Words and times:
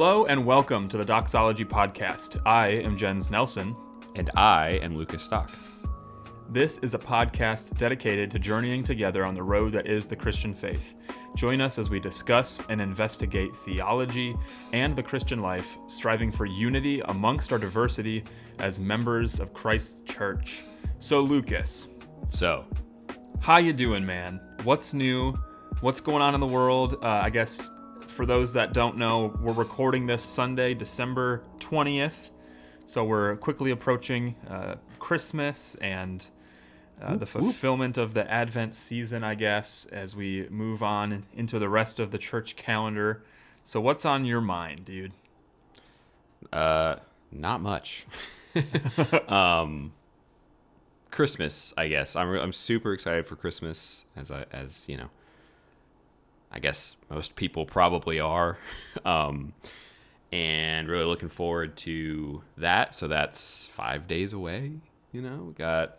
Hello 0.00 0.24
and 0.24 0.46
welcome 0.46 0.88
to 0.88 0.96
the 0.96 1.04
Doxology 1.04 1.66
Podcast. 1.66 2.40
I 2.46 2.68
am 2.68 2.96
Jens 2.96 3.30
Nelson. 3.30 3.76
And 4.14 4.30
I 4.34 4.80
am 4.82 4.96
Lukas 4.96 5.22
Stock. 5.22 5.50
This 6.48 6.78
is 6.78 6.94
a 6.94 6.98
podcast 6.98 7.76
dedicated 7.76 8.30
to 8.30 8.38
journeying 8.38 8.82
together 8.82 9.26
on 9.26 9.34
the 9.34 9.42
road 9.42 9.74
that 9.74 9.86
is 9.86 10.06
the 10.06 10.16
Christian 10.16 10.54
faith. 10.54 10.94
Join 11.36 11.60
us 11.60 11.78
as 11.78 11.90
we 11.90 12.00
discuss 12.00 12.62
and 12.70 12.80
investigate 12.80 13.54
theology 13.54 14.34
and 14.72 14.96
the 14.96 15.02
Christian 15.02 15.42
life, 15.42 15.76
striving 15.86 16.32
for 16.32 16.46
unity 16.46 17.00
amongst 17.00 17.52
our 17.52 17.58
diversity 17.58 18.24
as 18.58 18.80
members 18.80 19.38
of 19.38 19.52
Christ's 19.52 20.00
church. 20.10 20.64
So, 21.00 21.20
Lukas, 21.20 21.88
So, 22.30 22.64
how 23.40 23.58
you 23.58 23.74
doing, 23.74 24.06
man? 24.06 24.40
What's 24.62 24.94
new? 24.94 25.34
What's 25.82 26.00
going 26.00 26.22
on 26.22 26.32
in 26.32 26.40
the 26.40 26.46
world? 26.46 26.94
Uh, 27.02 27.08
I 27.08 27.28
guess 27.28 27.70
for 28.20 28.26
those 28.26 28.52
that 28.52 28.74
don't 28.74 28.98
know, 28.98 29.34
we're 29.40 29.54
recording 29.54 30.06
this 30.06 30.22
Sunday, 30.22 30.74
December 30.74 31.42
20th. 31.58 32.28
So 32.84 33.02
we're 33.02 33.36
quickly 33.36 33.70
approaching 33.70 34.34
uh, 34.46 34.74
Christmas 34.98 35.74
and 35.76 36.26
uh, 37.00 37.16
the 37.16 37.24
fulfillment 37.24 37.96
of 37.96 38.12
the 38.12 38.30
Advent 38.30 38.74
season, 38.74 39.24
I 39.24 39.36
guess, 39.36 39.86
as 39.86 40.14
we 40.14 40.46
move 40.50 40.82
on 40.82 41.24
into 41.34 41.58
the 41.58 41.70
rest 41.70 41.98
of 41.98 42.10
the 42.10 42.18
church 42.18 42.56
calendar. 42.56 43.24
So, 43.64 43.80
what's 43.80 44.04
on 44.04 44.26
your 44.26 44.42
mind, 44.42 44.84
dude? 44.84 45.12
uh, 46.52 46.96
not 47.32 47.62
much. 47.62 48.04
um, 49.28 49.94
Christmas, 51.10 51.72
I 51.78 51.88
guess. 51.88 52.16
I'm 52.16 52.28
re- 52.28 52.40
I'm 52.42 52.52
super 52.52 52.92
excited 52.92 53.26
for 53.26 53.36
Christmas, 53.36 54.04
as 54.14 54.30
I 54.30 54.44
as 54.52 54.86
you 54.90 54.98
know. 54.98 55.08
I 56.52 56.58
guess 56.58 56.96
most 57.08 57.36
people 57.36 57.64
probably 57.64 58.20
are, 58.20 58.58
um, 59.04 59.52
and 60.32 60.88
really 60.88 61.04
looking 61.04 61.28
forward 61.28 61.76
to 61.78 62.42
that. 62.56 62.94
So 62.94 63.08
that's 63.08 63.66
five 63.66 64.06
days 64.08 64.32
away. 64.32 64.72
You 65.12 65.22
know, 65.22 65.44
we 65.48 65.52
got 65.54 65.98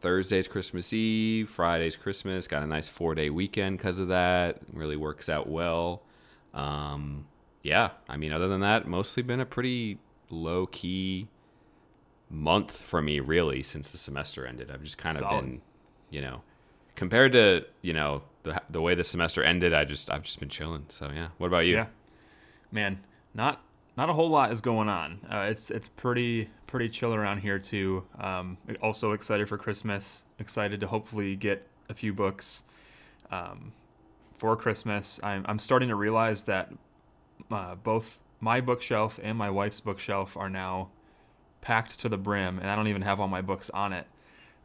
Thursday's 0.00 0.48
Christmas 0.48 0.92
Eve, 0.92 1.48
Friday's 1.48 1.96
Christmas. 1.96 2.46
Got 2.46 2.62
a 2.62 2.66
nice 2.66 2.88
four 2.88 3.14
day 3.14 3.30
weekend 3.30 3.78
because 3.78 3.98
of 3.98 4.08
that. 4.08 4.58
Really 4.72 4.96
works 4.96 5.28
out 5.28 5.48
well. 5.48 6.02
Um, 6.54 7.26
yeah, 7.62 7.90
I 8.08 8.16
mean, 8.16 8.32
other 8.32 8.48
than 8.48 8.60
that, 8.60 8.86
mostly 8.86 9.22
been 9.22 9.40
a 9.40 9.46
pretty 9.46 9.98
low 10.30 10.66
key 10.66 11.28
month 12.30 12.82
for 12.82 13.02
me, 13.02 13.20
really, 13.20 13.62
since 13.62 13.90
the 13.90 13.98
semester 13.98 14.46
ended. 14.46 14.70
I've 14.70 14.82
just 14.82 14.98
kind 14.98 15.16
of 15.16 15.28
been, 15.28 15.62
you 16.10 16.20
know, 16.20 16.42
compared 16.94 17.32
to 17.32 17.64
you 17.82 17.92
know 17.92 18.22
the 18.48 18.62
the 18.70 18.80
way 18.80 18.94
the 18.94 19.04
semester 19.04 19.42
ended, 19.42 19.72
I 19.72 19.84
just 19.84 20.10
I've 20.10 20.22
just 20.22 20.40
been 20.40 20.48
chilling. 20.48 20.84
So 20.88 21.10
yeah, 21.14 21.28
what 21.38 21.46
about 21.46 21.66
you? 21.66 21.74
Yeah, 21.74 21.86
man, 22.72 23.00
not 23.34 23.62
not 23.96 24.08
a 24.08 24.12
whole 24.12 24.28
lot 24.28 24.52
is 24.52 24.60
going 24.60 24.88
on. 24.88 25.20
Uh, 25.30 25.46
it's 25.50 25.70
it's 25.70 25.88
pretty 25.88 26.48
pretty 26.66 26.88
chill 26.88 27.14
around 27.14 27.38
here 27.38 27.58
too. 27.58 28.04
Um, 28.18 28.58
also 28.82 29.12
excited 29.12 29.48
for 29.48 29.58
Christmas. 29.58 30.22
Excited 30.38 30.80
to 30.80 30.86
hopefully 30.86 31.36
get 31.36 31.66
a 31.88 31.94
few 31.94 32.12
books 32.12 32.64
um, 33.30 33.72
for 34.36 34.56
Christmas. 34.56 35.20
I'm 35.22 35.44
I'm 35.48 35.58
starting 35.58 35.88
to 35.88 35.96
realize 35.96 36.44
that 36.44 36.72
uh, 37.50 37.74
both 37.76 38.18
my 38.40 38.60
bookshelf 38.60 39.18
and 39.22 39.36
my 39.36 39.50
wife's 39.50 39.80
bookshelf 39.80 40.36
are 40.36 40.50
now 40.50 40.90
packed 41.60 41.98
to 42.00 42.08
the 42.08 42.16
brim, 42.16 42.58
and 42.58 42.70
I 42.70 42.76
don't 42.76 42.88
even 42.88 43.02
have 43.02 43.20
all 43.20 43.28
my 43.28 43.42
books 43.42 43.70
on 43.70 43.92
it. 43.92 44.06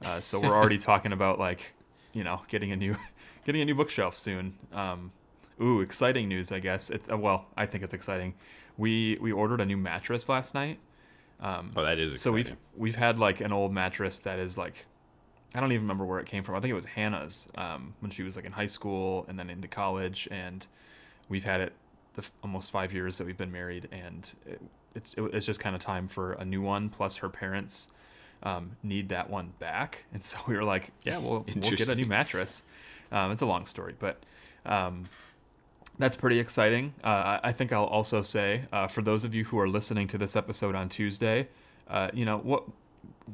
Uh, 0.05 0.21
so 0.21 0.39
we're 0.39 0.55
already 0.55 0.77
talking 0.91 1.11
about 1.11 1.39
like, 1.39 1.73
you 2.13 2.23
know, 2.23 2.41
getting 2.47 2.71
a 2.71 2.75
new 2.75 2.95
getting 3.45 3.61
a 3.61 3.65
new 3.65 3.75
bookshelf 3.75 4.17
soon. 4.17 4.53
Um, 4.71 5.11
ooh, 5.61 5.81
exciting 5.81 6.27
news! 6.27 6.51
I 6.51 6.59
guess 6.59 6.89
it's 6.89 7.09
uh, 7.09 7.17
well, 7.17 7.45
I 7.57 7.65
think 7.65 7.83
it's 7.83 7.93
exciting. 7.93 8.33
We 8.77 9.17
we 9.21 9.31
ordered 9.31 9.61
a 9.61 9.65
new 9.65 9.77
mattress 9.77 10.29
last 10.29 10.53
night. 10.53 10.79
Um, 11.39 11.71
Oh, 11.75 11.83
that 11.83 11.99
is 11.99 12.11
exciting. 12.13 12.17
so 12.17 12.31
we've 12.31 12.55
we've 12.75 12.95
had 12.95 13.19
like 13.19 13.41
an 13.41 13.51
old 13.51 13.73
mattress 13.73 14.19
that 14.19 14.39
is 14.39 14.57
like 14.57 14.85
I 15.55 15.59
don't 15.59 15.71
even 15.71 15.83
remember 15.83 16.05
where 16.05 16.19
it 16.19 16.25
came 16.25 16.43
from. 16.43 16.55
I 16.55 16.59
think 16.59 16.71
it 16.71 16.75
was 16.75 16.85
Hannah's 16.85 17.49
um, 17.57 17.93
when 17.99 18.09
she 18.11 18.23
was 18.23 18.35
like 18.35 18.45
in 18.45 18.51
high 18.51 18.65
school 18.65 19.25
and 19.27 19.37
then 19.37 19.49
into 19.49 19.67
college, 19.67 20.27
and 20.31 20.65
we've 21.29 21.43
had 21.43 21.61
it 21.61 21.73
the 22.15 22.21
f- 22.21 22.31
almost 22.43 22.71
five 22.71 22.93
years 22.93 23.17
that 23.17 23.25
we've 23.27 23.37
been 23.37 23.51
married, 23.51 23.87
and 23.91 24.33
it, 24.47 24.61
it's 24.95 25.13
it, 25.15 25.21
it's 25.33 25.45
just 25.45 25.59
kind 25.59 25.75
of 25.75 25.81
time 25.81 26.07
for 26.07 26.33
a 26.33 26.45
new 26.45 26.61
one. 26.61 26.89
Plus, 26.89 27.15
her 27.17 27.29
parents 27.29 27.89
um, 28.43 28.71
need 28.81 29.09
that 29.09 29.29
one 29.29 29.51
back, 29.59 30.03
and 30.13 30.23
so 30.23 30.39
we 30.47 30.55
were 30.55 30.63
like, 30.63 30.91
yeah, 31.03 31.17
we'll 31.19 31.45
we'll 31.55 31.71
get 31.71 31.87
a 31.89 31.95
new 31.95 32.05
mattress. 32.07 32.63
Um, 33.11 33.31
it's 33.31 33.41
a 33.41 33.45
long 33.47 33.65
story, 33.65 33.95
but. 33.97 34.23
Um, 34.65 35.05
that's 35.99 36.15
pretty 36.15 36.39
exciting. 36.39 36.93
Uh, 37.03 37.37
I 37.43 37.51
think 37.51 37.71
I'll 37.71 37.83
also 37.83 38.23
say, 38.23 38.63
uh, 38.71 38.87
for 38.87 39.03
those 39.03 39.23
of 39.23 39.35
you 39.35 39.43
who 39.43 39.59
are 39.59 39.67
listening 39.67 40.07
to 40.07 40.17
this 40.17 40.35
episode 40.35 40.73
on 40.73 40.89
Tuesday, 40.89 41.49
uh, 41.87 42.09
you 42.13 42.25
know 42.25 42.39
what 42.39 42.63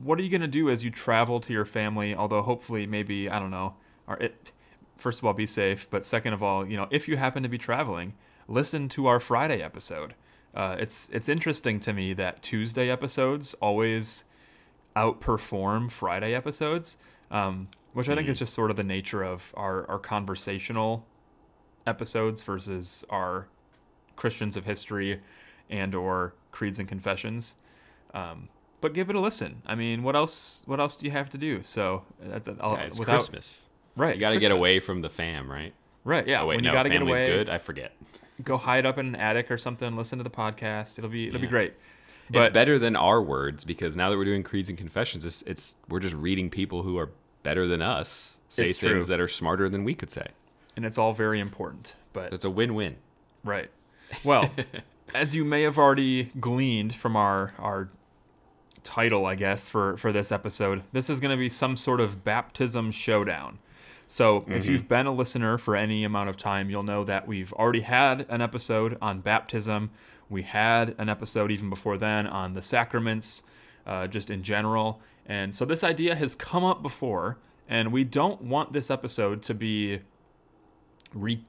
what 0.03 0.19
are 0.19 0.22
you 0.22 0.29
going 0.29 0.41
to 0.41 0.47
do 0.47 0.69
as 0.69 0.84
you 0.84 0.91
travel 0.91 1.40
to 1.40 1.53
your 1.53 1.66
family? 1.66 2.16
Although 2.16 2.41
hopefully, 2.41 2.85
maybe 2.85 3.29
I 3.29 3.40
don't 3.40 3.52
know. 3.52 3.75
It, 4.19 4.52
first 4.97 5.19
of 5.19 5.25
all, 5.25 5.34
be 5.34 5.46
safe. 5.46 5.90
But 5.90 6.06
second 6.06 6.34
of 6.34 6.44
all, 6.44 6.68
you 6.68 6.78
know, 6.78 6.88
if 6.91 7.08
you 7.08 7.18
happen 7.18 7.44
to 7.44 7.50
be 7.50 7.58
traveling, 7.58 8.13
listen 8.47 8.90
to 8.90 9.08
our 9.08 9.19
Friday 9.19 9.62
episode. 9.62 10.13
Uh, 10.53 10.75
it's 10.79 11.09
it's 11.09 11.29
interesting 11.29 11.79
to 11.81 11.94
me 11.94 12.13
that 12.13 12.41
Tuesday 12.41 12.90
episodes 12.90 13.53
always 13.56 14.25
outperform 14.96 15.90
Friday 15.90 16.34
episodes, 16.34 16.97
um, 17.31 17.69
which 17.94 18.07
I 18.09 18.16
think 18.16 18.27
is 18.27 18.38
just 18.39 18.53
sort 18.53 18.69
of 18.72 18.77
the 18.77 18.83
nature 18.83 19.23
of 19.23 19.53
our, 19.57 19.89
our 19.89 20.00
conversational 20.00 21.05
episodes 21.88 22.41
versus 22.41 23.05
our 23.09 23.47
Christians 24.16 24.55
of 24.57 24.66
history 24.66 25.22
and 25.69 25.95
or 25.95 26.33
creeds 26.51 26.79
and 26.79 26.88
confessions. 26.88 27.55
Um, 28.13 28.49
but 28.81 28.94
give 28.94 29.09
it 29.09 29.16
a 29.16 29.19
listen. 29.19 29.61
I 29.66 29.75
mean, 29.75 30.03
what 30.03 30.16
else? 30.16 30.63
What 30.66 30.79
else 30.79 30.97
do 30.97 31.05
you 31.05 31.11
have 31.11 31.29
to 31.31 31.38
do? 31.38 31.61
So, 31.63 32.03
uh, 32.23 32.39
Yeah, 32.45 32.73
it's 32.81 32.99
without- 32.99 33.13
Christmas. 33.13 33.66
right? 33.95 34.16
You 34.16 34.22
got 34.22 34.29
to 34.31 34.39
get 34.39 34.51
away 34.51 34.79
from 34.79 35.01
the 35.01 35.09
fam, 35.09 35.51
right? 35.51 35.73
right. 36.05 36.25
Yeah, 36.28 36.41
Oh 36.41 36.47
wait, 36.47 36.55
when 36.57 36.63
no, 36.63 36.69
you 36.72 36.73
got 36.75 36.83
to 36.83 36.89
get 36.89 37.01
away, 37.01 37.25
good. 37.28 37.49
I 37.49 37.57
forget. 37.57 37.94
go 38.44 38.55
hide 38.57 38.85
up 38.85 38.97
in 38.97 39.07
an 39.07 39.16
attic 39.17 39.51
or 39.51 39.57
something. 39.57 39.95
Listen 39.97 40.17
to 40.17 40.23
the 40.23 40.29
podcast. 40.29 40.97
It'll 40.97 41.09
be 41.09 41.28
it'll 41.28 41.39
be 41.41 41.47
Yeah. 41.47 41.51
great. 41.51 41.73
it's 42.31 42.47
better 42.49 42.79
than 42.79 42.95
our 42.95 43.22
words 43.22 43.66
because 43.66 43.95
now 43.97 44.09
that 44.09 44.17
we're 44.17 44.23
doing 44.23 44.44
creeds 44.44 44.69
and 44.69 44.78
confessions, 44.78 45.25
it's, 45.25 45.41
it's 45.44 45.75
we're 45.89 45.99
just 45.99 46.16
reading 46.16 46.49
people 46.49 46.83
who 46.83 46.97
are 46.97 47.09
better 47.44 47.67
than 47.67 47.81
us 47.81 48.38
say 48.50 48.66
It's 48.67 48.77
things 48.79 48.91
true. 48.91 49.03
that 49.05 49.19
are 49.19 49.27
smarter 49.27 49.69
than 49.69 49.83
we 49.83 49.94
could 49.95 50.11
say. 50.11 50.27
and 50.75 50.85
it's 50.85 50.97
all 50.97 51.13
very 51.13 51.39
important. 51.39 51.95
But 52.13 52.33
It's 52.33 52.45
a 52.45 52.50
win-win. 52.50 52.95
Right. 53.44 53.69
Well, 54.23 54.50
as 55.13 55.35
you 55.35 55.45
may 55.45 55.61
have 55.63 55.78
already 55.78 56.25
gleaned 56.39 56.95
from 56.95 57.16
our 57.16 57.53
our 57.59 57.89
title, 58.83 59.25
I 59.25 59.35
guess 59.35 59.69
for 59.69 59.97
for 59.97 60.11
this 60.11 60.31
episode, 60.31 60.83
this 60.91 61.09
is 61.09 61.19
going 61.19 61.31
to 61.31 61.38
be 61.38 61.49
some 61.49 61.78
sort 61.78 61.99
of 61.99 62.23
baptism 62.23 62.91
showdown. 62.91 63.59
So, 64.07 64.44
if 64.47 64.66
you've 64.66 64.88
been 64.88 65.05
a 65.05 65.13
listener 65.13 65.59
for 65.59 65.75
any 65.75 66.03
amount 66.03 66.29
of 66.29 66.38
time, 66.38 66.72
you'll 66.72 66.81
know 66.81 67.03
that 67.03 67.28
we've 67.28 67.53
already 67.53 67.81
had 67.81 68.25
an 68.28 68.41
episode 68.41 68.97
on 68.99 69.19
baptism. 69.22 69.91
We 70.29 70.41
had 70.41 70.95
an 70.97 71.09
episode 71.09 71.51
even 71.51 71.69
before 71.69 71.95
then 71.95 72.25
on 72.25 72.53
the 72.55 72.63
sacraments, 72.63 73.44
uh, 73.85 74.07
just 74.07 74.31
in 74.31 74.41
general. 74.41 74.99
And 75.29 75.53
so, 75.53 75.63
this 75.63 75.84
idea 75.84 76.16
has 76.16 76.34
come 76.34 76.66
up 76.66 76.81
before, 76.81 77.38
and 77.69 77.94
we 77.94 78.03
don't 78.03 78.41
want 78.41 78.73
this 78.73 78.90
episode 78.90 79.44
to 79.44 79.53
be 79.53 80.01
re 81.13 81.40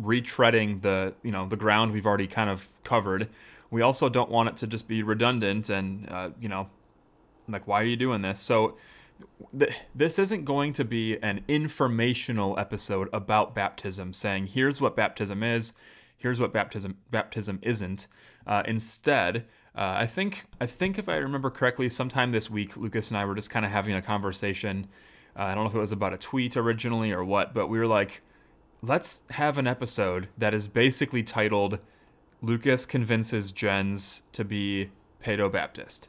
retreading 0.00 0.82
the 0.82 1.14
you 1.22 1.30
know 1.30 1.46
the 1.46 1.56
ground 1.56 1.92
we've 1.92 2.06
already 2.06 2.26
kind 2.26 2.50
of 2.50 2.68
covered. 2.84 3.28
We 3.70 3.80
also 3.80 4.08
don't 4.08 4.30
want 4.30 4.50
it 4.50 4.56
to 4.58 4.66
just 4.66 4.86
be 4.86 5.02
redundant 5.02 5.70
and 5.70 6.10
uh, 6.12 6.30
you 6.38 6.48
know 6.48 6.68
like 7.48 7.66
why 7.66 7.80
are 7.80 7.86
you 7.86 7.96
doing 7.96 8.20
this? 8.22 8.38
So 8.38 8.76
th- 9.58 9.74
this 9.94 10.18
isn't 10.18 10.44
going 10.44 10.74
to 10.74 10.84
be 10.84 11.16
an 11.22 11.44
informational 11.48 12.58
episode 12.58 13.08
about 13.12 13.54
baptism, 13.54 14.12
saying 14.12 14.48
here's 14.48 14.80
what 14.80 14.94
baptism 14.94 15.42
is, 15.42 15.72
here's 16.18 16.40
what 16.40 16.52
baptism 16.52 16.98
baptism 17.10 17.58
isn't. 17.62 18.08
Uh, 18.46 18.62
instead, 18.66 19.44
uh, 19.78 19.94
I 19.96 20.06
think 20.06 20.44
I 20.60 20.66
think 20.66 20.98
if 20.98 21.08
I 21.08 21.18
remember 21.18 21.50
correctly, 21.50 21.88
sometime 21.88 22.32
this 22.32 22.50
week, 22.50 22.76
Lukas 22.76 23.12
and 23.12 23.18
I 23.18 23.24
were 23.24 23.36
just 23.36 23.50
kind 23.50 23.64
of 23.64 23.70
having 23.70 23.94
a 23.94 24.02
conversation. 24.02 24.88
Uh, 25.38 25.42
I 25.42 25.54
don't 25.54 25.62
know 25.62 25.70
if 25.70 25.76
it 25.76 25.78
was 25.78 25.92
about 25.92 26.12
a 26.12 26.18
tweet 26.18 26.56
originally 26.56 27.12
or 27.12 27.22
what, 27.22 27.54
but 27.54 27.68
we 27.68 27.78
were 27.78 27.86
like, 27.86 28.22
let's 28.82 29.22
have 29.30 29.56
an 29.56 29.68
episode 29.68 30.26
that 30.36 30.52
is 30.52 30.66
basically 30.66 31.22
titled 31.22 31.78
Lukas 32.42 32.86
convinces 32.86 33.52
Jens 33.52 34.22
to 34.32 34.44
be 34.44 34.90
Paedo 35.24 35.50
Baptist. 35.50 36.08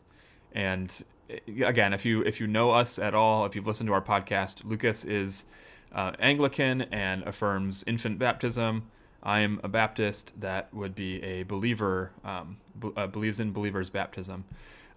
And 0.51 1.03
uh, 1.29 1.63
again, 1.63 1.93
if 1.93 2.05
you 2.05 2.23
if 2.23 2.39
you 2.39 2.47
know 2.47 2.71
us 2.71 2.97
at 2.97 3.13
all, 3.13 3.45
if 3.45 3.55
you've 3.55 3.67
listened 3.67 3.85
to 3.85 3.93
our 3.93 4.01
podcast, 4.01 4.65
Lukas 4.65 5.05
is 5.05 5.45
uh, 5.93 6.13
Anglican 6.17 6.81
and 6.91 7.21
affirms 7.21 7.83
infant 7.85 8.17
baptism. 8.17 8.89
I'm 9.23 9.59
a 9.63 9.67
Baptist 9.67 10.39
that 10.39 10.73
would 10.73 10.95
be 10.95 11.21
a 11.23 11.43
believer, 11.43 12.11
um, 12.23 12.57
b- 12.79 12.91
uh, 12.95 13.07
believes 13.07 13.39
in 13.39 13.51
believers' 13.51 13.89
baptism. 13.89 14.45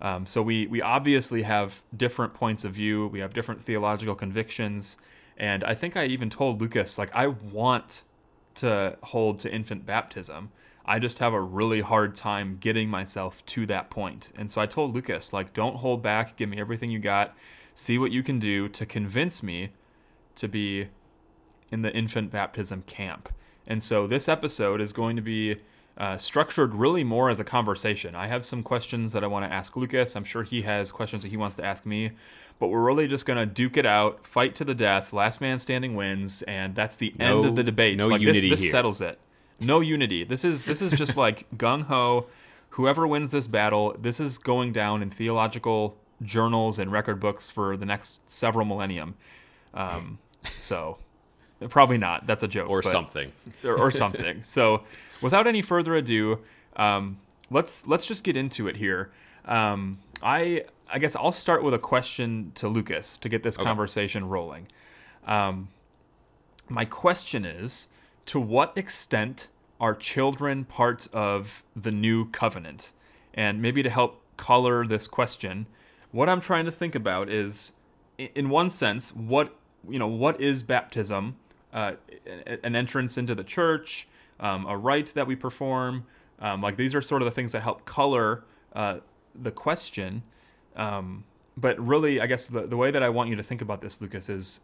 Um, 0.00 0.26
so 0.26 0.42
we 0.42 0.66
we 0.66 0.82
obviously 0.82 1.42
have 1.42 1.82
different 1.96 2.34
points 2.34 2.64
of 2.64 2.72
view. 2.72 3.08
We 3.08 3.20
have 3.20 3.34
different 3.34 3.60
theological 3.62 4.14
convictions, 4.14 4.96
and 5.36 5.64
I 5.64 5.74
think 5.74 5.96
I 5.96 6.06
even 6.06 6.30
told 6.30 6.60
Lukas 6.60 6.98
like 6.98 7.14
I 7.14 7.28
want 7.28 8.02
to 8.56 8.96
hold 9.02 9.38
to 9.40 9.52
infant 9.52 9.86
baptism. 9.86 10.50
I 10.84 10.98
just 10.98 11.20
have 11.20 11.32
a 11.32 11.40
really 11.40 11.80
hard 11.80 12.14
time 12.14 12.58
getting 12.58 12.88
myself 12.88 13.44
to 13.46 13.66
that 13.66 13.90
point. 13.90 14.32
And 14.36 14.50
so 14.50 14.60
I 14.60 14.66
told 14.66 14.94
Lukas, 14.94 15.32
like, 15.32 15.52
don't 15.52 15.76
hold 15.76 16.02
back. 16.02 16.36
Give 16.36 16.48
me 16.48 16.58
everything 16.58 16.90
you 16.90 16.98
got. 16.98 17.36
See 17.74 17.98
what 17.98 18.10
you 18.10 18.22
can 18.22 18.38
do 18.38 18.68
to 18.70 18.84
convince 18.84 19.42
me 19.42 19.70
to 20.34 20.48
be 20.48 20.88
in 21.70 21.82
the 21.82 21.94
infant 21.94 22.30
baptism 22.30 22.82
camp. 22.82 23.32
And 23.66 23.82
so 23.82 24.06
this 24.06 24.28
episode 24.28 24.80
is 24.80 24.92
going 24.92 25.16
to 25.16 25.22
be 25.22 25.56
uh, 25.96 26.16
structured 26.18 26.74
really 26.74 27.04
more 27.04 27.30
as 27.30 27.38
a 27.38 27.44
conversation. 27.44 28.14
I 28.14 28.26
have 28.26 28.44
some 28.46 28.62
questions 28.62 29.12
that 29.12 29.22
I 29.22 29.26
want 29.26 29.44
to 29.44 29.52
ask 29.52 29.76
Lukas. 29.76 30.16
I'm 30.16 30.24
sure 30.24 30.42
he 30.42 30.62
has 30.62 30.90
questions 30.90 31.22
that 31.22 31.28
he 31.28 31.36
wants 31.36 31.54
to 31.56 31.64
ask 31.64 31.84
me. 31.86 32.12
But 32.58 32.68
we're 32.68 32.82
really 32.82 33.08
just 33.08 33.26
going 33.26 33.38
to 33.38 33.46
duke 33.46 33.76
it 33.76 33.86
out, 33.86 34.26
fight 34.26 34.54
to 34.56 34.64
the 34.64 34.74
death. 34.74 35.12
Last 35.12 35.40
man 35.40 35.58
standing 35.58 35.94
wins, 35.96 36.42
and 36.42 36.74
that's 36.74 36.96
the 36.96 37.12
No- 37.18 37.36
end 37.38 37.44
of 37.44 37.56
the 37.56 37.62
debate. 37.64 37.98
no 37.98 38.08
like 38.08 38.20
unity 38.20 38.48
this, 38.50 38.60
this 38.60 38.62
here. 38.62 38.70
settles 38.70 39.00
it. 39.00 39.18
No 39.60 39.80
unity. 39.80 40.24
This 40.24 40.44
is 40.44 40.64
this 40.64 40.80
is 40.82 40.92
just 40.92 41.16
like 41.26 41.46
gung 41.56 41.82
ho. 41.84 42.26
Whoever 42.70 43.06
wins 43.06 43.30
this 43.32 43.46
battle, 43.46 43.94
this 44.00 44.18
is 44.18 44.38
going 44.38 44.72
down 44.72 45.02
in 45.02 45.10
theological 45.10 45.96
journals 46.22 46.78
and 46.78 46.90
record 46.90 47.20
books 47.20 47.50
for 47.50 47.76
the 47.76 47.84
next 47.84 48.28
several 48.30 48.64
millennium. 48.64 49.14
Um, 49.74 50.18
so 50.56 50.98
probably 51.68 51.98
not. 51.98 52.26
That's 52.26 52.42
a 52.42 52.48
joke. 52.48 52.68
or 52.68 52.82
but- 52.82 52.90
something. 52.90 53.32
or, 53.64 53.76
or 53.76 53.90
something. 53.90 54.42
so, 54.44 54.82
without 55.20 55.46
any 55.46 55.62
further 55.62 55.94
ado, 55.94 56.38
um, 56.76 57.18
let's 57.50 57.86
let's 57.86 58.06
just 58.06 58.24
get 58.24 58.36
into 58.36 58.68
it 58.68 58.76
here. 58.76 59.10
Um, 59.44 59.98
I 60.22 60.64
I 60.92 60.98
guess 60.98 61.16
I'll 61.16 61.32
start 61.32 61.62
with 61.62 61.74
a 61.74 61.78
question 61.78 62.52
to 62.56 62.68
Lukas 62.68 63.16
to 63.18 63.28
get 63.28 63.42
this 63.42 63.56
conversation 63.56 64.28
rolling. 64.28 64.68
Um, 65.26 65.68
my 66.68 66.84
question 66.84 67.44
is: 67.44 67.88
To 68.26 68.40
what 68.40 68.76
extent 68.76 69.48
are 69.80 69.94
children 69.94 70.64
part 70.64 71.08
of 71.12 71.64
the 71.74 71.90
new 71.90 72.30
covenant? 72.30 72.92
And 73.34 73.62
maybe 73.62 73.82
to 73.82 73.90
help 73.90 74.22
color 74.36 74.86
this 74.86 75.06
question, 75.06 75.66
what 76.10 76.28
I'm 76.28 76.40
trying 76.40 76.66
to 76.66 76.72
think 76.72 76.94
about 76.94 77.30
is, 77.30 77.72
in 78.18 78.50
one 78.50 78.68
sense, 78.68 79.14
what 79.14 79.56
you 79.88 79.98
know, 79.98 80.06
what 80.06 80.40
is 80.40 80.62
baptism? 80.62 81.36
Uh, 81.72 81.94
an 82.62 82.76
entrance 82.76 83.16
into 83.16 83.34
the 83.34 83.44
church, 83.44 84.06
um, 84.40 84.66
a 84.66 84.76
rite 84.76 85.14
that 85.14 85.26
we 85.26 85.34
perform. 85.34 86.04
Um, 86.38 86.60
like 86.60 86.76
these 86.76 86.94
are 86.94 87.00
sort 87.00 87.22
of 87.22 87.26
the 87.26 87.30
things 87.30 87.52
that 87.52 87.62
help 87.62 87.84
color 87.86 88.44
uh, 88.74 88.98
the 89.34 89.50
question. 89.50 90.22
Um, 90.76 91.24
but 91.56 91.78
really, 91.80 92.20
I 92.20 92.26
guess 92.26 92.48
the, 92.48 92.66
the 92.66 92.76
way 92.76 92.90
that 92.90 93.02
I 93.02 93.08
want 93.08 93.30
you 93.30 93.36
to 93.36 93.42
think 93.42 93.62
about 93.62 93.80
this, 93.80 94.00
Lukas, 94.00 94.28
is 94.28 94.60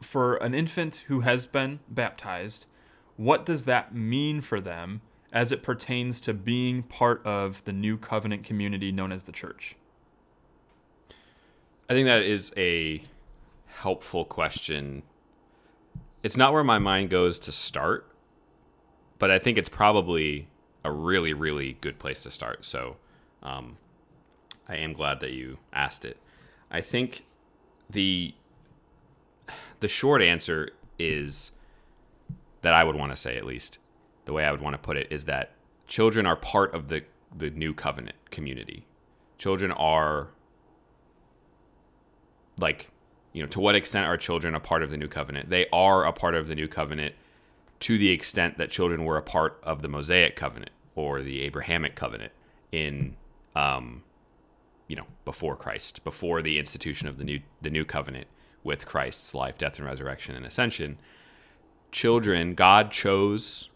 for 0.00 0.36
an 0.36 0.54
infant 0.54 1.04
who 1.08 1.20
has 1.20 1.46
been 1.46 1.80
baptized, 1.88 2.66
what 3.16 3.46
does 3.46 3.64
that 3.64 3.94
mean 3.94 4.40
for 4.40 4.60
them 4.60 5.00
as 5.32 5.50
it 5.52 5.62
pertains 5.62 6.20
to 6.20 6.34
being 6.34 6.82
part 6.82 7.24
of 7.24 7.64
the 7.64 7.72
new 7.72 7.96
covenant 7.96 8.44
community 8.44 8.92
known 8.92 9.12
as 9.12 9.24
the 9.24 9.32
church? 9.32 9.76
I 11.88 11.94
think 11.94 12.06
that 12.06 12.22
is 12.22 12.52
a 12.56 13.02
helpful 13.66 14.24
question. 14.24 15.02
It's 16.22 16.36
not 16.36 16.52
where 16.52 16.64
my 16.64 16.78
mind 16.78 17.10
goes 17.10 17.38
to 17.40 17.52
start, 17.52 18.08
but 19.18 19.30
I 19.30 19.38
think 19.38 19.58
it's 19.58 19.68
probably 19.68 20.48
a 20.84 20.92
really, 20.92 21.32
really 21.32 21.78
good 21.80 21.98
place 21.98 22.22
to 22.22 22.30
start. 22.30 22.64
So 22.64 22.96
um, 23.42 23.76
I 24.68 24.76
am 24.76 24.92
glad 24.92 25.20
that 25.20 25.32
you 25.32 25.58
asked 25.72 26.04
it. 26.04 26.16
I 26.70 26.80
think 26.80 27.26
the 27.90 28.34
the 29.80 29.88
short 29.88 30.22
answer 30.22 30.70
is 30.98 31.50
that 32.62 32.72
I 32.72 32.84
would 32.84 32.94
want 32.94 33.10
to 33.10 33.16
say 33.16 33.36
at 33.36 33.44
least 33.44 33.78
the 34.24 34.32
way 34.32 34.44
I 34.44 34.52
would 34.52 34.60
want 34.60 34.74
to 34.74 34.78
put 34.78 34.96
it 34.96 35.08
is 35.10 35.24
that 35.24 35.52
children 35.88 36.24
are 36.24 36.36
part 36.36 36.72
of 36.74 36.88
the 36.88 37.02
the 37.36 37.50
new 37.50 37.74
covenant 37.74 38.16
community. 38.30 38.86
Children 39.38 39.72
are 39.72 40.28
like 42.58 42.91
you 43.32 43.42
know 43.42 43.48
to 43.48 43.60
what 43.60 43.74
extent 43.74 44.06
are 44.06 44.16
children 44.16 44.54
a 44.54 44.60
part 44.60 44.82
of 44.82 44.90
the 44.90 44.96
new 44.96 45.08
covenant? 45.08 45.50
They 45.50 45.66
are 45.72 46.04
a 46.04 46.12
part 46.12 46.34
of 46.34 46.48
the 46.48 46.54
new 46.54 46.68
covenant 46.68 47.14
to 47.82 47.98
the 47.98 48.10
extent 48.10 48.58
that 48.58 48.70
children 48.70 49.04
were 49.04 49.16
a 49.16 49.22
part 49.22 49.58
of 49.64 49.82
the 49.82 49.88
mosaic 49.88 50.36
covenant 50.36 50.70
or 50.94 51.20
the 51.20 51.42
abrahamic 51.42 51.96
covenant 51.96 52.32
in 52.70 53.16
um 53.56 54.04
you 54.86 54.94
know 54.94 55.06
before 55.24 55.56
christ 55.56 56.04
before 56.04 56.42
the 56.42 56.58
institution 56.58 57.08
of 57.08 57.18
the 57.18 57.24
new 57.24 57.40
the 57.60 57.70
new 57.70 57.84
covenant 57.84 58.28
with 58.62 58.86
christ's 58.86 59.34
life 59.34 59.58
death 59.58 59.78
and 59.78 59.86
resurrection 59.86 60.34
and 60.36 60.46
ascension. 60.46 60.96
Children 61.90 62.54
god 62.54 62.90
chose 62.90 63.68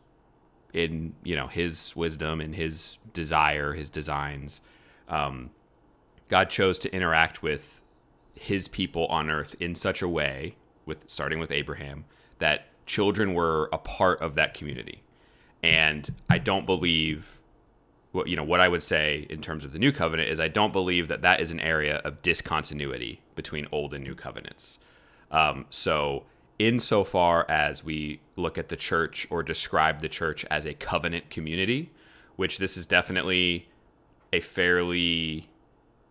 in 0.72 1.14
you 1.24 1.34
know 1.34 1.48
his 1.48 1.94
wisdom 1.96 2.40
and 2.40 2.54
his 2.54 2.98
desire 3.12 3.72
his 3.72 3.90
designs 3.90 4.60
um 5.08 5.50
god 6.28 6.48
chose 6.48 6.78
to 6.78 6.94
interact 6.94 7.42
with 7.42 7.75
his 8.36 8.68
people 8.68 9.06
on 9.06 9.30
earth 9.30 9.54
in 9.60 9.74
such 9.74 10.02
a 10.02 10.08
way 10.08 10.56
with 10.84 11.08
starting 11.08 11.38
with 11.38 11.50
Abraham 11.50 12.04
that 12.38 12.66
children 12.86 13.34
were 13.34 13.68
a 13.72 13.78
part 13.78 14.20
of 14.20 14.34
that 14.36 14.54
community. 14.54 15.02
And 15.62 16.08
I 16.30 16.38
don't 16.38 16.66
believe 16.66 17.40
what 18.12 18.28
you 18.28 18.36
know 18.36 18.44
what 18.44 18.60
I 18.60 18.68
would 18.68 18.82
say 18.82 19.26
in 19.28 19.42
terms 19.42 19.64
of 19.64 19.72
the 19.72 19.78
new 19.78 19.92
covenant 19.92 20.30
is 20.30 20.40
I 20.40 20.48
don't 20.48 20.72
believe 20.72 21.08
that 21.08 21.22
that 21.22 21.40
is 21.40 21.50
an 21.50 21.60
area 21.60 21.96
of 21.98 22.22
discontinuity 22.22 23.20
between 23.34 23.66
old 23.70 23.92
and 23.92 24.02
new 24.02 24.14
covenants. 24.14 24.78
Um, 25.30 25.66
so 25.70 26.24
insofar 26.58 27.44
as 27.50 27.84
we 27.84 28.20
look 28.36 28.56
at 28.56 28.68
the 28.68 28.76
church 28.76 29.26
or 29.28 29.42
describe 29.42 30.00
the 30.00 30.08
church 30.08 30.44
as 30.50 30.64
a 30.64 30.72
covenant 30.72 31.28
community, 31.28 31.90
which 32.36 32.58
this 32.58 32.76
is 32.76 32.86
definitely 32.86 33.68
a 34.32 34.40
fairly 34.40 35.48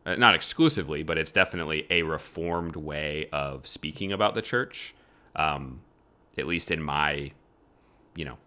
not 0.06 0.36
exclusively, 0.36 1.04
but 1.04 1.18
it's 1.18 1.32
definitely 1.32 1.88
a 1.90 2.04
reformed 2.04 2.76
way 2.76 3.28
of 3.32 3.66
speaking 3.66 4.12
about 4.12 4.36
the 4.36 4.42
church. 4.42 4.94
Um, 5.36 5.82
at 6.38 6.48
least 6.48 6.72
in 6.72 6.82
my, 6.82 7.32
you 8.16 8.26
know, 8.26 8.38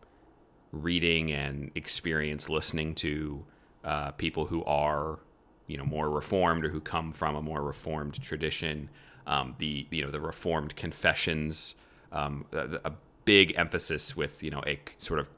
reading 0.72 1.32
and 1.32 1.70
experience 1.74 2.48
listening 2.48 2.94
to 2.94 3.44
uh, 3.84 4.10
people 4.12 4.46
who 4.46 4.64
are, 4.64 5.18
you 5.66 5.78
know, 5.78 5.84
more 5.84 6.10
reformed 6.10 6.64
or 6.64 6.68
who 6.68 6.80
come 6.80 7.12
from 7.12 7.34
a 7.34 7.42
more 7.42 7.62
reformed 7.62 8.20
tradition. 8.22 8.90
Um, 9.26 9.54
the 9.58 9.86
you 9.90 10.04
know 10.04 10.10
the 10.10 10.20
reformed 10.20 10.74
confessions, 10.74 11.74
um, 12.12 12.46
a, 12.52 12.80
a 12.86 12.92
big 13.26 13.52
emphasis 13.58 14.16
with 14.16 14.42
you 14.42 14.50
know 14.50 14.62
a 14.66 14.80
sort 14.96 15.20
of 15.20 15.28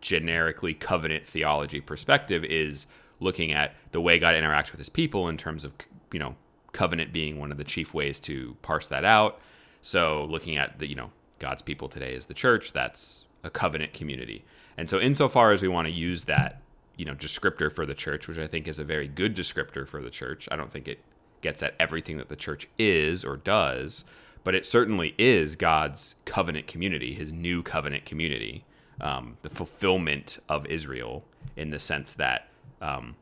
generically 0.00 0.74
covenant 0.74 1.26
theology 1.26 1.80
perspective 1.80 2.44
is 2.44 2.86
looking 3.20 3.52
at 3.52 3.74
the 3.92 4.00
way 4.00 4.18
God 4.18 4.34
interacts 4.34 4.72
with 4.72 4.78
his 4.78 4.88
people 4.88 5.28
in 5.28 5.36
terms 5.36 5.64
of, 5.64 5.72
you 6.12 6.18
know, 6.18 6.34
covenant 6.72 7.12
being 7.12 7.38
one 7.38 7.52
of 7.52 7.58
the 7.58 7.64
chief 7.64 7.94
ways 7.94 8.18
to 8.20 8.56
parse 8.62 8.86
that 8.88 9.04
out. 9.04 9.38
So 9.82 10.24
looking 10.24 10.56
at 10.56 10.78
the, 10.78 10.88
you 10.88 10.94
know, 10.94 11.10
God's 11.38 11.62
people 11.62 11.88
today 11.88 12.14
is 12.14 12.26
the 12.26 12.34
church, 12.34 12.72
that's 12.72 13.24
a 13.42 13.50
covenant 13.50 13.92
community. 13.92 14.44
And 14.76 14.88
so 14.88 15.00
insofar 15.00 15.52
as 15.52 15.62
we 15.62 15.68
want 15.68 15.88
to 15.88 15.92
use 15.92 16.24
that, 16.24 16.60
you 16.96 17.04
know, 17.04 17.14
descriptor 17.14 17.72
for 17.72 17.86
the 17.86 17.94
church, 17.94 18.28
which 18.28 18.38
I 18.38 18.46
think 18.46 18.68
is 18.68 18.78
a 18.78 18.84
very 18.84 19.08
good 19.08 19.34
descriptor 19.34 19.86
for 19.86 20.02
the 20.02 20.10
church, 20.10 20.48
I 20.50 20.56
don't 20.56 20.70
think 20.70 20.86
it 20.86 21.00
gets 21.40 21.62
at 21.62 21.74
everything 21.80 22.18
that 22.18 22.28
the 22.28 22.36
church 22.36 22.68
is 22.78 23.24
or 23.24 23.36
does, 23.36 24.04
but 24.44 24.54
it 24.54 24.66
certainly 24.66 25.14
is 25.18 25.56
God's 25.56 26.16
covenant 26.24 26.66
community, 26.66 27.14
his 27.14 27.32
new 27.32 27.62
covenant 27.62 28.04
community, 28.04 28.64
um, 29.00 29.38
the 29.42 29.48
fulfillment 29.48 30.38
of 30.48 30.66
Israel 30.66 31.24
in 31.56 31.70
the 31.70 31.80
sense 31.80 32.12
that 32.14 32.49
um, 32.80 33.16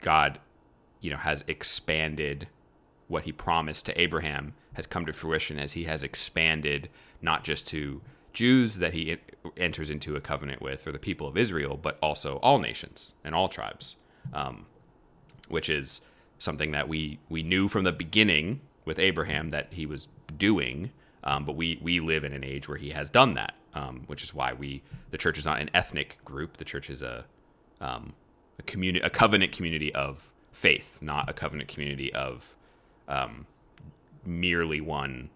God, 0.00 0.38
you 1.00 1.10
know, 1.10 1.16
has 1.16 1.42
expanded 1.46 2.48
what 3.08 3.24
he 3.24 3.32
promised 3.32 3.86
to 3.86 4.00
Abraham 4.00 4.54
has 4.74 4.86
come 4.86 5.06
to 5.06 5.12
fruition 5.12 5.58
as 5.58 5.72
he 5.72 5.84
has 5.84 6.02
expanded 6.02 6.88
not 7.22 7.44
just 7.44 7.66
to 7.68 8.00
Jews 8.32 8.78
that 8.78 8.92
he 8.92 9.16
enters 9.56 9.88
into 9.88 10.16
a 10.16 10.20
covenant 10.20 10.60
with 10.60 10.86
or 10.86 10.92
the 10.92 10.98
people 10.98 11.26
of 11.26 11.38
Israel, 11.38 11.78
but 11.80 11.98
also 12.02 12.36
all 12.36 12.58
nations 12.58 13.14
and 13.24 13.34
all 13.34 13.48
tribes, 13.48 13.96
um, 14.34 14.66
which 15.48 15.70
is 15.70 16.02
something 16.38 16.72
that 16.72 16.88
we 16.88 17.18
we 17.30 17.42
knew 17.42 17.68
from 17.68 17.84
the 17.84 17.92
beginning 17.92 18.60
with 18.84 18.98
Abraham 18.98 19.50
that 19.50 19.72
he 19.72 19.86
was 19.86 20.08
doing. 20.36 20.90
Um, 21.24 21.46
but 21.46 21.56
we 21.56 21.78
we 21.80 22.00
live 22.00 22.24
in 22.24 22.34
an 22.34 22.44
age 22.44 22.68
where 22.68 22.76
he 22.76 22.90
has 22.90 23.08
done 23.08 23.34
that, 23.34 23.54
um, 23.72 24.04
which 24.06 24.22
is 24.22 24.34
why 24.34 24.52
we 24.52 24.82
the 25.10 25.18
church 25.18 25.38
is 25.38 25.46
not 25.46 25.60
an 25.60 25.70
ethnic 25.72 26.18
group. 26.22 26.58
The 26.58 26.64
church 26.64 26.90
is 26.90 27.00
a 27.00 27.24
um, 27.80 28.14
a 28.58 28.62
community, 28.62 29.04
a 29.04 29.10
covenant 29.10 29.52
community 29.52 29.94
of 29.94 30.32
faith, 30.52 30.98
not 31.02 31.28
a 31.28 31.32
covenant 31.32 31.68
community 31.68 32.12
of 32.12 32.54
um, 33.08 33.46
merely 34.24 34.80
one, 34.80 35.30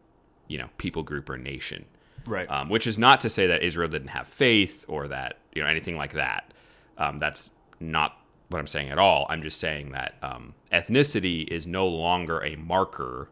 you 0.49 0.59
know, 0.59 0.69
people 0.79 1.03
group 1.03 1.29
or 1.29 1.37
nation. 1.37 1.85
Right. 2.27 2.51
Um, 2.51 2.69
which 2.69 2.87
is 2.87 2.99
not 2.99 3.21
to 3.23 3.31
say 3.31 3.47
that 3.47 3.63
Israel 3.63 3.89
didn't 3.89 4.09
have 4.09 4.29
faith 4.29 4.85
or 4.89 5.09
that 5.09 5.39
you 5.55 5.63
know 5.63 5.69
anything 5.69 5.97
like 5.97 6.13
that. 6.13 6.53
Um, 6.99 7.19
that's 7.19 7.51
not 7.81 8.19
what 8.51 8.59
I'm 8.59 8.67
saying 8.67 8.91
at 8.91 8.99
all. 8.99 9.27
I'm 9.31 9.43
just 9.43 9.59
saying 9.59 9.93
that 9.93 10.17
um, 10.23 10.55
ethnicity 10.73 11.47
is 11.49 11.67
no 11.67 11.87
longer 11.87 12.45
a 12.45 12.57
marker 12.57 13.29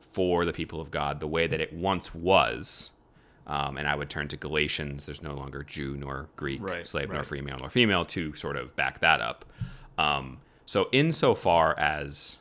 for 0.00 0.44
the 0.44 0.52
people 0.52 0.80
of 0.80 0.90
God 0.90 1.20
the 1.20 1.26
way 1.26 1.46
that 1.46 1.60
it 1.60 1.72
once 1.72 2.14
was. 2.14 2.90
Um, 3.46 3.76
and 3.76 3.88
I 3.88 3.94
would 3.94 4.08
turn 4.08 4.28
to 4.28 4.36
Galatians. 4.36 5.06
There's 5.06 5.22
no 5.22 5.34
longer 5.34 5.64
Jew 5.64 5.96
nor 5.96 6.28
Greek, 6.36 6.62
Right, 6.62 6.86
slave 6.86 7.10
nor 7.10 7.24
free 7.24 7.40
male 7.40 7.58
nor 7.58 7.70
female 7.70 8.04
to 8.06 8.34
sort 8.34 8.56
of 8.56 8.76
back 8.76 9.00
that 9.00 9.20
up. 9.20 9.44
Um, 9.98 10.40
so, 10.64 10.88
insofar 10.92 11.78
as 11.78 12.38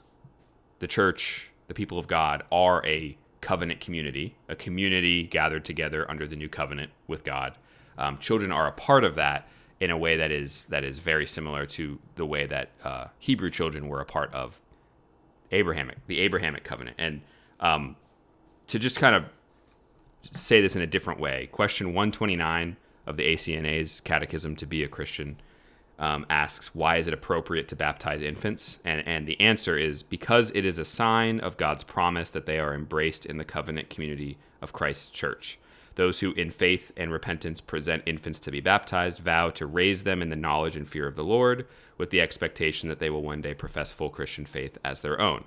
the 0.80 0.88
church, 0.88 1.52
the 1.68 1.74
people 1.74 1.98
of 1.98 2.08
God, 2.08 2.44
are 2.52 2.86
a 2.86 3.18
covenant 3.42 3.80
community, 3.80 4.36
a 4.48 4.56
community 4.56 5.24
gathered 5.24 5.66
together 5.66 6.10
under 6.10 6.28
the 6.28 6.36
new 6.36 6.48
covenant 6.48 6.92
with 7.08 7.24
God. 7.24 7.58
Um, 7.98 8.20
children 8.20 8.52
are 8.52 8.68
a 8.68 8.72
part 8.72 9.04
of 9.04 9.16
that 9.16 9.48
in 9.80 9.90
a 9.90 9.98
way 9.98 10.16
that 10.16 10.32
is 10.32 10.66
that 10.66 10.84
is 10.84 11.00
very 11.00 11.26
similar 11.26 11.66
to 11.66 11.98
the 12.16 12.26
way 12.26 12.46
that 12.46 12.70
uh, 12.84 13.08
Hebrew 13.18 13.50
children 13.50 13.88
were 13.88 14.00
a 14.00 14.06
part 14.06 14.34
of 14.34 14.62
Abrahamic, 15.52 16.06
the 16.08 16.20
Abrahamic 16.20 16.64
covenant. 16.64 16.96
And 17.00 17.22
um, 17.60 17.96
to 18.68 18.80
just 18.80 19.00
kind 19.00 19.16
of 19.16 19.26
say 20.32 20.62
this 20.62 20.76
in 20.76 20.82
a 20.82 20.88
different 20.88 21.20
way, 21.20 21.50
question 21.52 21.88
129 21.88 22.78
of 23.06 23.18
the 23.18 23.24
ACNA's 23.34 24.00
Catechism 24.02 24.56
to 24.58 24.66
be 24.66 24.84
a 24.84 24.88
Christian 24.88 25.38
um, 26.00 26.26
asks, 26.30 26.74
why 26.74 26.98
is 26.98 27.08
it 27.08 27.14
appropriate 27.14 27.68
to 27.68 27.76
baptize 27.76 28.22
infants? 28.22 28.80
And, 28.84 29.08
and 29.08 29.28
the 29.28 29.40
answer 29.40 29.78
is 29.78 30.02
because 30.02 30.52
it 30.56 30.66
is 30.66 30.80
a 30.80 30.86
sign 30.86 31.40
of 31.40 31.58
God's 31.58 31.84
promise 31.84 32.32
that 32.32 32.48
they 32.48 32.60
are 32.60 32.74
embraced 32.74 33.26
in 33.26 33.38
the 33.38 33.46
covenant 33.46 33.90
community 33.90 34.38
of 34.62 34.74
Christ's 34.74 35.10
church. 35.10 35.60
Those 35.96 36.22
who, 36.22 36.32
in 36.34 36.50
faith 36.50 36.92
and 36.96 37.12
repentance, 37.12 37.62
present 37.62 38.04
infants 38.06 38.40
to 38.40 38.52
be 38.52 38.62
baptized 38.62 39.20
vow 39.20 39.50
to 39.52 39.66
raise 39.66 40.04
them 40.04 40.22
in 40.22 40.30
the 40.30 40.36
knowledge 40.36 40.76
and 40.76 40.88
fear 40.88 41.06
of 41.06 41.16
the 41.16 41.24
Lord, 41.24 41.68
with 41.98 42.10
the 42.10 42.22
expectation 42.22 42.90
that 42.90 43.00
they 43.00 43.10
will 43.10 43.22
one 43.22 43.42
day 43.42 43.54
profess 43.54 43.92
full 43.92 44.10
Christian 44.10 44.46
faith 44.46 44.78
as 44.84 45.02
their 45.02 45.20
own. 45.20 45.44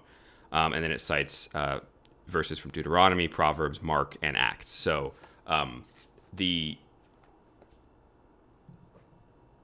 Um, 0.52 0.72
and 0.72 0.84
then 0.84 0.92
it 0.92 1.00
cites 1.00 1.48
uh, 1.54 1.80
verses 2.26 2.58
from 2.58 2.70
Deuteronomy, 2.70 3.28
Proverbs, 3.28 3.82
Mark, 3.82 4.16
and 4.22 4.36
Acts. 4.36 4.74
So 4.74 5.12
um, 5.46 5.84
the 6.32 6.78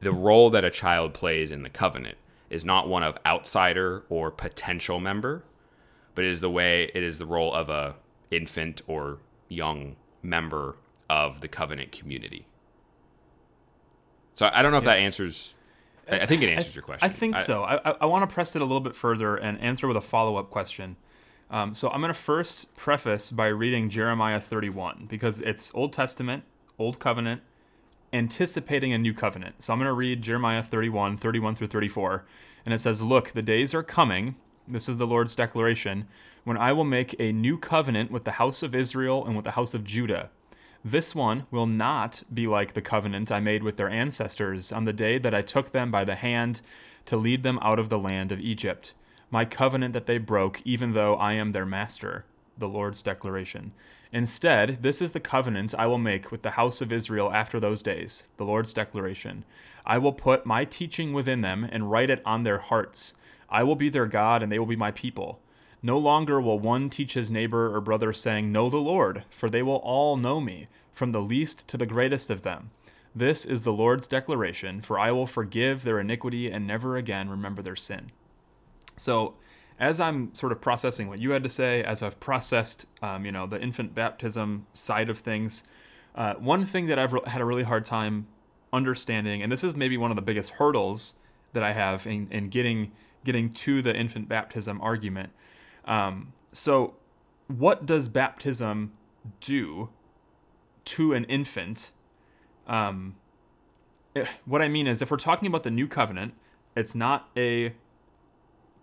the 0.01 0.13
role 0.13 0.49
that 0.51 0.65
a 0.65 0.71
child 0.71 1.13
plays 1.13 1.51
in 1.51 1.63
the 1.63 1.69
covenant 1.69 2.17
is 2.49 2.65
not 2.65 2.89
one 2.89 3.03
of 3.03 3.19
outsider 3.27 4.03
or 4.09 4.31
potential 4.31 4.99
member, 4.99 5.43
but 6.15 6.25
it 6.25 6.31
is 6.31 6.41
the 6.41 6.51
way 6.51 6.91
it 6.95 7.03
is 7.03 7.19
the 7.19 7.27
role 7.27 7.53
of 7.55 7.69
a 7.69 7.95
infant 8.31 8.83
or 8.87 9.19
young 9.49 9.97
member 10.23 10.77
of 11.09 11.41
the 11.41 11.49
covenant 11.49 11.93
community. 11.93 12.47
So 14.35 14.51
I 14.53 14.63
don't 14.63 14.73
know 14.73 14.79
if 14.79 14.85
that 14.85 14.99
answers. 14.99 15.55
I 16.11 16.21
I 16.21 16.27
think 16.27 16.43
it 16.43 16.49
answers 16.49 16.75
your 16.75 16.83
question. 16.83 17.07
I 17.09 17.13
think 17.13 17.39
so. 17.39 17.63
I, 17.63 17.91
I, 17.91 17.97
I 18.03 18.07
want 18.07 18.29
to 18.29 18.33
press 18.33 18.57
it 18.57 18.63
a 18.63 18.65
little 18.65 18.81
bit 18.81 18.97
further 18.97 19.37
and 19.37 19.61
answer 19.61 19.87
with 19.87 19.97
a 19.97 20.01
follow 20.01 20.37
up 20.37 20.51
question. 20.51 20.97
Um, 21.51 21.75
so 21.75 21.91
I'm 21.91 22.01
going 22.01 22.13
to 22.13 22.19
first 22.19 22.75
preface 22.77 23.33
by 23.33 23.49
reading 23.49 23.91
Jeremiah 23.91 24.41
31 24.41 25.07
because 25.09 25.41
it's 25.41 25.75
Old 25.75 25.93
Testament, 25.93 26.45
Old 26.79 27.01
Covenant, 27.01 27.43
anticipating 28.13 28.93
a 28.93 28.99
new 28.99 29.13
covenant. 29.13 29.63
So 29.63 29.73
I'm 29.73 29.81
going 29.81 29.87
to 29.87 29.93
read 29.93 30.23
Jeremiah 30.23 30.63
31, 30.63 31.17
31 31.17 31.57
through 31.57 31.67
34. 31.67 32.25
And 32.65 32.73
it 32.73 32.79
says, 32.79 33.03
Look, 33.03 33.33
the 33.33 33.43
days 33.43 33.75
are 33.75 33.83
coming. 33.83 34.37
This 34.69 34.89
is 34.89 34.99
the 34.99 35.07
Lord's 35.07 35.35
declaration 35.35 36.07
when 36.45 36.57
I 36.57 36.73
will 36.73 36.85
make 36.85 37.17
a 37.19 37.33
new 37.33 37.59
covenant 37.59 38.13
with 38.13 38.25
the 38.25 38.33
house 38.33 38.63
of 38.63 38.75
Israel 38.75 39.27
and 39.27 39.35
with 39.35 39.45
the 39.45 39.53
house 39.53 39.75
of 39.75 39.85
Judah. 39.85 40.31
This 40.85 41.15
one 41.15 41.47
will 41.51 41.67
not 41.67 42.23
be 42.33 42.47
like 42.47 42.73
the 42.73 42.81
covenant 42.81 43.31
I 43.31 43.41
made 43.41 43.63
with 43.63 43.77
their 43.77 43.91
ancestors 43.91 44.73
on 44.73 44.85
the 44.85 44.93
day 44.93 45.19
that 45.19 45.35
I 45.35 45.43
took 45.43 45.73
them 45.73 45.91
by 45.91 46.05
the 46.05 46.15
hand 46.15 46.61
to 47.07 47.17
lead 47.17 47.43
them 47.43 47.59
out 47.61 47.79
of 47.79 47.89
the 47.89 47.99
land 47.99 48.31
of 48.33 48.41
Egypt. 48.41 48.95
My 49.33 49.45
covenant 49.45 49.93
that 49.93 50.07
they 50.07 50.19
broke, 50.19 50.61
even 50.65 50.93
though 50.93 51.15
I 51.15 51.35
am 51.35 51.53
their 51.53 51.67
master. 51.67 52.25
The 52.59 52.69
Lord's 52.69 53.01
declaration. 53.01 53.73
Instead, 54.13 54.83
this 54.83 55.01
is 55.01 55.13
the 55.13 55.21
covenant 55.21 55.73
I 55.79 55.87
will 55.87 55.99
make 55.99 56.33
with 56.33 56.43
the 56.43 56.53
house 56.53 56.81
of 56.81 56.93
Israel 56.93 57.33
after 57.33 57.61
those 57.61 57.81
days. 57.81 58.27
The 58.39 58.45
Lord's 58.45 58.73
declaration. 58.73 59.45
I 59.87 59.99
will 59.99 60.13
put 60.13 60.47
my 60.47 60.65
teaching 60.65 61.13
within 61.13 61.43
them 61.43 61.63
and 61.71 61.91
write 61.91 62.11
it 62.11 62.23
on 62.27 62.43
their 62.43 62.59
hearts. 62.59 63.15
I 63.49 63.63
will 63.63 63.77
be 63.77 63.89
their 63.89 64.07
God, 64.07 64.43
and 64.43 64.51
they 64.51 64.59
will 64.59 64.67
be 64.67 64.77
my 64.77 64.91
people. 64.91 65.39
No 65.81 65.97
longer 65.97 66.41
will 66.41 66.59
one 66.59 66.91
teach 66.91 67.15
his 67.15 67.31
neighbor 67.31 67.75
or 67.75 67.81
brother, 67.81 68.13
saying, 68.13 68.51
Know 68.51 68.69
the 68.69 68.79
Lord, 68.79 69.25
for 69.31 69.49
they 69.49 69.63
will 69.63 69.77
all 69.77 70.17
know 70.17 70.41
me, 70.41 70.67
from 70.93 71.13
the 71.13 71.23
least 71.23 71.69
to 71.69 71.77
the 71.77 71.87
greatest 71.87 72.31
of 72.31 72.43
them. 72.43 72.71
This 73.15 73.45
is 73.45 73.63
the 73.63 73.73
Lord's 73.73 74.09
declaration, 74.09 74.83
for 74.83 74.99
I 74.99 75.13
will 75.13 75.27
forgive 75.27 75.83
their 75.83 76.01
iniquity 76.01 76.51
and 76.51 76.67
never 76.67 76.97
again 76.97 77.31
remember 77.31 77.63
their 77.63 77.77
sin. 77.77 78.11
So, 79.01 79.33
as 79.79 79.99
I'm 79.99 80.35
sort 80.35 80.53
of 80.53 80.61
processing 80.61 81.09
what 81.09 81.21
you 81.21 81.31
had 81.31 81.43
to 81.43 81.49
say, 81.49 81.83
as 81.83 82.03
I've 82.03 82.21
processed, 82.21 82.85
um, 83.01 83.25
you 83.25 83.33
know, 83.33 83.47
the 83.47 83.59
infant 83.59 83.95
baptism 83.95 84.67
side 84.75 85.09
of 85.09 85.17
things, 85.17 85.65
uh, 86.15 86.35
one 86.35 86.67
thing 86.67 86.85
that 86.89 86.99
I've 86.99 87.15
re- 87.15 87.23
had 87.25 87.41
a 87.41 87.47
really 87.47 87.63
hard 87.63 87.87
time 87.87 88.27
understanding, 88.75 89.43
and 89.43 89.51
this 89.51 89.65
is 89.65 89.75
maybe 89.75 89.97
one 89.97 90.11
of 90.11 90.17
the 90.17 90.23
biggest 90.23 90.51
hurdles 90.51 91.15
that 91.55 91.63
I 91.63 91.73
have 91.73 92.07
in, 92.07 92.29
in 92.31 92.51
getting 92.51 92.93
getting 93.25 93.51
to 93.51 93.81
the 93.81 93.97
infant 93.97 94.29
baptism 94.29 94.83
argument. 94.83 95.31
Um, 95.87 96.35
so, 96.53 96.97
what 97.49 97.87
does 97.87 98.11
baptism 98.11 98.93
do 99.41 99.89
to 100.85 101.15
an 101.15 101.25
infant? 101.25 101.93
Um, 102.67 103.17
eh, 104.15 104.27
what 104.45 104.61
I 104.61 104.69
mean 104.69 104.87
is, 104.87 105.01
if 105.01 105.11
we're 105.11 105.17
talking 105.17 105.47
about 105.47 105.63
the 105.63 105.71
new 105.71 105.89
covenant, 105.89 106.35
it's 106.77 106.95
not 106.95 107.31
a 107.35 107.73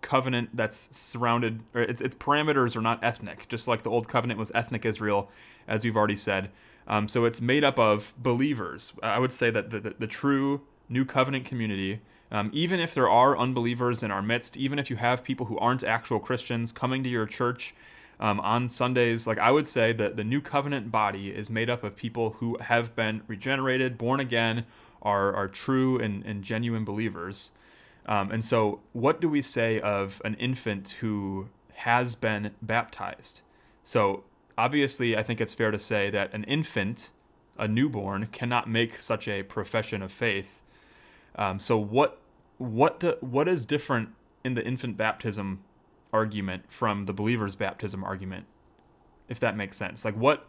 covenant 0.00 0.50
that's 0.54 0.96
surrounded, 0.96 1.60
or 1.74 1.82
its, 1.82 2.00
its 2.00 2.14
parameters 2.14 2.76
are 2.76 2.80
not 2.80 3.02
ethnic, 3.02 3.48
just 3.48 3.68
like 3.68 3.82
the 3.82 3.90
old 3.90 4.08
covenant 4.08 4.38
was 4.38 4.52
ethnic 4.54 4.84
Israel, 4.84 5.30
as 5.66 5.84
we've 5.84 5.96
already 5.96 6.16
said. 6.16 6.50
Um, 6.86 7.08
so 7.08 7.24
it's 7.24 7.40
made 7.40 7.64
up 7.64 7.78
of 7.78 8.14
believers. 8.16 8.94
I 9.02 9.18
would 9.18 9.32
say 9.32 9.50
that 9.50 9.70
the, 9.70 9.80
the, 9.80 9.94
the 9.98 10.06
true 10.06 10.62
new 10.88 11.04
covenant 11.04 11.44
community, 11.44 12.00
um, 12.30 12.50
even 12.52 12.80
if 12.80 12.94
there 12.94 13.08
are 13.08 13.36
unbelievers 13.36 14.02
in 14.02 14.10
our 14.10 14.22
midst, 14.22 14.56
even 14.56 14.78
if 14.78 14.88
you 14.90 14.96
have 14.96 15.22
people 15.22 15.46
who 15.46 15.58
aren't 15.58 15.84
actual 15.84 16.18
Christians 16.18 16.72
coming 16.72 17.02
to 17.02 17.10
your 17.10 17.26
church 17.26 17.74
um, 18.20 18.40
on 18.40 18.68
Sundays, 18.68 19.26
like 19.26 19.38
I 19.38 19.50
would 19.50 19.68
say 19.68 19.92
that 19.92 20.16
the 20.16 20.24
new 20.24 20.40
covenant 20.40 20.90
body 20.90 21.28
is 21.28 21.50
made 21.50 21.68
up 21.68 21.84
of 21.84 21.94
people 21.94 22.30
who 22.38 22.56
have 22.58 22.96
been 22.96 23.22
regenerated, 23.26 23.98
born 23.98 24.20
again, 24.20 24.64
are, 25.02 25.34
are 25.34 25.48
true 25.48 25.98
and, 25.98 26.24
and 26.24 26.42
genuine 26.42 26.84
believers. 26.84 27.52
Um, 28.08 28.30
and 28.32 28.42
so, 28.42 28.80
what 28.94 29.20
do 29.20 29.28
we 29.28 29.42
say 29.42 29.80
of 29.80 30.22
an 30.24 30.34
infant 30.36 30.96
who 31.00 31.48
has 31.74 32.14
been 32.16 32.52
baptized? 32.62 33.42
So, 33.84 34.24
obviously, 34.56 35.14
I 35.14 35.22
think 35.22 35.42
it's 35.42 35.52
fair 35.52 35.70
to 35.70 35.78
say 35.78 36.08
that 36.10 36.32
an 36.32 36.44
infant, 36.44 37.10
a 37.58 37.68
newborn, 37.68 38.28
cannot 38.32 38.68
make 38.68 39.00
such 39.00 39.28
a 39.28 39.42
profession 39.42 40.02
of 40.02 40.10
faith. 40.10 40.62
Um, 41.36 41.60
so, 41.60 41.76
what 41.76 42.18
what 42.56 42.98
do, 43.00 43.14
what 43.20 43.46
is 43.46 43.66
different 43.66 44.08
in 44.42 44.54
the 44.54 44.66
infant 44.66 44.96
baptism 44.96 45.60
argument 46.10 46.64
from 46.72 47.04
the 47.04 47.12
believer's 47.12 47.56
baptism 47.56 48.02
argument? 48.02 48.46
If 49.28 49.38
that 49.40 49.54
makes 49.54 49.76
sense, 49.76 50.06
like 50.06 50.16
what 50.16 50.46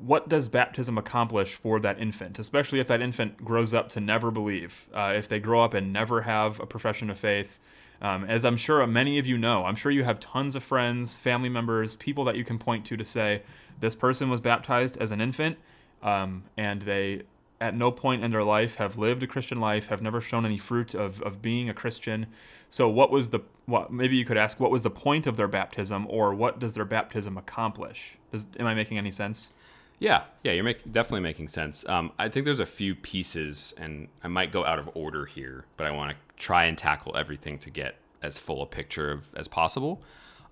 what 0.00 0.28
does 0.28 0.48
baptism 0.48 0.96
accomplish 0.96 1.54
for 1.54 1.80
that 1.80 1.98
infant, 1.98 2.38
especially 2.38 2.80
if 2.80 2.88
that 2.88 3.00
infant 3.00 3.44
grows 3.44 3.74
up 3.74 3.88
to 3.90 4.00
never 4.00 4.30
believe, 4.30 4.86
uh, 4.94 5.12
if 5.16 5.28
they 5.28 5.40
grow 5.40 5.62
up 5.62 5.74
and 5.74 5.92
never 5.92 6.22
have 6.22 6.60
a 6.60 6.66
profession 6.66 7.10
of 7.10 7.18
faith? 7.18 7.58
Um, 8.00 8.24
as 8.24 8.44
I'm 8.44 8.56
sure 8.56 8.86
many 8.86 9.18
of 9.18 9.26
you 9.26 9.36
know, 9.36 9.64
I'm 9.64 9.74
sure 9.74 9.90
you 9.90 10.04
have 10.04 10.20
tons 10.20 10.54
of 10.54 10.62
friends, 10.62 11.16
family 11.16 11.48
members, 11.48 11.96
people 11.96 12.24
that 12.24 12.36
you 12.36 12.44
can 12.44 12.58
point 12.58 12.84
to 12.86 12.96
to 12.96 13.04
say, 13.04 13.42
this 13.80 13.94
person 13.94 14.30
was 14.30 14.40
baptized 14.40 14.96
as 14.98 15.10
an 15.10 15.20
infant, 15.20 15.58
um, 16.02 16.44
and 16.56 16.82
they 16.82 17.22
at 17.60 17.74
no 17.74 17.90
point 17.90 18.22
in 18.22 18.30
their 18.30 18.44
life 18.44 18.76
have 18.76 18.98
lived 18.98 19.22
a 19.22 19.26
Christian 19.26 19.60
life, 19.60 19.86
have 19.86 20.00
never 20.00 20.20
shown 20.20 20.46
any 20.46 20.58
fruit 20.58 20.94
of, 20.94 21.20
of 21.22 21.42
being 21.42 21.68
a 21.68 21.74
Christian. 21.74 22.26
So, 22.70 22.88
what 22.88 23.10
was 23.10 23.30
the 23.30 23.40
what? 23.66 23.92
Maybe 23.92 24.16
you 24.16 24.24
could 24.24 24.36
ask, 24.36 24.60
what 24.60 24.70
was 24.70 24.82
the 24.82 24.90
point 24.90 25.26
of 25.26 25.36
their 25.36 25.48
baptism, 25.48 26.06
or 26.08 26.34
what 26.34 26.58
does 26.60 26.74
their 26.74 26.84
baptism 26.84 27.36
accomplish? 27.36 28.16
Does, 28.30 28.46
am 28.58 28.66
I 28.66 28.74
making 28.74 28.98
any 28.98 29.10
sense? 29.10 29.54
Yeah, 29.98 30.24
yeah, 30.44 30.52
you're 30.52 30.64
make, 30.64 30.90
definitely 30.90 31.20
making 31.20 31.48
sense. 31.48 31.88
Um, 31.88 32.12
I 32.18 32.28
think 32.28 32.44
there's 32.44 32.60
a 32.60 32.66
few 32.66 32.94
pieces, 32.94 33.74
and 33.76 34.08
I 34.22 34.28
might 34.28 34.52
go 34.52 34.64
out 34.64 34.78
of 34.78 34.88
order 34.94 35.26
here, 35.26 35.64
but 35.76 35.86
I 35.86 35.90
want 35.90 36.12
to 36.12 36.16
try 36.36 36.64
and 36.64 36.78
tackle 36.78 37.16
everything 37.16 37.58
to 37.58 37.70
get 37.70 37.96
as 38.22 38.38
full 38.38 38.62
a 38.62 38.66
picture 38.66 39.10
of 39.10 39.30
as 39.36 39.48
possible. 39.48 40.02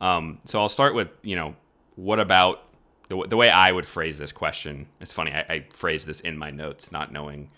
Um, 0.00 0.40
so 0.44 0.60
I'll 0.60 0.68
start 0.68 0.94
with 0.94 1.08
you 1.22 1.36
know 1.36 1.56
what 1.94 2.20
about 2.20 2.64
the, 3.08 3.24
the 3.26 3.36
way 3.36 3.48
I 3.48 3.72
would 3.72 3.86
phrase 3.86 4.18
this 4.18 4.32
question. 4.32 4.88
It's 5.00 5.12
funny 5.12 5.32
I, 5.32 5.44
I 5.48 5.66
phrased 5.72 6.06
this 6.06 6.20
in 6.20 6.36
my 6.36 6.50
notes, 6.50 6.90
not 6.90 7.12
knowing, 7.12 7.50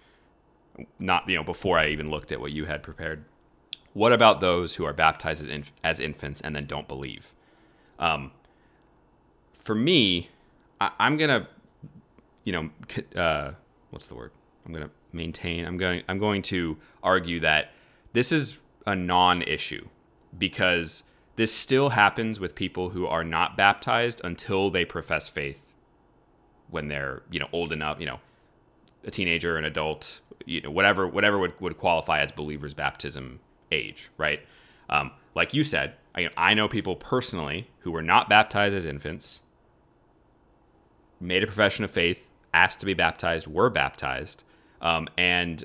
not 0.98 1.28
you 1.28 1.36
know 1.36 1.44
before 1.44 1.78
I 1.78 1.88
even 1.88 2.10
looked 2.10 2.32
at 2.32 2.40
what 2.40 2.52
you 2.52 2.66
had 2.66 2.82
prepared. 2.82 3.24
What 3.94 4.12
about 4.12 4.40
those 4.40 4.74
who 4.74 4.84
are 4.84 4.92
baptized 4.92 5.48
as, 5.48 5.72
as 5.82 6.00
infants 6.00 6.40
and 6.42 6.54
then 6.54 6.66
don't 6.66 6.86
believe? 6.86 7.32
Um, 7.98 8.32
for 9.54 9.74
me, 9.74 10.28
I, 10.80 10.92
I'm 10.98 11.16
gonna 11.16 11.48
you 12.48 12.52
know, 12.52 12.70
uh, 13.14 13.52
what's 13.90 14.06
the 14.06 14.14
word? 14.14 14.30
I'm 14.64 14.72
going 14.72 14.86
to 14.86 14.90
maintain. 15.12 15.66
I'm 15.66 15.76
going. 15.76 16.02
I'm 16.08 16.18
going 16.18 16.40
to 16.42 16.78
argue 17.02 17.40
that 17.40 17.72
this 18.14 18.32
is 18.32 18.58
a 18.86 18.96
non-issue 18.96 19.86
because 20.36 21.04
this 21.36 21.52
still 21.52 21.90
happens 21.90 22.40
with 22.40 22.54
people 22.54 22.90
who 22.90 23.06
are 23.06 23.22
not 23.22 23.54
baptized 23.54 24.22
until 24.24 24.70
they 24.70 24.86
profess 24.86 25.28
faith 25.28 25.74
when 26.70 26.88
they're 26.88 27.22
you 27.30 27.38
know 27.38 27.48
old 27.52 27.70
enough, 27.70 28.00
you 28.00 28.06
know, 28.06 28.20
a 29.04 29.10
teenager, 29.10 29.58
an 29.58 29.66
adult, 29.66 30.20
you 30.46 30.62
know, 30.62 30.70
whatever 30.70 31.06
whatever 31.06 31.38
would, 31.38 31.60
would 31.60 31.76
qualify 31.76 32.20
as 32.20 32.32
believers 32.32 32.72
baptism 32.72 33.40
age, 33.70 34.08
right? 34.16 34.40
Um, 34.88 35.10
like 35.34 35.52
you 35.52 35.64
said, 35.64 35.96
I, 36.14 36.30
I 36.34 36.54
know 36.54 36.66
people 36.66 36.96
personally 36.96 37.68
who 37.80 37.90
were 37.90 38.00
not 38.00 38.30
baptized 38.30 38.74
as 38.74 38.86
infants, 38.86 39.40
made 41.20 41.42
a 41.42 41.46
profession 41.46 41.84
of 41.84 41.90
faith, 41.90 42.27
asked 42.58 42.80
to 42.80 42.86
be 42.86 42.94
baptized, 42.94 43.46
were 43.46 43.70
baptized, 43.70 44.42
um, 44.82 45.08
and 45.16 45.64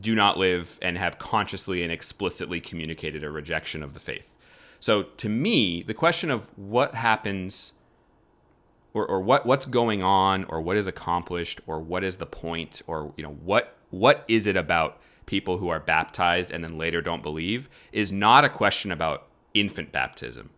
do 0.00 0.12
not 0.14 0.36
live 0.36 0.76
and 0.82 0.98
have 0.98 1.20
consciously 1.20 1.84
and 1.84 1.92
explicitly 1.92 2.60
communicated 2.60 3.22
a 3.22 3.30
rejection 3.30 3.84
of 3.84 3.94
the 3.94 4.00
faith. 4.00 4.32
So 4.80 5.04
to 5.04 5.28
me, 5.28 5.84
the 5.84 5.94
question 5.94 6.30
of 6.30 6.50
what 6.58 6.96
happens 6.96 7.74
or, 8.92 9.06
or 9.06 9.20
what 9.20 9.46
what's 9.46 9.66
going 9.66 10.02
on 10.02 10.44
or 10.44 10.60
what 10.60 10.76
is 10.76 10.88
accomplished 10.88 11.60
or 11.66 11.78
what 11.78 12.02
is 12.02 12.16
the 12.16 12.26
point 12.26 12.82
or 12.86 13.12
you 13.16 13.22
know 13.22 13.36
what 13.44 13.76
what 13.90 14.24
is 14.26 14.46
it 14.46 14.56
about 14.56 15.00
people 15.26 15.58
who 15.58 15.68
are 15.68 15.80
baptized 15.80 16.50
and 16.50 16.62
then 16.62 16.76
later 16.76 17.00
don't 17.00 17.22
believe 17.22 17.68
is 17.92 18.10
not 18.12 18.44
a 18.44 18.48
question 18.48 18.92
about 18.92 19.26
infant 19.54 19.90
baptism. 19.92 20.50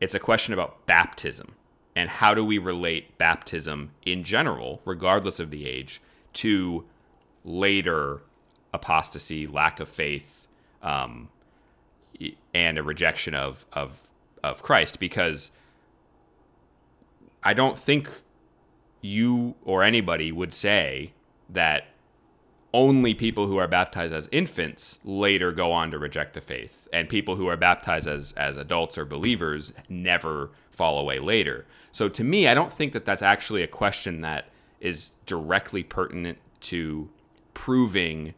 It's 0.00 0.14
a 0.14 0.20
question 0.20 0.52
about 0.52 0.84
baptism 0.86 1.54
and 2.00 2.08
how 2.08 2.32
do 2.32 2.42
we 2.42 2.56
relate 2.56 3.18
baptism 3.18 3.90
in 4.06 4.24
general, 4.24 4.80
regardless 4.86 5.38
of 5.38 5.50
the 5.50 5.66
age, 5.66 6.00
to 6.32 6.86
later 7.44 8.22
apostasy, 8.72 9.46
lack 9.46 9.78
of 9.80 9.86
faith, 9.86 10.46
um, 10.82 11.28
and 12.54 12.78
a 12.78 12.82
rejection 12.82 13.34
of 13.34 13.66
of 13.74 14.08
of 14.42 14.62
Christ. 14.62 14.98
Because 14.98 15.50
I 17.44 17.52
don't 17.52 17.76
think 17.76 18.08
you 19.02 19.54
or 19.62 19.82
anybody 19.82 20.32
would 20.32 20.54
say 20.54 21.12
that 21.50 21.88
only 22.72 23.12
people 23.12 23.46
who 23.46 23.58
are 23.58 23.68
baptized 23.68 24.14
as 24.14 24.26
infants 24.32 25.00
later 25.04 25.52
go 25.52 25.70
on 25.70 25.90
to 25.90 25.98
reject 25.98 26.32
the 26.32 26.40
faith 26.40 26.88
and 26.94 27.10
people 27.10 27.36
who 27.36 27.46
are 27.46 27.58
baptized 27.58 28.08
as 28.08 28.32
as 28.38 28.56
adults 28.56 28.96
or 28.96 29.04
believers 29.04 29.74
never 29.90 30.50
fall 30.70 30.98
away 30.98 31.18
later 31.18 31.66
so 31.92 32.08
to 32.08 32.24
me 32.24 32.46
i 32.46 32.54
don't 32.54 32.72
think 32.72 32.92
that 32.92 33.04
that's 33.04 33.22
actually 33.22 33.62
a 33.62 33.66
question 33.66 34.20
that 34.20 34.48
is 34.80 35.12
directly 35.26 35.82
pertinent 35.82 36.38
to 36.60 37.08
proving 37.54 38.34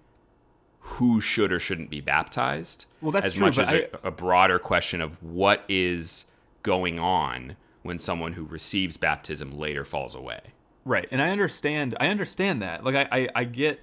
who 0.80 1.20
should 1.20 1.52
or 1.52 1.58
shouldn't 1.58 1.90
be 1.90 2.00
baptized 2.00 2.86
well 3.00 3.12
that's 3.12 3.26
as 3.26 3.34
true, 3.34 3.46
much 3.46 3.58
as 3.58 3.68
I, 3.68 3.74
a, 3.74 4.08
a 4.08 4.10
broader 4.10 4.58
question 4.58 5.00
of 5.00 5.22
what 5.22 5.64
is 5.68 6.26
going 6.62 6.98
on 6.98 7.56
when 7.82 7.98
someone 7.98 8.32
who 8.32 8.44
receives 8.44 8.96
baptism 8.96 9.58
later 9.58 9.84
falls 9.84 10.14
away 10.14 10.40
right 10.84 11.08
and 11.10 11.22
i 11.22 11.30
understand 11.30 11.96
i 12.00 12.08
understand 12.08 12.62
that 12.62 12.84
like 12.84 12.94
i, 12.94 13.08
I, 13.10 13.28
I 13.34 13.44
get 13.44 13.80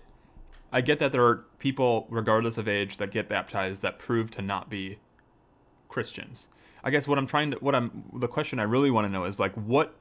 I 0.71 0.81
get 0.81 0.99
that 0.99 1.11
there 1.11 1.25
are 1.25 1.45
people, 1.57 2.05
regardless 2.09 2.57
of 2.57 2.67
age, 2.67 2.97
that 2.97 3.11
get 3.11 3.27
baptized 3.27 3.81
that 3.81 3.97
prove 3.97 4.29
to 4.31 4.41
not 4.41 4.69
be 4.69 4.99
Christians. 5.87 6.47
I 6.83 6.89
guess 6.91 7.07
what 7.07 7.17
I'm 7.17 7.27
trying 7.27 7.51
to, 7.51 7.57
what 7.57 7.75
I'm, 7.75 8.03
the 8.13 8.27
question 8.27 8.59
I 8.59 8.63
really 8.63 8.91
want 8.91 9.05
to 9.05 9.09
know 9.09 9.25
is 9.25 9.39
like, 9.39 9.53
what, 9.53 9.93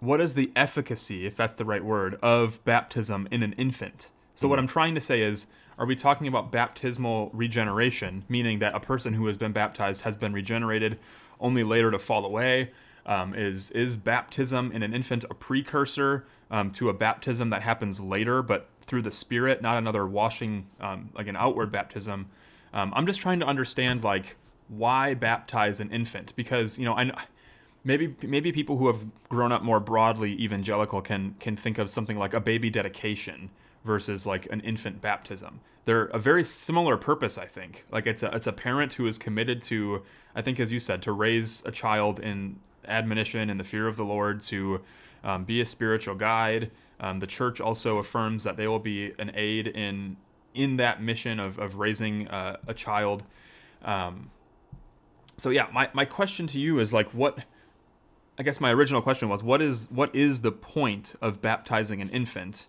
what 0.00 0.20
is 0.20 0.34
the 0.34 0.52
efficacy, 0.54 1.26
if 1.26 1.34
that's 1.34 1.54
the 1.54 1.64
right 1.64 1.84
word, 1.84 2.18
of 2.22 2.64
baptism 2.64 3.28
in 3.30 3.42
an 3.42 3.52
infant? 3.54 4.10
So 4.34 4.44
mm-hmm. 4.44 4.50
what 4.50 4.58
I'm 4.58 4.66
trying 4.66 4.94
to 4.94 5.00
say 5.00 5.22
is, 5.22 5.46
are 5.78 5.86
we 5.86 5.96
talking 5.96 6.28
about 6.28 6.52
baptismal 6.52 7.30
regeneration, 7.32 8.24
meaning 8.28 8.60
that 8.60 8.74
a 8.74 8.80
person 8.80 9.14
who 9.14 9.26
has 9.26 9.36
been 9.36 9.52
baptized 9.52 10.02
has 10.02 10.16
been 10.16 10.32
regenerated 10.32 10.98
only 11.40 11.64
later 11.64 11.90
to 11.90 11.98
fall 11.98 12.24
away? 12.24 12.70
Um, 13.06 13.34
is 13.34 13.70
is 13.72 13.96
baptism 13.96 14.72
in 14.72 14.82
an 14.82 14.94
infant 14.94 15.24
a 15.28 15.34
precursor 15.34 16.24
um, 16.50 16.70
to 16.72 16.88
a 16.88 16.94
baptism 16.94 17.50
that 17.50 17.62
happens 17.62 18.00
later, 18.00 18.40
but 18.40 18.68
through 18.80 19.02
the 19.02 19.10
Spirit, 19.10 19.60
not 19.60 19.76
another 19.76 20.06
washing, 20.06 20.66
um, 20.80 21.10
like 21.14 21.26
an 21.26 21.36
outward 21.36 21.70
baptism. 21.70 22.30
Um, 22.72 22.92
I'm 22.96 23.06
just 23.06 23.20
trying 23.20 23.40
to 23.40 23.46
understand 23.46 24.04
like 24.04 24.36
why 24.78 25.14
baptize 25.14 25.80
an 25.80 25.90
infant 25.90 26.34
because 26.36 26.78
you 26.78 26.84
know 26.84 26.94
I 26.94 27.12
maybe 27.84 28.14
maybe 28.22 28.50
people 28.52 28.76
who 28.76 28.86
have 28.86 29.04
grown 29.28 29.52
up 29.52 29.62
more 29.62 29.80
broadly 29.80 30.32
evangelical 30.32 31.00
can 31.00 31.36
can 31.38 31.56
think 31.56 31.78
of 31.78 31.88
something 31.90 32.18
like 32.18 32.34
a 32.34 32.40
baby 32.40 32.70
dedication 32.70 33.50
versus 33.84 34.26
like 34.26 34.46
an 34.50 34.60
infant 34.60 35.00
baptism. 35.00 35.60
They're 35.84 36.06
a 36.06 36.18
very 36.18 36.44
similar 36.44 36.96
purpose, 36.96 37.36
I 37.36 37.44
think. 37.44 37.84
Like 37.92 38.06
it's 38.06 38.22
a 38.22 38.34
it's 38.34 38.46
a 38.46 38.52
parent 38.52 38.94
who 38.94 39.06
is 39.06 39.18
committed 39.18 39.62
to, 39.64 40.02
I 40.34 40.42
think, 40.42 40.58
as 40.58 40.72
you 40.72 40.80
said, 40.80 41.02
to 41.02 41.12
raise 41.12 41.64
a 41.66 41.70
child 41.70 42.20
in 42.20 42.58
admonition 42.86 43.50
and 43.50 43.60
the 43.60 43.64
fear 43.64 43.86
of 43.86 43.96
the 43.96 44.04
Lord, 44.04 44.40
to 44.42 44.80
um, 45.22 45.44
be 45.44 45.60
a 45.60 45.66
spiritual 45.66 46.14
guide, 46.14 46.70
um, 47.00 47.18
the 47.18 47.26
church 47.26 47.60
also 47.60 47.98
affirms 47.98 48.44
that 48.44 48.56
they 48.56 48.66
will 48.66 48.78
be 48.78 49.12
an 49.18 49.32
aid 49.34 49.66
in 49.68 50.16
in 50.54 50.76
that 50.76 51.02
mission 51.02 51.40
of, 51.40 51.58
of 51.58 51.76
raising 51.76 52.28
uh, 52.28 52.56
a 52.66 52.74
child. 52.74 53.24
Um, 53.82 54.30
so 55.36 55.50
yeah, 55.50 55.66
my, 55.72 55.88
my 55.92 56.04
question 56.04 56.46
to 56.48 56.60
you 56.60 56.78
is 56.78 56.92
like 56.92 57.08
what 57.10 57.38
I 58.38 58.42
guess 58.42 58.60
my 58.60 58.72
original 58.72 59.00
question 59.00 59.28
was 59.28 59.42
what 59.42 59.62
is 59.62 59.88
what 59.90 60.14
is 60.14 60.40
the 60.40 60.52
point 60.52 61.14
of 61.20 61.40
baptizing 61.40 62.00
an 62.00 62.10
infant 62.10 62.66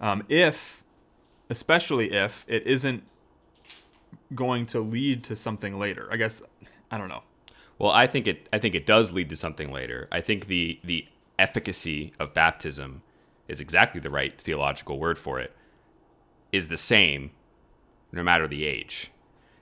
um, 0.00 0.24
if 0.28 0.82
especially 1.48 2.12
if 2.12 2.44
it 2.48 2.66
isn't 2.66 3.04
going 4.34 4.66
to 4.66 4.80
lead 4.80 5.22
to 5.24 5.36
something 5.36 5.78
later. 5.78 6.08
I 6.10 6.16
guess 6.16 6.42
I 6.90 6.98
don't 6.98 7.08
know. 7.08 7.22
Well, 7.78 7.90
I 7.90 8.06
think 8.06 8.26
it 8.26 8.48
I 8.52 8.58
think 8.58 8.74
it 8.74 8.86
does 8.86 9.12
lead 9.12 9.28
to 9.30 9.36
something 9.36 9.70
later. 9.70 10.08
I 10.10 10.20
think 10.20 10.46
the 10.46 10.80
the 10.84 11.06
efficacy 11.38 12.12
of 12.18 12.34
baptism 12.34 13.02
is 13.48 13.60
exactly 13.60 14.00
the 14.00 14.10
right 14.10 14.40
theological 14.40 14.98
word 14.98 15.18
for 15.18 15.38
it, 15.38 15.54
is 16.52 16.68
the 16.68 16.76
same 16.76 17.30
no 18.12 18.22
matter 18.22 18.48
the 18.48 18.64
age. 18.64 19.10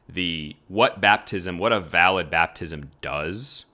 The 0.09 0.57
what 0.69 1.01
baptism, 1.01 1.59
what 1.59 1.73
a 1.73 1.81
valid 1.81 2.31
baptism 2.31 2.91
does 3.01 3.65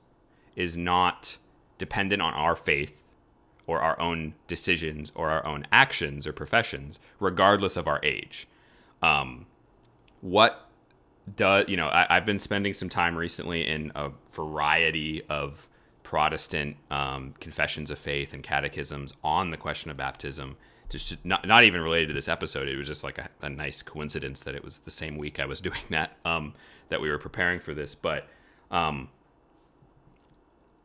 is 0.57 0.77
not 0.77 1.39
dependent 1.79 2.23
on 2.23 2.35
our 2.35 2.55
faith 2.55 3.09
or 3.67 3.81
our 3.81 3.99
own 4.01 4.35
decisions 4.47 5.13
or 5.15 5.31
our 5.31 5.45
own 5.47 5.67
actions 5.73 6.27
or 6.27 6.33
professions, 6.33 6.99
regardless 7.19 7.77
of 7.77 7.87
our 7.87 8.01
age. 8.03 8.49
Um, 9.03 9.47
what 10.21 10.69
does, 11.37 11.67
you 11.69 11.77
know, 11.77 11.89
I, 11.89 12.07
have 12.11 12.27
been 12.27 12.39
spending 12.39 12.75
some 12.75 12.89
time 12.89 13.17
recently 13.17 13.67
in 13.67 13.93
a 13.95 14.11
variety 14.33 15.23
of 15.29 15.69
Protestant 16.03 16.77
um, 16.91 17.35
confessions 17.39 17.91
of 17.91 17.99
faith 17.99 18.35
and 18.35 18.43
catechisms 18.43 19.15
on 19.23 19.51
the 19.51 19.57
question 19.57 19.91
of 19.91 19.97
baptism. 19.97 20.57
Just 20.91 21.25
not, 21.25 21.47
not 21.47 21.65
even 21.65 21.81
related 21.81 22.09
to 22.09 22.15
this 22.15 22.29
episode. 22.29 22.69
It 22.69 22.77
was 22.77 22.87
just 22.87 23.05
like 23.05 23.19
a, 23.19 23.29
a 23.41 23.49
nice 23.49 23.81
coincidence 23.81 24.43
that 24.43 24.55
it 24.55 24.65
was 24.65 24.79
the 24.81 24.91
same 24.91 25.17
week 25.17 25.39
I 25.41 25.47
was 25.47 25.61
doing 25.69 25.81
that, 25.91 26.17
um, 26.25 26.55
that 26.89 27.01
we 27.01 27.09
were 27.09 27.19
preparing 27.19 27.61
for 27.61 27.75
this. 27.75 27.95
But 27.95 28.29
um, 28.71 29.09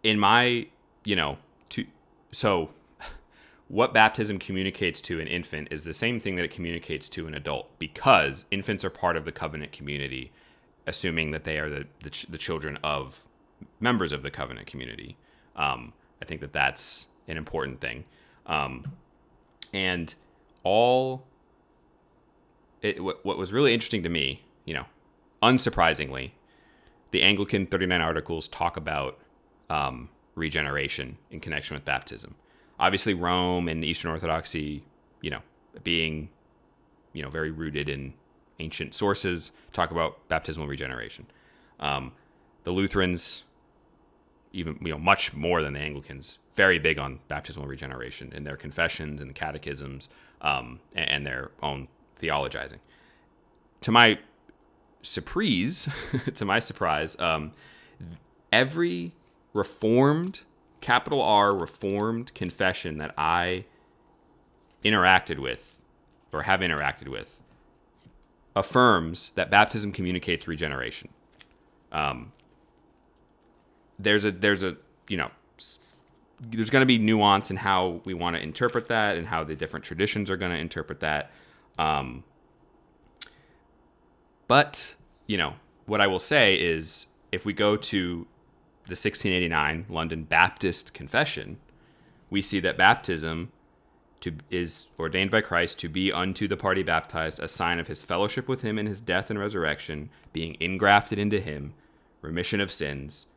in 0.04 0.20
my, 0.20 0.68
you 1.04 1.16
know, 1.16 1.38
to, 1.70 1.86
so 2.32 2.70
what 3.68 3.94
baptism 3.94 4.38
communicates 4.38 5.02
to 5.02 5.20
an 5.20 5.28
infant 5.28 5.70
is 5.72 5.84
the 5.84 5.94
same 5.94 6.20
thing 6.20 6.36
that 6.36 6.46
it 6.46 6.52
communicates 6.52 7.10
to 7.10 7.28
an 7.28 7.34
adult 7.34 7.78
because 7.80 8.46
infants 8.52 8.86
are 8.86 8.92
part 8.92 9.18
of 9.18 9.26
the 9.26 9.32
covenant 9.32 9.72
community, 9.72 10.32
assuming 10.86 11.32
that 11.32 11.44
they 11.44 11.58
are 11.58 11.70
the, 11.70 11.88
the, 12.04 12.12
ch- 12.12 12.28
the 12.28 12.38
children 12.38 12.78
of 12.84 13.28
members 13.80 14.12
of 14.12 14.22
the 14.22 14.30
covenant 14.30 14.68
community. 14.68 15.18
Um, 15.56 15.94
I 16.22 16.26
think 16.26 16.42
that 16.42 16.54
that's 16.54 17.08
an 17.28 17.38
important 17.38 17.82
thing. 17.82 18.06
Um, 18.46 18.94
and 19.76 20.16
all 20.64 21.28
it, 22.82 23.04
what, 23.04 23.26
what 23.26 23.38
was 23.38 23.52
really 23.52 23.74
interesting 23.74 24.04
to 24.04 24.10
me, 24.10 24.42
you 24.64 24.74
know, 24.74 24.86
unsurprisingly, 25.44 26.32
the 27.12 27.22
Anglican 27.22 27.66
39 27.66 28.00
articles 28.00 28.48
talk 28.48 28.78
about 28.78 29.20
um, 29.70 30.10
regeneration 30.36 31.18
in 31.30 31.40
connection 31.40 31.76
with 31.76 31.84
baptism. 31.84 32.36
Obviously, 32.80 33.14
Rome 33.14 33.68
and 33.68 33.84
Eastern 33.84 34.12
Orthodoxy, 34.12 34.84
you 35.22 35.30
know, 35.30 35.42
being, 35.84 36.30
you 37.14 37.22
know, 37.22 37.30
very 37.30 37.52
rooted 37.52 37.90
in 37.90 38.14
ancient 38.60 38.94
sources, 38.94 39.52
talk 39.74 39.92
about 39.92 40.28
baptismal 40.30 40.68
regeneration. 40.68 41.26
Um, 41.80 42.14
the 42.64 42.72
Lutherans, 42.72 43.44
even 44.56 44.78
you 44.82 44.90
know 44.90 44.98
much 44.98 45.34
more 45.34 45.62
than 45.62 45.74
the 45.74 45.80
Anglicans, 45.80 46.40
very 46.54 46.80
big 46.80 46.98
on 46.98 47.20
baptismal 47.28 47.68
regeneration 47.68 48.32
in 48.34 48.44
their 48.44 48.56
confessions 48.56 49.22
and 49.22 49.36
catechisms 49.36 50.10
um, 50.42 50.80
and, 50.94 51.10
and, 51.10 51.26
their 51.26 51.52
own 51.62 51.88
theologizing. 52.22 52.80
To 53.82 53.92
my 53.92 54.20
surprise, 55.02 55.90
to 56.36 56.46
my 56.46 56.60
surprise, 56.60 57.20
um, 57.20 57.52
every 58.52 59.14
reformed 59.54 60.42
capital 60.82 61.22
R 61.22 61.54
reformed 61.54 62.34
confession 62.34 62.98
that 62.98 63.14
I 63.18 63.66
interacted 64.84 65.40
with 65.40 65.82
or 66.32 66.44
have 66.44 66.60
interacted 66.60 67.08
with 67.08 67.40
affirms 68.56 69.30
that 69.36 69.50
baptism 69.50 69.92
communicates 69.92 70.48
regeneration. 70.48 71.10
Um, 71.92 72.32
there's 74.00 74.26
a 74.26 74.32
there's 74.32 74.64
a 74.64 74.78
you 75.08 75.18
know 75.18 75.32
there's 76.40 76.70
going 76.70 76.82
to 76.82 76.86
be 76.86 76.98
nuance 76.98 77.50
in 77.50 77.58
how 77.58 78.02
we 78.04 78.14
want 78.14 78.36
to 78.36 78.42
interpret 78.42 78.88
that 78.88 79.18
and 79.18 79.28
how 79.28 79.44
the 79.44 79.56
different 79.56 79.86
traditions 79.86 80.30
are 80.30 80.38
going 80.38 80.52
to 80.52 80.58
interpret 80.58 81.00
that. 81.00 81.32
Um, 81.78 82.24
but, 84.48 84.96
you 85.28 85.38
know, 85.38 85.56
what 85.86 86.02
I 86.02 86.08
will 86.08 86.20
say 86.20 86.56
is 86.56 87.08
if 87.32 87.46
we 87.46 87.54
go 87.54 87.78
to 87.78 88.28
the 88.86 88.92
1689 88.92 89.86
London 89.90 90.24
Baptist 90.24 90.94
Confession, 90.94 91.58
we 92.30 92.42
see 92.42 92.60
that 92.60 92.78
baptism 92.78 93.52
to, 94.22 94.34
is 94.50 94.88
ordained 95.00 95.32
by 95.32 95.42
Christ 95.42 95.80
to 95.80 95.90
be 95.90 96.12
unto 96.12 96.48
the 96.48 96.58
party 96.58 96.84
baptized 96.84 97.40
a 97.40 97.48
sign 97.48 97.80
of 97.80 97.88
his 97.88 98.04
fellowship 98.04 98.48
with 98.48 98.62
him 98.62 98.78
in 98.78 98.86
his 98.86 99.02
death 99.02 99.30
and 99.30 99.40
resurrection, 99.40 100.10
being 100.34 100.58
ingrafted 100.60 101.18
into 101.18 101.40
him, 101.40 101.74
remission 102.22 102.60
of 102.60 102.72
sins, 102.72 103.28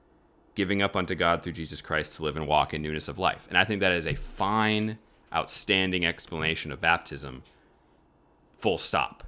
giving 0.59 0.83
up 0.83 0.97
unto 0.97 1.15
God 1.15 1.41
through 1.41 1.53
Jesus 1.53 1.81
Christ 1.81 2.15
to 2.15 2.25
live 2.25 2.37
and 2.37 2.49
walk 2.49 2.75
in 2.75 2.83
newness 2.83 3.07
of 3.07 3.17
life. 3.17 3.47
And 3.49 3.57
I 3.57 3.63
think 3.63 3.79
that 3.79 3.93
is 3.93 4.09
a 4.09 4.17
fine, 4.17 4.99
outstanding 5.33 6.05
explanation 6.05 6.73
of 6.73 6.81
baptism, 6.81 7.45
full 8.51 8.77
stop. 8.77 9.23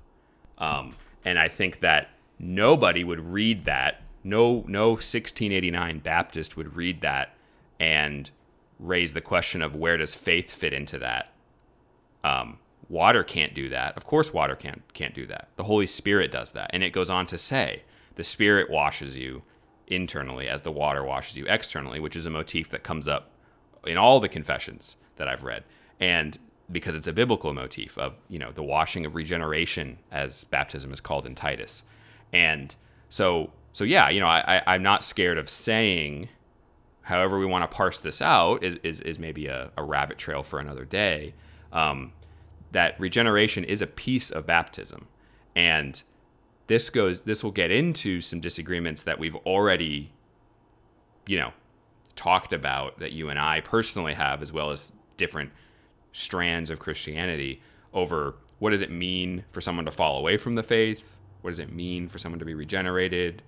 Um, 0.58 0.96
and 1.24 1.38
I 1.38 1.46
think 1.46 1.78
that 1.78 2.08
nobody 2.40 3.04
would 3.04 3.20
read 3.20 3.64
that. 3.66 4.02
No, 4.24 4.64
no 4.66 4.88
1689 4.88 6.00
Baptist 6.00 6.56
would 6.56 6.74
read 6.74 7.00
that 7.02 7.36
and 7.78 8.28
raise 8.80 9.12
the 9.12 9.20
question 9.20 9.62
of 9.62 9.76
where 9.76 9.96
does 9.98 10.16
faith 10.16 10.50
fit 10.50 10.72
into 10.72 10.98
that. 10.98 11.32
Um, 12.24 12.58
water 12.88 13.22
can't 13.22 13.54
do 13.54 13.68
that. 13.68 13.96
Of 13.96 14.04
course, 14.04 14.34
water 14.34 14.56
can't 14.56 14.82
can't 14.94 15.14
do 15.14 15.26
that. 15.28 15.50
The 15.54 15.62
Holy 15.64 15.86
Spirit 15.86 16.32
does 16.32 16.50
that, 16.52 16.70
and 16.74 16.82
it 16.82 16.90
goes 16.90 17.08
on 17.08 17.26
to 17.26 17.38
say 17.38 17.84
the 18.16 18.24
Spirit 18.24 18.68
washes 18.68 19.16
you 19.16 19.42
internally 19.90 20.48
as 20.48 20.62
the 20.62 20.70
water 20.70 21.04
washes 21.04 21.36
you 21.36 21.44
externally, 21.46 22.00
which 22.00 22.16
is 22.16 22.24
a 22.24 22.30
motif 22.30 22.70
that 22.70 22.82
comes 22.82 23.08
up 23.08 23.30
in 23.84 23.98
all 23.98 24.20
the 24.20 24.28
confessions 24.28 24.96
that 25.16 25.28
I've 25.28 25.42
read, 25.42 25.64
and 25.98 26.38
because 26.70 26.94
it's 26.94 27.08
a 27.08 27.12
biblical 27.12 27.52
motif 27.52 27.98
of 27.98 28.16
you 28.28 28.38
know 28.38 28.52
the 28.52 28.62
washing 28.62 29.04
of 29.04 29.14
regeneration 29.14 29.98
as 30.10 30.44
baptism 30.44 30.92
is 30.92 31.00
called 31.00 31.26
in 31.26 31.34
Titus, 31.34 31.82
and 32.32 32.74
so 33.08 33.50
so 33.72 33.84
yeah, 33.84 34.08
you 34.08 34.20
know 34.20 34.28
I, 34.28 34.62
I 34.66 34.74
am 34.76 34.82
not 34.82 35.02
scared 35.02 35.38
of 35.38 35.50
saying. 35.50 36.28
However, 37.02 37.38
we 37.38 37.46
want 37.46 37.68
to 37.68 37.76
parse 37.76 37.98
this 37.98 38.22
out 38.22 38.62
is, 38.62 38.76
is, 38.84 39.00
is 39.00 39.18
maybe 39.18 39.46
a, 39.46 39.72
a 39.76 39.82
rabbit 39.82 40.16
trail 40.16 40.44
for 40.44 40.60
another 40.60 40.84
day. 40.84 41.34
Um, 41.72 42.12
that 42.70 43.00
regeneration 43.00 43.64
is 43.64 43.82
a 43.82 43.86
piece 43.88 44.30
of 44.30 44.46
baptism, 44.46 45.08
and 45.56 46.00
this 46.70 46.88
goes 46.88 47.22
this 47.22 47.42
will 47.42 47.50
get 47.50 47.72
into 47.72 48.20
some 48.20 48.38
disagreements 48.38 49.02
that 49.02 49.18
we've 49.18 49.34
already, 49.34 50.12
you 51.26 51.36
know, 51.36 51.52
talked 52.14 52.52
about 52.52 53.00
that 53.00 53.10
you 53.10 53.28
and 53.28 53.40
I 53.40 53.60
personally 53.60 54.14
have, 54.14 54.40
as 54.40 54.52
well 54.52 54.70
as 54.70 54.92
different 55.16 55.50
strands 56.12 56.70
of 56.70 56.78
Christianity 56.78 57.60
over 57.92 58.36
what 58.60 58.70
does 58.70 58.82
it 58.82 58.90
mean 58.92 59.44
for 59.50 59.60
someone 59.60 59.84
to 59.84 59.90
fall 59.90 60.16
away 60.16 60.36
from 60.36 60.52
the 60.52 60.62
faith? 60.62 61.18
What 61.40 61.50
does 61.50 61.58
it 61.58 61.72
mean 61.72 62.06
for 62.06 62.18
someone 62.18 62.38
to 62.38 62.44
be 62.44 62.54
regenerated? 62.54 63.42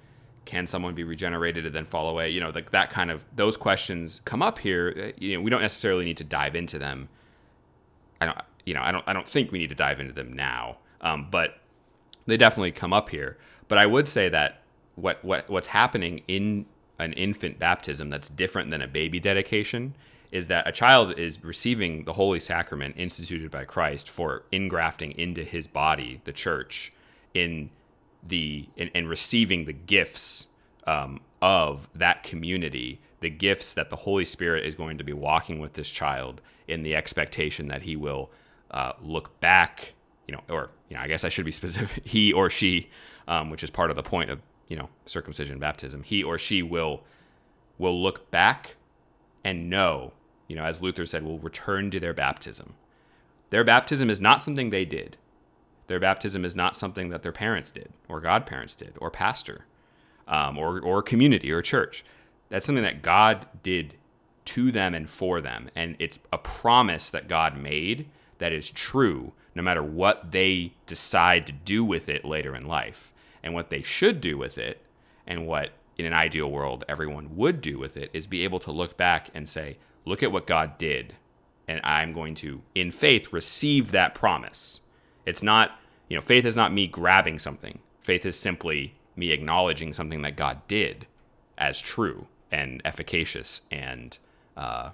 Can 0.45 0.67
someone 0.67 0.97
be 0.97 1.05
regenerated 1.05 1.65
and 1.65 1.73
then 1.73 1.85
fall 1.85 2.09
away? 2.09 2.29
You 2.29 2.41
know, 2.41 2.51
like 2.51 2.73
that 2.73 2.91
kind 2.91 3.13
of 3.13 3.25
those 3.37 3.57
questions 3.57 4.21
come 4.25 4.43
up 4.43 4.59
here. 4.59 5.13
You 5.17 5.37
know, 5.37 5.43
we 5.43 5.51
don't 5.51 5.63
necessarily 5.63 6.05
need 6.05 6.17
to 6.17 6.25
dive 6.25 6.57
into 6.57 6.77
them. 6.77 7.09
I 8.21 8.27
don't, 8.27 8.39
you 8.67 8.75
know, 8.75 8.83
I 8.83 8.91
don't, 8.91 9.05
I 9.07 9.13
don't 9.13 9.29
think 9.29 9.53
we 9.53 9.61
need 9.61 9.69
to 9.69 9.77
dive 9.77 10.01
into 10.01 10.13
them 10.13 10.33
now. 10.33 10.79
Um, 11.01 11.29
but 11.31 11.62
they 12.27 12.37
definitely 12.37 12.73
come 12.73 12.93
up 12.93 13.09
here. 13.11 13.37
But 13.69 13.79
I 13.79 13.87
would 13.87 14.09
say 14.09 14.29
that 14.29 14.63
what 14.95 15.25
what 15.25 15.49
what's 15.49 15.69
happening 15.69 16.23
in 16.29 16.67
an 16.99 17.13
infant 17.15 17.59
baptism 17.59 18.11
that's 18.11 18.29
different 18.29 18.71
than 18.71 18.83
a 18.83 18.87
baby 18.87 19.19
dedication 19.19 19.95
is 20.31 20.47
that 20.47 20.67
a 20.67 20.73
child 20.73 21.19
is 21.19 21.45
receiving 21.45 22.05
the 22.05 22.15
holy 22.15 22.41
sacrament 22.41 22.95
instituted 22.97 23.51
by 23.51 23.65
Christ 23.65 24.09
for 24.09 24.45
ingrafting 24.51 25.15
into 25.17 25.45
his 25.45 25.67
body, 25.67 26.23
the 26.25 26.33
church, 26.33 26.93
in 27.35 27.71
the 28.27 28.67
in, 28.77 28.89
in 28.89 29.07
receiving 29.07 29.67
the 29.67 29.73
gifts 29.73 30.47
um, 30.87 31.21
of 31.41 31.89
that 31.95 32.23
community, 32.23 33.01
the 33.21 33.31
gifts 33.31 33.75
that 33.75 33.91
the 33.91 33.97
Holy 33.97 34.25
Spirit 34.25 34.65
is 34.65 34.75
going 34.75 34.99
to 34.99 35.05
be 35.05 35.13
walking 35.13 35.59
with 35.59 35.75
this 35.75 35.91
child 35.91 36.41
in 36.67 36.83
the 36.83 36.97
expectation 36.97 37.69
that 37.69 37.83
he 37.83 37.97
will 37.97 38.31
uh, 38.71 38.93
look 39.03 39.39
back, 39.41 39.93
you 40.27 40.35
know, 40.35 40.41
or 40.49 40.71
you 40.89 40.97
know, 40.97 41.03
I 41.03 41.09
guess 41.09 41.25
I 41.25 41.29
should 41.29 41.45
be 41.45 41.53
specific, 41.63 42.07
he 42.07 42.33
or 42.33 42.51
she, 42.51 42.91
um, 43.29 43.51
which 43.51 43.63
is 43.63 43.71
part 43.71 43.91
of 43.91 43.97
the 43.97 44.03
point 44.03 44.31
of 44.31 44.41
you 44.69 44.77
know 44.77 44.89
circumcision 45.07 45.59
baptism, 45.59 46.03
he 46.03 46.23
or 46.23 46.39
she 46.39 46.63
will 46.63 47.03
will 47.79 48.01
look 48.01 48.31
back 48.31 48.77
and 49.45 49.69
know 49.69 50.13
you 50.53 50.59
know, 50.59 50.65
as 50.65 50.83
Luther 50.83 51.07
said, 51.07 51.25
will 51.25 51.39
return 51.39 51.91
to 51.91 51.99
their 51.99 52.13
baptism. 52.13 52.75
Their 53.49 53.65
baptism 53.65 54.11
is 54.11 54.21
not 54.21 54.43
something 54.43 54.69
they 54.69 54.85
did. 54.85 55.17
Their 55.87 55.99
baptism 55.99 56.45
is 56.45 56.55
not 56.55 56.77
something 56.77 57.09
that 57.09 57.23
their 57.23 57.33
parents 57.33 57.71
did, 57.71 57.89
or 58.07 58.21
godparents 58.21 58.75
did, 58.75 58.93
or 59.01 59.11
pastor, 59.11 59.65
um, 60.29 60.59
or, 60.59 60.79
or 60.79 61.03
community, 61.03 61.51
or 61.51 61.63
church. 61.63 62.05
That's 62.51 62.67
something 62.67 62.85
that 62.85 63.01
God 63.01 63.47
did 63.63 63.95
to 64.45 64.71
them 64.71 64.93
and 64.93 65.09
for 65.09 65.41
them. 65.41 65.71
And 65.75 65.97
it's 65.99 66.21
a 66.31 66.37
promise 66.37 67.09
that 67.09 67.29
God 67.29 67.57
made 67.57 68.11
that 68.37 68.53
is 68.53 68.71
true 68.71 69.33
no 69.55 69.63
matter 69.63 69.83
what 69.83 70.31
they 70.31 70.73
decide 70.87 71.47
to 71.47 71.53
do 71.53 71.85
with 71.85 72.09
it 72.09 72.25
later 72.25 72.55
in 72.55 72.67
life. 72.67 73.13
And 73.43 73.55
what 73.55 73.71
they 73.71 73.83
should 73.83 74.21
do 74.21 74.39
with 74.39 74.57
it, 74.57 74.81
and 75.27 75.47
what 75.47 75.71
in 75.99 76.07
an 76.07 76.13
ideal 76.13 76.51
world 76.51 76.85
everyone 76.89 77.37
would 77.37 77.61
do 77.61 77.79
with 77.79 77.97
it, 77.97 78.11
is 78.13 78.27
be 78.27 78.45
able 78.45 78.61
to 78.61 78.73
look 78.73 78.97
back 78.97 79.31
and 79.35 79.49
say, 79.49 79.79
look 80.05 80.23
at 80.23 80.33
what 80.33 80.47
God 80.47 80.79
did, 80.79 81.15
and 81.69 81.81
I'm 81.85 82.13
going 82.13 82.35
to, 82.37 82.63
in 82.75 82.91
faith, 82.91 83.33
receive 83.33 83.91
that 83.91 84.15
promise. 84.15 84.81
It's 85.27 85.43
not, 85.43 85.79
you 86.09 86.17
know, 86.17 86.21
faith 86.21 86.45
is 86.45 86.57
not 86.57 86.73
me 86.73 86.87
grabbing 86.87 87.39
something. 87.39 87.81
Faith 88.03 88.27
is 88.27 88.39
simply 88.39 88.95
me 89.17 89.31
acknowledging 89.31 89.93
something 89.93 90.23
that 90.23 90.37
God 90.37 90.67
did 90.69 91.07
as 91.59 91.81
true 91.81 92.27
and 92.51 92.83
efficacious 92.85 93.63
and 93.71 94.19
uh, 94.57 94.91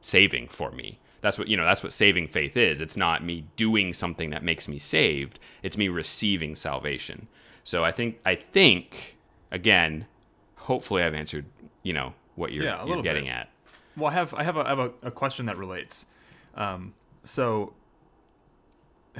saving 0.00 0.48
for 0.48 0.70
me. 0.70 0.98
That's 1.24 1.38
what 1.38 1.48
you 1.48 1.56
know. 1.56 1.64
That's 1.64 1.82
what 1.82 1.90
saving 1.90 2.28
faith 2.28 2.54
is. 2.54 2.82
It's 2.82 2.98
not 2.98 3.24
me 3.24 3.46
doing 3.56 3.94
something 3.94 4.28
that 4.28 4.42
makes 4.42 4.68
me 4.68 4.78
saved. 4.78 5.38
It's 5.62 5.78
me 5.78 5.88
receiving 5.88 6.54
salvation. 6.54 7.28
So 7.64 7.82
I 7.82 7.92
think 7.92 8.20
I 8.26 8.34
think 8.34 9.16
again, 9.50 10.04
hopefully 10.56 11.02
I've 11.02 11.14
answered 11.14 11.46
you 11.82 11.94
know 11.94 12.12
what 12.34 12.52
you're, 12.52 12.64
yeah, 12.64 12.84
you're 12.84 13.00
getting 13.00 13.24
bit. 13.24 13.32
at. 13.32 13.48
Well, 13.96 14.10
I 14.10 14.12
have 14.12 14.34
I 14.34 14.42
have 14.42 14.58
a, 14.58 14.60
I 14.66 14.68
have 14.68 14.78
a, 14.78 14.90
a 15.02 15.10
question 15.10 15.46
that 15.46 15.56
relates. 15.56 16.04
Um, 16.56 16.92
so 17.22 17.72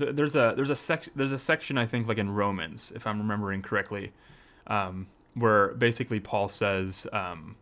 th- 0.00 0.14
there's 0.14 0.34
a 0.34 0.54
there's 0.56 0.70
a 0.70 0.76
sec 0.76 1.10
there's 1.14 1.32
a 1.32 1.38
section 1.38 1.76
I 1.76 1.84
think 1.84 2.08
like 2.08 2.16
in 2.16 2.30
Romans, 2.30 2.90
if 2.96 3.06
I'm 3.06 3.18
remembering 3.18 3.60
correctly, 3.60 4.14
um, 4.66 5.08
where 5.34 5.74
basically 5.74 6.20
Paul 6.20 6.48
says, 6.48 7.06
um, 7.12 7.56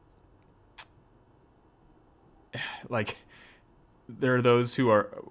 like, 2.89 3.17
there 4.09 4.37
are 4.37 4.43
those 4.43 4.75
who 4.75 4.91
are 4.91 5.25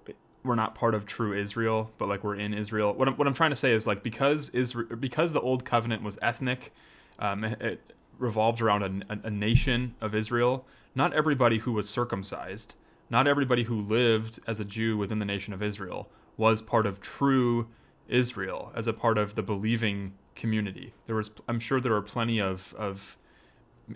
we're 0.44 0.56
not 0.56 0.76
part 0.76 0.94
of 0.94 1.06
true 1.06 1.34
Israel, 1.34 1.92
but 1.98 2.10
like 2.10 2.24
we're 2.24 2.36
in 2.36 2.54
Israel. 2.54 2.94
What 2.94 3.08
I'm, 3.08 3.16
what 3.16 3.28
I'm 3.28 3.34
trying 3.34 3.52
to 3.52 3.56
say 3.56 3.72
is 3.72 3.88
like 3.88 4.04
because 4.04 4.50
Israel 4.50 4.96
because 4.98 5.34
the 5.34 5.42
old 5.42 5.64
covenant 5.64 6.04
was 6.04 6.20
ethnic, 6.22 6.74
um, 7.20 7.44
it, 7.44 7.94
revolved 8.20 8.62
around 8.62 9.04
a, 9.10 9.28
a, 9.28 9.30
nation 9.30 9.96
of 10.00 10.14
Israel, 10.14 10.66
not 10.96 11.14
everybody 11.14 11.60
who 11.60 11.74
was 11.74 11.90
circumcised, 11.90 12.76
not 13.10 13.28
everybody 13.28 13.64
who 13.64 13.82
lived 13.82 14.40
as 14.48 14.60
a 14.60 14.66
Jew 14.66 14.98
within 14.98 15.20
the 15.20 15.26
nation 15.26 15.54
of 15.54 15.64
Israel 15.64 16.10
was 16.38 16.62
part 16.62 16.86
of 16.86 17.02
true 17.02 17.68
Israel 18.08 18.72
as 18.76 18.88
a 18.88 18.94
part 18.94 19.18
of 19.18 19.36
the 19.36 19.42
believing 19.42 20.14
community. 20.36 20.94
There 21.08 21.16
was, 21.16 21.32
I'm 21.48 21.60
sure, 21.60 21.80
there 21.80 21.96
are 21.96 22.02
plenty 22.02 22.40
of, 22.40 22.74
of 22.78 23.18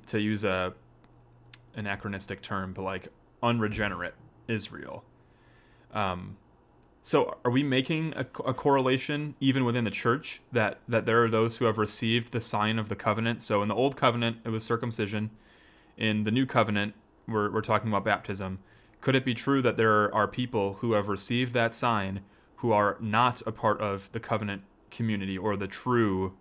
to 0.08 0.20
use 0.20 0.44
a 0.44 0.74
anachronistic 1.76 2.42
term, 2.42 2.74
but 2.74 2.82
like 2.82 3.08
unregenerate 3.44 4.16
Israel. 4.48 5.04
Um, 5.94 6.38
so, 7.02 7.38
are 7.46 7.52
we 7.52 7.64
making 7.64 8.14
a, 8.18 8.26
a, 8.46 8.54
correlation 8.54 9.36
even 9.40 9.64
within 9.64 9.86
the 9.86 9.92
church 9.92 10.42
that 10.52 10.80
that 10.90 11.06
there 11.06 11.24
are 11.24 11.30
those 11.30 11.56
who 11.56 11.66
have 11.66 11.78
received 11.78 12.34
the 12.34 12.42
sign 12.42 12.78
of 12.78 12.90
the 12.90 12.98
covenant? 12.98 13.42
So, 13.42 13.62
in 13.62 13.70
the 13.70 13.76
old 13.76 13.96
covenant, 13.96 14.40
it 14.44 14.50
was 14.50 14.66
circumcision. 14.66 15.30
In 15.96 16.26
the 16.26 16.32
new 16.32 16.46
covenant, 16.46 16.96
we're, 17.28 17.50
we're 17.50 17.62
talking 17.62 17.88
about 17.88 18.04
baptism. 18.04 18.60
Could 19.00 19.16
it 19.16 19.24
be 19.24 19.34
true 19.34 19.62
that 19.62 19.78
there 19.78 20.14
are 20.14 20.28
people 20.28 20.76
who 20.76 20.94
have 20.94 21.08
received 21.08 21.54
that 21.54 21.74
sign 21.74 22.22
who 22.58 22.72
are 22.72 22.98
not 23.00 23.42
a 23.46 23.52
part 23.52 23.80
of 23.80 24.12
the 24.12 24.20
covenant 24.20 24.64
community 24.92 25.38
or 25.38 25.56
the 25.56 25.68
true 25.68 26.34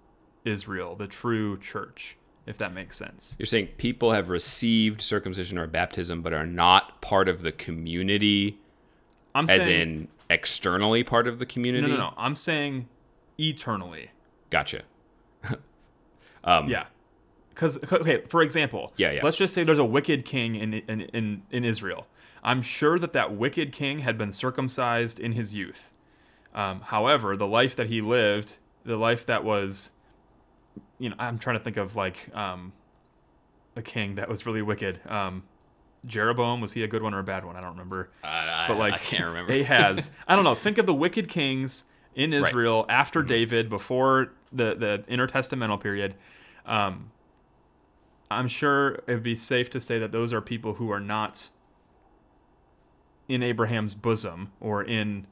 Israel, 0.44 0.96
the 0.96 1.06
true 1.06 1.58
church? 1.58 2.16
If 2.46 2.58
that 2.58 2.72
makes 2.72 2.96
sense. 2.96 3.34
You're 3.38 3.46
saying 3.46 3.70
people 3.76 4.12
have 4.12 4.28
received 4.28 5.02
circumcision 5.02 5.58
or 5.58 5.66
baptism 5.66 6.22
but 6.22 6.32
are 6.32 6.46
not 6.46 7.00
part 7.02 7.28
of 7.28 7.42
the 7.42 7.52
community 7.52 8.58
I'm 9.34 9.50
as 9.50 9.64
saying, 9.64 9.80
in 9.80 10.08
externally 10.30 11.02
part 11.02 11.26
of 11.26 11.38
the 11.38 11.46
community? 11.46 11.88
No, 11.88 11.96
no, 11.96 11.96
no. 11.96 12.14
I'm 12.16 12.36
saying 12.36 12.88
eternally. 13.38 14.10
Gotcha. 14.50 14.82
um, 16.44 16.68
yeah. 16.68 16.86
because 17.50 17.82
okay, 17.92 18.22
for 18.28 18.42
example, 18.42 18.92
Yeah, 18.96 19.12
yeah. 19.12 19.20
Let's 19.24 19.36
just 19.36 19.52
say 19.52 19.64
there's 19.64 19.78
a 19.78 19.84
wicked 19.84 20.24
king 20.24 20.54
in 20.54 20.74
in 20.74 21.00
in, 21.02 21.42
in 21.50 21.64
Israel. 21.64 22.06
I'm 22.42 22.62
sure 22.62 22.98
that 22.98 23.12
that 23.12 23.34
wicked 23.34 23.72
king 23.72 24.00
had 24.00 24.16
been 24.16 24.30
circumcised 24.30 25.18
in 25.18 25.32
his 25.32 25.54
youth. 25.54 25.90
Um, 26.54 26.80
however, 26.80 27.36
the 27.36 27.46
life 27.46 27.74
that 27.76 27.88
he 27.88 28.00
lived, 28.00 28.58
the 28.84 28.96
life 28.96 29.26
that 29.26 29.42
was, 29.44 29.90
you 30.98 31.10
know, 31.10 31.16
I'm 31.18 31.38
trying 31.38 31.58
to 31.58 31.64
think 31.64 31.76
of 31.76 31.96
like 31.96 32.34
um, 32.34 32.72
a 33.74 33.82
king 33.82 34.16
that 34.16 34.28
was 34.28 34.46
really 34.46 34.62
wicked. 34.62 35.00
Um, 35.08 35.42
Jeroboam 36.04 36.60
was 36.60 36.72
he 36.72 36.82
a 36.84 36.88
good 36.88 37.02
one 37.02 37.14
or 37.14 37.18
a 37.18 37.24
bad 37.24 37.44
one? 37.44 37.56
I 37.56 37.60
don't 37.60 37.70
remember. 37.72 38.10
I, 38.22 38.66
But 38.68 38.78
like 38.78 38.94
I 38.94 38.98
can't 38.98 39.24
remember. 39.24 39.52
Ahaz. 39.52 40.10
I 40.28 40.36
don't 40.36 40.44
know. 40.44 40.54
Think 40.54 40.78
of 40.78 40.86
the 40.86 40.94
wicked 40.94 41.28
kings 41.28 41.84
in 42.14 42.32
Israel 42.32 42.86
after 42.88 43.20
Mm-hmm. 43.20 43.28
David, 43.28 43.68
before 43.68 44.32
the 44.52 44.74
the 44.74 45.04
intertestamental 45.08 45.80
period. 45.80 46.14
Um, 46.64 47.10
I'm 48.30 48.48
sure 48.48 49.00
it'd 49.06 49.22
be 49.22 49.36
safe 49.36 49.70
to 49.70 49.80
say 49.80 49.98
that 49.98 50.10
those 50.12 50.32
are 50.32 50.40
people 50.40 50.74
who 50.74 50.90
are 50.90 50.98
not 51.00 51.48
in 53.28 53.42
Abraham's 53.42 53.94
bosom 53.94 54.50
or 54.60 54.82
in 54.82 55.26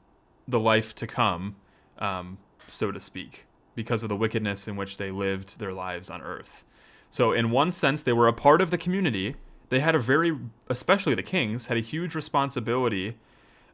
the 0.47 0.59
life 0.59 0.93
to 0.95 1.07
come, 1.07 1.55
um, 1.99 2.37
so 2.67 2.91
to 2.91 2.99
speak, 2.99 3.44
because 3.75 4.03
of 4.03 4.09
the 4.09 4.15
wickedness 4.15 4.67
in 4.67 4.75
which 4.75 4.97
they 4.97 5.11
lived 5.11 5.59
their 5.59 5.73
lives 5.73 6.09
on 6.09 6.21
earth. 6.21 6.63
So, 7.09 7.31
in 7.31 7.51
one 7.51 7.71
sense, 7.71 8.01
they 8.01 8.13
were 8.13 8.27
a 8.27 8.33
part 8.33 8.61
of 8.61 8.71
the 8.71 8.77
community. 8.77 9.35
They 9.69 9.79
had 9.79 9.95
a 9.95 9.99
very, 9.99 10.37
especially 10.69 11.15
the 11.15 11.23
kings, 11.23 11.67
had 11.67 11.77
a 11.77 11.81
huge 11.81 12.15
responsibility, 12.15 13.17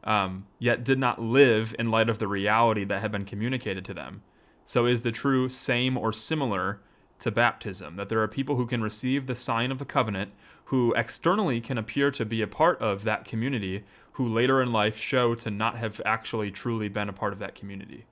um, 0.04 0.46
yet 0.58 0.84
did 0.84 0.98
not 0.98 1.20
live 1.22 1.74
in 1.78 1.90
light 1.90 2.08
of 2.08 2.18
the 2.18 2.28
reality 2.28 2.84
that 2.84 3.00
had 3.00 3.12
been 3.12 3.24
communicated 3.24 3.84
to 3.86 3.94
them. 3.94 4.22
So, 4.64 4.86
is 4.86 5.02
the 5.02 5.12
true 5.12 5.48
same 5.48 5.96
or 5.96 6.12
similar 6.12 6.80
to 7.20 7.30
baptism 7.30 7.96
that 7.96 8.08
there 8.08 8.20
are 8.20 8.28
people 8.28 8.56
who 8.56 8.66
can 8.66 8.82
receive 8.82 9.26
the 9.26 9.34
sign 9.34 9.70
of 9.70 9.78
the 9.78 9.84
covenant, 9.84 10.32
who 10.66 10.92
externally 10.94 11.60
can 11.60 11.78
appear 11.78 12.10
to 12.10 12.24
be 12.24 12.42
a 12.42 12.46
part 12.46 12.80
of 12.80 13.04
that 13.04 13.24
community, 13.24 13.84
who 14.12 14.26
later 14.26 14.60
in 14.60 14.72
life 14.72 14.98
show 14.98 15.34
to 15.36 15.50
not 15.50 15.76
have 15.76 16.00
actually 16.04 16.50
truly 16.50 16.88
been 16.88 17.08
a 17.08 17.12
part 17.12 17.32
of 17.32 17.38
that 17.38 17.54
community? 17.54 18.04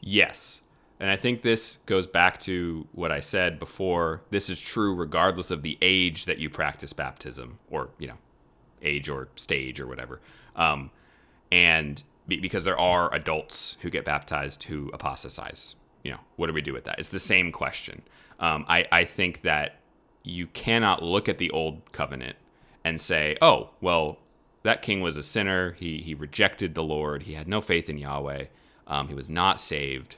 Yes. 0.00 0.62
And 1.00 1.10
I 1.10 1.16
think 1.16 1.42
this 1.42 1.76
goes 1.86 2.06
back 2.06 2.40
to 2.40 2.88
what 2.92 3.12
I 3.12 3.20
said 3.20 3.58
before. 3.58 4.22
This 4.30 4.50
is 4.50 4.60
true 4.60 4.94
regardless 4.94 5.50
of 5.50 5.62
the 5.62 5.78
age 5.80 6.24
that 6.24 6.38
you 6.38 6.50
practice 6.50 6.92
baptism, 6.92 7.58
or, 7.70 7.90
you 7.98 8.08
know, 8.08 8.18
age 8.82 9.08
or 9.08 9.28
stage 9.36 9.80
or 9.80 9.86
whatever. 9.86 10.20
Um, 10.56 10.90
and 11.52 12.02
be- 12.26 12.40
because 12.40 12.64
there 12.64 12.78
are 12.78 13.14
adults 13.14 13.76
who 13.82 13.90
get 13.90 14.04
baptized 14.04 14.64
who 14.64 14.90
apostatize. 14.92 15.76
You 16.02 16.12
know, 16.12 16.20
what 16.36 16.48
do 16.48 16.52
we 16.52 16.62
do 16.62 16.72
with 16.72 16.84
that? 16.84 16.98
It's 16.98 17.08
the 17.08 17.20
same 17.20 17.52
question. 17.52 18.02
Um, 18.40 18.64
I, 18.68 18.86
I 18.90 19.04
think 19.04 19.42
that 19.42 19.76
you 20.22 20.46
cannot 20.48 21.02
look 21.02 21.28
at 21.28 21.38
the 21.38 21.50
old 21.50 21.92
covenant 21.92 22.36
and 22.84 23.00
say, 23.00 23.36
oh, 23.40 23.70
well, 23.80 24.18
that 24.62 24.82
king 24.82 25.00
was 25.00 25.16
a 25.16 25.22
sinner. 25.22 25.72
He, 25.72 25.98
he 25.98 26.14
rejected 26.14 26.74
the 26.74 26.82
Lord. 26.82 27.24
He 27.24 27.34
had 27.34 27.48
no 27.48 27.60
faith 27.60 27.88
in 27.88 27.98
Yahweh. 27.98 28.46
Um, 28.86 29.08
he 29.08 29.14
was 29.14 29.28
not 29.28 29.60
saved. 29.60 30.16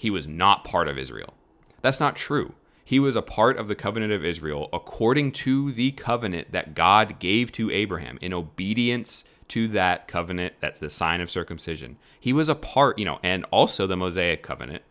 He 0.00 0.08
was 0.08 0.26
not 0.26 0.64
part 0.64 0.88
of 0.88 0.96
Israel. 0.96 1.34
That's 1.82 2.00
not 2.00 2.16
true. 2.16 2.54
He 2.82 2.98
was 2.98 3.16
a 3.16 3.20
part 3.20 3.58
of 3.58 3.68
the 3.68 3.74
covenant 3.74 4.14
of 4.14 4.24
Israel 4.24 4.70
according 4.72 5.32
to 5.32 5.72
the 5.72 5.90
covenant 5.90 6.52
that 6.52 6.74
God 6.74 7.18
gave 7.18 7.52
to 7.52 7.70
Abraham 7.70 8.18
in 8.22 8.32
obedience 8.32 9.24
to 9.48 9.68
that 9.68 10.08
covenant, 10.08 10.54
that's 10.58 10.78
the 10.78 10.88
sign 10.88 11.20
of 11.20 11.30
circumcision. 11.30 11.98
He 12.18 12.32
was 12.32 12.48
a 12.48 12.54
part, 12.54 12.98
you 12.98 13.04
know, 13.04 13.18
and 13.22 13.44
also 13.50 13.86
the 13.86 13.94
Mosaic 13.94 14.42
covenant, 14.42 14.84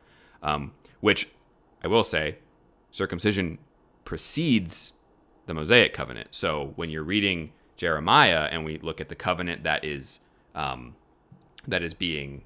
um, 0.44 0.74
which 1.00 1.28
I 1.84 1.88
will 1.88 2.04
say, 2.04 2.38
circumcision 2.92 3.58
precedes 4.06 4.94
the 5.48 5.56
Mosaic 5.56 5.92
covenant. 5.92 6.36
So 6.36 6.74
when 6.76 6.92
you're 6.92 7.02
reading 7.02 7.52
Jeremiah 7.78 8.48
and 8.52 8.64
we 8.64 8.78
look 8.78 9.02
at 9.02 9.10
the 9.10 9.16
covenant 9.16 9.64
that 9.64 9.84
is 9.84 10.20
um, 10.54 10.94
that 11.68 11.82
is 11.82 11.96
being 11.96 12.44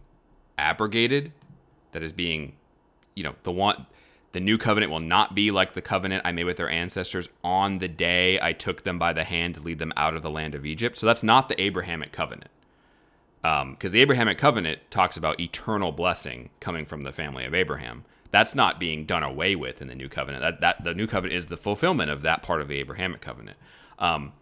abrogated, 0.58 1.34
that 1.94 2.04
is 2.04 2.14
being, 2.14 2.54
you 3.16 3.24
know, 3.24 3.36
the 3.44 3.52
one 3.52 3.86
the 4.34 4.40
new 4.40 4.58
covenant 4.58 4.92
will 4.92 5.00
not 5.00 5.36
be 5.36 5.52
like 5.52 5.74
the 5.74 5.82
covenant 5.82 6.24
I 6.26 6.32
made 6.32 6.46
with 6.46 6.58
their 6.58 6.70
ancestors 6.70 7.30
on 7.44 7.78
the 7.78 7.88
day 7.88 8.40
I 8.42 8.52
took 8.52 8.82
them 8.82 8.98
by 8.98 9.14
the 9.14 9.24
hand 9.24 9.56
to 9.56 9.62
lead 9.62 9.78
them 9.78 9.94
out 9.96 10.16
of 10.16 10.24
the 10.24 10.30
land 10.30 10.56
of 10.56 10.66
Egypt. 10.66 10.98
So 10.98 11.06
that's 11.06 11.24
not 11.24 11.50
the 11.50 11.62
Abrahamic 11.62 12.12
covenant. 12.12 12.50
Because 13.44 13.92
the 13.92 14.02
Abrahamic 14.02 14.40
covenant 14.40 14.80
talks 14.90 15.18
about 15.18 15.40
eternal 15.40 15.92
blessing 15.92 16.50
coming 16.60 16.84
from 16.86 17.02
the 17.02 17.12
family 17.12 17.46
of 17.46 17.54
Abraham. 17.54 18.06
That's 18.32 18.56
not 18.56 18.80
being 18.80 19.06
done 19.06 19.22
away 19.22 19.56
with 19.56 19.82
in 19.82 19.88
the 19.88 19.96
new 19.96 20.10
covenant. 20.10 20.42
That, 20.42 20.62
that 20.62 20.84
the 20.84 20.96
new 20.96 21.06
covenant 21.06 21.38
is 21.38 21.46
the 21.48 21.58
fulfillment 21.58 22.10
of 22.10 22.24
that 22.24 22.42
part 22.42 22.62
of 22.62 22.68
the 22.68 22.80
Abrahamic 22.80 23.22
covenant. 23.22 23.58
Um, 24.00 24.34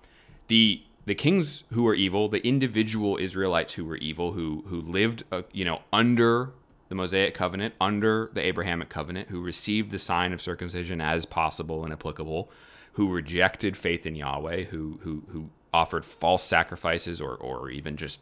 the 0.48 0.84
the 1.04 1.16
kings 1.16 1.64
who 1.74 1.84
were 1.84 1.96
evil, 1.96 2.30
the 2.30 2.46
individual 2.48 3.18
Israelites 3.18 3.74
who 3.74 3.84
were 3.84 3.98
evil, 3.98 4.34
who 4.34 4.64
who 4.68 4.80
lived, 4.80 5.24
uh, 5.32 5.42
you 5.52 5.66
know, 5.66 5.82
under 5.92 6.52
the 6.92 6.96
Mosaic 6.96 7.34
covenant, 7.34 7.74
under 7.80 8.30
the 8.34 8.46
Abrahamic 8.46 8.90
covenant, 8.90 9.30
who 9.30 9.42
received 9.42 9.92
the 9.92 9.98
sign 9.98 10.34
of 10.34 10.42
circumcision 10.42 11.00
as 11.00 11.26
possible 11.26 11.86
and 11.86 11.94
applicable, 11.94 12.52
who 12.94 13.10
rejected 13.10 13.78
faith 13.78 14.06
in 14.06 14.18
Yahweh, 14.18 14.66
who 14.66 15.00
who 15.04 15.24
who 15.30 15.50
offered 15.74 16.04
false 16.04 16.44
sacrifices 16.44 17.22
or 17.22 17.38
or 17.38 17.70
even 17.70 17.96
just 17.96 18.20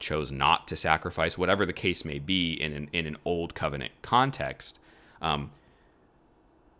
chose 0.00 0.32
not 0.32 0.66
to 0.66 0.74
sacrifice, 0.74 1.38
whatever 1.38 1.64
the 1.64 1.72
case 1.72 2.04
may 2.04 2.18
be 2.18 2.52
in 2.52 2.72
an 2.72 2.88
in 2.92 3.06
an 3.06 3.16
old 3.24 3.54
covenant 3.54 3.92
context. 4.02 4.80
Um, 5.22 5.52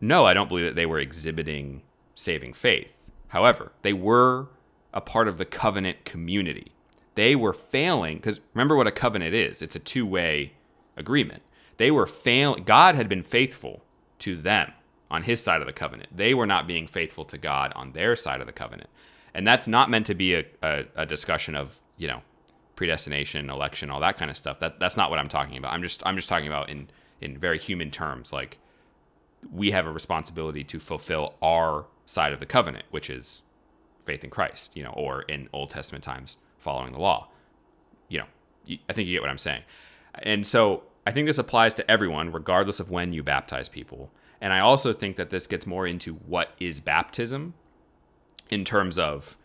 no, 0.00 0.26
I 0.26 0.34
don't 0.34 0.48
believe 0.48 0.66
that 0.66 0.74
they 0.74 0.84
were 0.84 0.98
exhibiting 0.98 1.82
saving 2.16 2.54
faith. 2.54 2.92
However, 3.28 3.70
they 3.82 3.92
were 3.92 4.48
a 4.92 5.00
part 5.00 5.28
of 5.28 5.38
the 5.38 5.44
covenant 5.44 6.04
community. 6.04 6.72
They 7.14 7.36
were 7.36 7.52
failing 7.52 8.16
because 8.16 8.40
remember 8.52 8.74
what 8.74 8.88
a 8.88 8.90
covenant 8.90 9.32
is 9.32 9.62
it's 9.62 9.76
a 9.76 9.78
two 9.78 10.04
way 10.04 10.54
agreement. 10.96 11.42
They 11.76 11.90
were 11.90 12.06
failing, 12.06 12.64
God 12.64 12.94
had 12.94 13.08
been 13.08 13.22
faithful 13.22 13.82
to 14.20 14.36
them 14.36 14.72
on 15.10 15.24
his 15.24 15.42
side 15.42 15.60
of 15.60 15.66
the 15.66 15.72
covenant. 15.72 16.16
They 16.16 16.34
were 16.34 16.46
not 16.46 16.66
being 16.66 16.86
faithful 16.86 17.24
to 17.26 17.38
God 17.38 17.72
on 17.74 17.92
their 17.92 18.16
side 18.16 18.40
of 18.40 18.46
the 18.46 18.52
covenant. 18.52 18.90
And 19.34 19.46
that's 19.46 19.66
not 19.66 19.90
meant 19.90 20.06
to 20.06 20.14
be 20.14 20.34
a, 20.34 20.44
a, 20.62 20.84
a 20.96 21.06
discussion 21.06 21.56
of, 21.56 21.80
you 21.96 22.06
know, 22.06 22.22
predestination, 22.76 23.50
election, 23.50 23.90
all 23.90 24.00
that 24.00 24.16
kind 24.16 24.30
of 24.30 24.36
stuff. 24.36 24.58
That, 24.58 24.78
that's 24.78 24.96
not 24.96 25.10
what 25.10 25.18
I'm 25.18 25.28
talking 25.28 25.56
about. 25.56 25.72
I'm 25.72 25.82
just 25.82 26.02
I'm 26.06 26.16
just 26.16 26.28
talking 26.28 26.48
about 26.48 26.68
in 26.68 26.88
in 27.20 27.38
very 27.38 27.58
human 27.58 27.90
terms. 27.90 28.32
Like 28.32 28.58
we 29.52 29.70
have 29.72 29.86
a 29.86 29.92
responsibility 29.92 30.64
to 30.64 30.80
fulfill 30.80 31.34
our 31.42 31.86
side 32.06 32.32
of 32.32 32.40
the 32.40 32.46
covenant, 32.46 32.84
which 32.90 33.10
is 33.10 33.42
faith 34.02 34.24
in 34.24 34.30
Christ, 34.30 34.76
you 34.76 34.82
know, 34.82 34.90
or 34.90 35.22
in 35.22 35.48
Old 35.52 35.70
Testament 35.70 36.04
times, 36.04 36.36
following 36.58 36.92
the 36.92 37.00
law. 37.00 37.28
You 38.08 38.20
know, 38.20 38.76
I 38.88 38.92
think 38.92 39.08
you 39.08 39.14
get 39.14 39.22
what 39.22 39.30
I'm 39.30 39.38
saying. 39.38 39.62
And 40.22 40.46
so 40.46 40.82
I 41.06 41.10
think 41.10 41.26
this 41.26 41.38
applies 41.38 41.74
to 41.74 41.90
everyone, 41.90 42.32
regardless 42.32 42.80
of 42.80 42.90
when 42.90 43.12
you 43.12 43.22
baptize 43.22 43.68
people. 43.68 44.10
And 44.40 44.52
I 44.52 44.60
also 44.60 44.92
think 44.92 45.16
that 45.16 45.30
this 45.30 45.46
gets 45.46 45.66
more 45.66 45.86
into 45.86 46.14
what 46.14 46.52
is 46.58 46.80
baptism 46.80 47.54
in 48.50 48.64
terms 48.64 48.98
of 48.98 49.36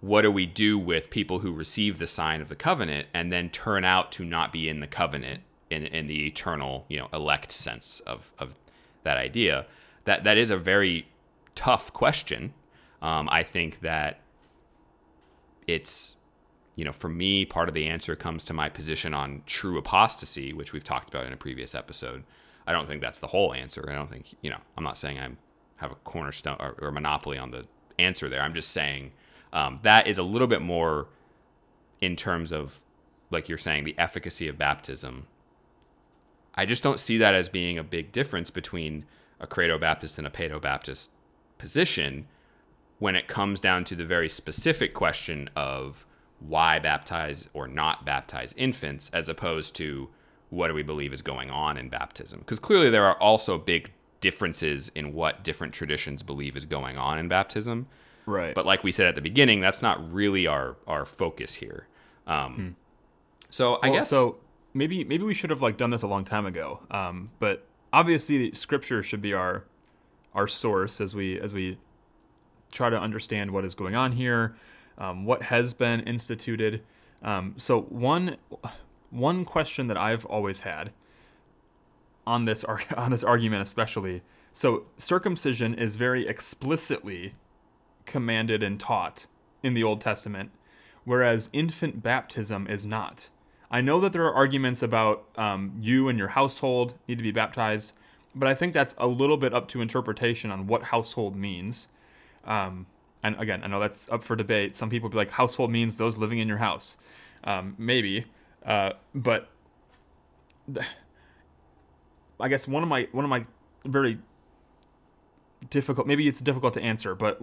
what 0.00 0.22
do 0.22 0.30
we 0.30 0.46
do 0.46 0.78
with 0.78 1.10
people 1.10 1.40
who 1.40 1.52
receive 1.52 1.98
the 1.98 2.06
sign 2.06 2.40
of 2.40 2.48
the 2.48 2.56
covenant 2.56 3.06
and 3.14 3.32
then 3.32 3.48
turn 3.50 3.84
out 3.84 4.10
to 4.12 4.24
not 4.24 4.52
be 4.52 4.68
in 4.68 4.80
the 4.80 4.86
covenant 4.86 5.42
in, 5.70 5.86
in 5.86 6.06
the 6.06 6.26
eternal, 6.26 6.84
you 6.88 6.98
know, 6.98 7.08
elect 7.12 7.52
sense 7.52 8.00
of, 8.00 8.32
of 8.38 8.56
that 9.04 9.16
idea. 9.16 9.66
That 10.04 10.24
that 10.24 10.36
is 10.36 10.50
a 10.50 10.56
very 10.56 11.06
tough 11.54 11.92
question. 11.92 12.52
Um, 13.00 13.28
I 13.30 13.42
think 13.42 13.80
that 13.80 14.20
it's 15.66 16.16
you 16.74 16.84
know, 16.84 16.92
for 16.92 17.08
me, 17.08 17.44
part 17.44 17.68
of 17.68 17.74
the 17.74 17.86
answer 17.86 18.16
comes 18.16 18.44
to 18.46 18.52
my 18.52 18.68
position 18.68 19.12
on 19.12 19.42
true 19.46 19.78
apostasy, 19.78 20.52
which 20.52 20.72
we've 20.72 20.84
talked 20.84 21.08
about 21.08 21.26
in 21.26 21.32
a 21.32 21.36
previous 21.36 21.74
episode. 21.74 22.24
I 22.66 22.72
don't 22.72 22.86
think 22.86 23.02
that's 23.02 23.18
the 23.18 23.26
whole 23.26 23.52
answer. 23.52 23.86
I 23.88 23.94
don't 23.94 24.10
think, 24.10 24.34
you 24.40 24.50
know, 24.50 24.60
I'm 24.76 24.84
not 24.84 24.96
saying 24.96 25.18
I 25.18 25.28
have 25.76 25.92
a 25.92 25.96
cornerstone 25.96 26.56
or, 26.60 26.76
or 26.80 26.90
monopoly 26.90 27.36
on 27.36 27.50
the 27.50 27.64
answer 27.98 28.28
there. 28.28 28.40
I'm 28.40 28.54
just 28.54 28.70
saying 28.70 29.12
um, 29.52 29.78
that 29.82 30.06
is 30.06 30.16
a 30.16 30.22
little 30.22 30.48
bit 30.48 30.62
more 30.62 31.08
in 32.00 32.16
terms 32.16 32.52
of, 32.52 32.80
like 33.30 33.48
you're 33.48 33.58
saying, 33.58 33.84
the 33.84 33.98
efficacy 33.98 34.48
of 34.48 34.56
baptism. 34.56 35.26
I 36.54 36.66
just 36.66 36.82
don't 36.82 37.00
see 37.00 37.18
that 37.18 37.34
as 37.34 37.48
being 37.48 37.78
a 37.78 37.84
big 37.84 38.12
difference 38.12 38.50
between 38.50 39.04
a 39.40 39.46
Credo 39.46 39.78
Baptist 39.78 40.18
and 40.18 40.26
a 40.26 40.30
Paedo 40.30 40.60
Baptist 40.60 41.10
position 41.58 42.28
when 42.98 43.16
it 43.16 43.26
comes 43.26 43.58
down 43.58 43.84
to 43.84 43.96
the 43.96 44.04
very 44.04 44.28
specific 44.28 44.94
question 44.94 45.50
of 45.56 46.06
why 46.48 46.78
baptize 46.78 47.48
or 47.52 47.68
not 47.68 48.04
baptize 48.04 48.54
infants 48.56 49.10
as 49.12 49.28
opposed 49.28 49.74
to 49.76 50.08
what 50.50 50.68
do 50.68 50.74
we 50.74 50.82
believe 50.82 51.12
is 51.12 51.22
going 51.22 51.50
on 51.50 51.76
in 51.76 51.88
baptism 51.88 52.38
because 52.40 52.58
clearly 52.58 52.90
there 52.90 53.04
are 53.04 53.16
also 53.18 53.56
big 53.58 53.90
differences 54.20 54.88
in 54.94 55.12
what 55.12 55.42
different 55.42 55.72
traditions 55.72 56.22
believe 56.22 56.56
is 56.56 56.64
going 56.64 56.96
on 56.96 57.18
in 57.18 57.28
baptism 57.28 57.86
Right. 58.26 58.54
but 58.54 58.64
like 58.66 58.84
we 58.84 58.92
said 58.92 59.06
at 59.08 59.14
the 59.14 59.20
beginning 59.22 59.60
that's 59.60 59.82
not 59.82 60.12
really 60.12 60.46
our 60.46 60.76
our 60.86 61.04
focus 61.04 61.54
here 61.56 61.86
um, 62.26 62.76
so 63.50 63.74
i 63.82 63.88
Well, 63.88 63.98
guess 64.00 64.10
so. 64.10 64.36
Maybe 64.74 65.04
maybe 65.04 65.22
we 65.24 65.34
should 65.34 65.50
have 65.50 65.60
like 65.60 65.76
done 65.76 65.90
this 65.90 66.00
a 66.02 66.06
long 66.06 66.24
time 66.24 66.46
ago. 66.46 66.80
Um, 66.90 67.30
but 67.40 67.66
obviously, 67.92 68.52
scripture 68.54 69.02
should 69.02 69.20
be 69.20 69.34
our 69.34 69.64
our 70.34 70.46
source 70.48 70.98
as 70.98 71.14
we 71.14 71.38
as 71.38 71.52
we 71.52 71.76
try 72.70 72.88
to 72.88 72.98
understand 72.98 73.50
what 73.50 73.66
is 73.66 73.74
going 73.74 73.94
on 73.94 74.12
here, 74.12 74.54
um, 74.98 75.24
what 75.24 75.44
has 75.44 75.72
been 75.72 76.00
instituted. 76.00 76.82
Um, 77.22 77.54
so 77.56 77.82
one 77.82 78.36
one 79.10 79.44
question 79.44 79.88
that 79.88 79.96
I've 79.96 80.24
always 80.24 80.60
had 80.60 80.92
on 82.26 82.44
this 82.44 82.64
on 82.96 83.10
this 83.10 83.24
argument, 83.24 83.62
especially, 83.62 84.22
so 84.52 84.84
circumcision 84.96 85.74
is 85.74 85.96
very 85.96 86.26
explicitly 86.26 87.34
commanded 88.06 88.62
and 88.62 88.78
taught 88.80 89.26
in 89.62 89.74
the 89.74 89.82
Old 89.82 90.00
Testament, 90.00 90.50
whereas 91.04 91.50
infant 91.52 92.02
baptism 92.02 92.66
is 92.66 92.84
not. 92.84 93.30
I 93.70 93.80
know 93.80 94.00
that 94.00 94.12
there 94.12 94.24
are 94.26 94.34
arguments 94.34 94.82
about 94.82 95.24
um, 95.36 95.72
you 95.80 96.08
and 96.08 96.18
your 96.18 96.28
household 96.28 96.94
need 97.08 97.16
to 97.16 97.22
be 97.22 97.30
baptized, 97.30 97.94
but 98.34 98.46
I 98.46 98.54
think 98.54 98.74
that's 98.74 98.94
a 98.98 99.06
little 99.06 99.38
bit 99.38 99.54
up 99.54 99.66
to 99.68 99.80
interpretation 99.80 100.50
on 100.50 100.66
what 100.66 100.84
household 100.84 101.36
means. 101.36 101.88
Um, 102.44 102.86
and 103.22 103.36
again, 103.38 103.62
I 103.62 103.68
know 103.68 103.80
that's 103.80 104.10
up 104.10 104.22
for 104.22 104.36
debate. 104.36 104.74
Some 104.74 104.90
people 104.90 105.08
be 105.08 105.16
like, 105.16 105.30
household 105.30 105.70
means 105.70 105.96
those 105.96 106.18
living 106.18 106.38
in 106.38 106.48
your 106.48 106.58
house. 106.58 106.96
Um, 107.44 107.74
maybe, 107.78 108.26
uh, 108.64 108.92
but 109.14 109.48
I 112.40 112.48
guess 112.48 112.66
one 112.66 112.82
of 112.82 112.88
my 112.88 113.08
one 113.12 113.24
of 113.24 113.30
my 113.30 113.46
very 113.84 114.18
difficult 115.70 116.06
maybe 116.06 116.26
it's 116.26 116.40
difficult 116.40 116.74
to 116.74 116.82
answer 116.82 117.14
but 117.14 117.38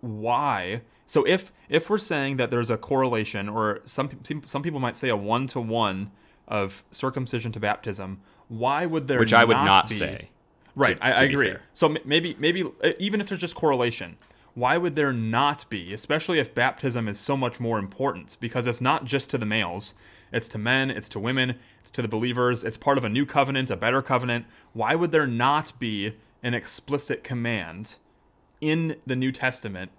why 0.00 0.80
so 1.06 1.24
if 1.24 1.52
if 1.68 1.88
we're 1.88 1.98
saying 1.98 2.36
that 2.36 2.50
there's 2.50 2.68
a 2.68 2.76
correlation 2.76 3.48
or 3.48 3.80
some 3.84 4.10
some 4.44 4.62
people 4.62 4.80
might 4.80 4.96
say 4.96 5.08
a 5.08 5.16
one 5.16 5.46
to 5.46 5.60
one 5.60 6.10
of 6.48 6.82
circumcision 6.90 7.52
to 7.52 7.60
baptism 7.60 8.20
why 8.48 8.86
would 8.86 9.06
there 9.06 9.20
which 9.20 9.32
i 9.32 9.44
would 9.44 9.54
not 9.54 9.88
be, 9.88 9.96
say 9.96 10.30
right 10.74 10.96
to, 10.96 11.06
I, 11.06 11.12
to 11.12 11.20
I 11.20 11.24
agree 11.24 11.54
so 11.74 11.94
maybe 12.04 12.36
maybe 12.38 12.64
even 12.98 13.20
if 13.20 13.28
there's 13.28 13.40
just 13.40 13.54
correlation 13.54 14.16
why 14.54 14.76
would 14.76 14.96
there 14.96 15.12
not 15.12 15.68
be 15.70 15.92
especially 15.92 16.38
if 16.38 16.54
baptism 16.54 17.08
is 17.08 17.18
so 17.18 17.36
much 17.36 17.60
more 17.60 17.78
important 17.78 18.36
because 18.40 18.66
it's 18.66 18.80
not 18.80 19.04
just 19.04 19.30
to 19.30 19.38
the 19.38 19.46
males 19.46 19.94
it's 20.32 20.48
to 20.48 20.58
men, 20.58 20.90
it's 20.90 21.08
to 21.10 21.20
women, 21.20 21.56
it's 21.80 21.90
to 21.92 22.02
the 22.02 22.08
believers, 22.08 22.64
it's 22.64 22.76
part 22.76 22.98
of 22.98 23.04
a 23.04 23.08
new 23.08 23.26
covenant, 23.26 23.70
a 23.70 23.76
better 23.76 24.02
covenant. 24.02 24.46
Why 24.72 24.94
would 24.94 25.12
there 25.12 25.26
not 25.26 25.78
be 25.78 26.14
an 26.42 26.54
explicit 26.54 27.24
command 27.24 27.96
in 28.60 28.96
the 29.06 29.16
New 29.16 29.32
Testament 29.32 29.90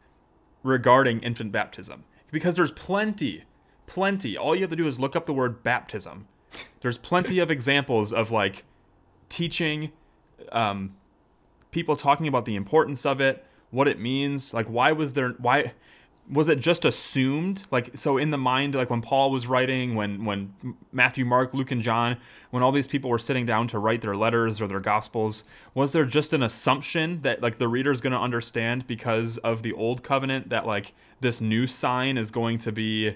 regarding 0.63 1.21
infant 1.21 1.51
baptism? 1.51 2.05
Because 2.31 2.55
there's 2.55 2.71
plenty, 2.71 3.43
plenty. 3.87 4.37
All 4.37 4.55
you 4.55 4.61
have 4.61 4.69
to 4.69 4.75
do 4.75 4.87
is 4.87 4.99
look 4.99 5.15
up 5.15 5.25
the 5.25 5.33
word 5.33 5.63
baptism. 5.63 6.27
There's 6.79 6.97
plenty 6.97 7.39
of 7.39 7.51
examples 7.51 8.13
of 8.13 8.31
like 8.31 8.63
teaching, 9.29 9.91
um, 10.51 10.95
people 11.71 11.95
talking 11.95 12.27
about 12.27 12.45
the 12.45 12.55
importance 12.55 13.05
of 13.05 13.19
it, 13.19 13.45
what 13.71 13.87
it 13.87 13.99
means. 13.99 14.53
Like, 14.53 14.67
why 14.67 14.91
was 14.91 15.13
there, 15.13 15.29
why, 15.39 15.73
was 16.29 16.47
it 16.47 16.59
just 16.59 16.85
assumed 16.85 17.65
like 17.71 17.91
so 17.95 18.17
in 18.17 18.31
the 18.31 18.37
mind 18.37 18.73
like 18.73 18.89
when 18.89 19.01
paul 19.01 19.31
was 19.31 19.47
writing 19.47 19.95
when 19.95 20.23
when 20.23 20.53
matthew 20.91 21.25
mark 21.25 21.53
luke 21.53 21.71
and 21.71 21.81
john 21.81 22.15
when 22.51 22.63
all 22.63 22.71
these 22.71 22.87
people 22.87 23.09
were 23.09 23.19
sitting 23.19 23.45
down 23.45 23.67
to 23.67 23.77
write 23.77 24.01
their 24.01 24.15
letters 24.15 24.61
or 24.61 24.67
their 24.67 24.79
gospels 24.79 25.43
was 25.73 25.91
there 25.91 26.05
just 26.05 26.31
an 26.31 26.41
assumption 26.41 27.21
that 27.21 27.41
like 27.41 27.57
the 27.57 27.67
reader's 27.67 28.01
going 28.01 28.13
to 28.13 28.19
understand 28.19 28.87
because 28.87 29.37
of 29.39 29.61
the 29.61 29.73
old 29.73 30.03
covenant 30.03 30.49
that 30.49 30.65
like 30.65 30.93
this 31.19 31.41
new 31.41 31.67
sign 31.67 32.17
is 32.17 32.31
going 32.31 32.57
to 32.57 32.71
be 32.71 33.15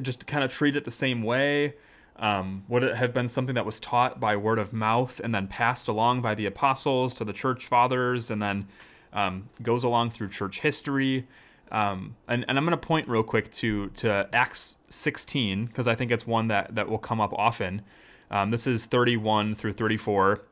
just 0.00 0.26
kind 0.26 0.44
of 0.44 0.50
treat 0.50 0.76
it 0.76 0.84
the 0.84 0.90
same 0.90 1.22
way 1.22 1.74
um, 2.20 2.64
would 2.66 2.82
it 2.82 2.96
have 2.96 3.14
been 3.14 3.28
something 3.28 3.54
that 3.54 3.64
was 3.64 3.78
taught 3.78 4.18
by 4.18 4.34
word 4.36 4.58
of 4.58 4.72
mouth 4.72 5.20
and 5.22 5.32
then 5.32 5.46
passed 5.46 5.86
along 5.86 6.20
by 6.20 6.34
the 6.34 6.46
apostles 6.46 7.14
to 7.14 7.24
the 7.24 7.32
church 7.32 7.66
fathers 7.66 8.28
and 8.30 8.42
then 8.42 8.66
um, 9.12 9.48
goes 9.62 9.84
along 9.84 10.10
through 10.10 10.28
church 10.28 10.60
history. 10.60 11.26
Um, 11.70 12.16
and, 12.26 12.44
and 12.48 12.56
I'm 12.56 12.64
going 12.64 12.78
to 12.78 12.86
point 12.86 13.08
real 13.08 13.22
quick 13.22 13.50
to 13.52 13.88
to 13.90 14.28
Acts 14.32 14.78
16 14.88 15.66
because 15.66 15.86
I 15.86 15.94
think 15.94 16.10
it's 16.10 16.26
one 16.26 16.48
that 16.48 16.74
that 16.74 16.88
will 16.88 16.98
come 16.98 17.20
up 17.20 17.32
often. 17.34 17.82
Um, 18.30 18.50
this 18.50 18.66
is 18.66 18.86
31 18.86 19.54
through 19.54 19.74
34. 19.74 20.42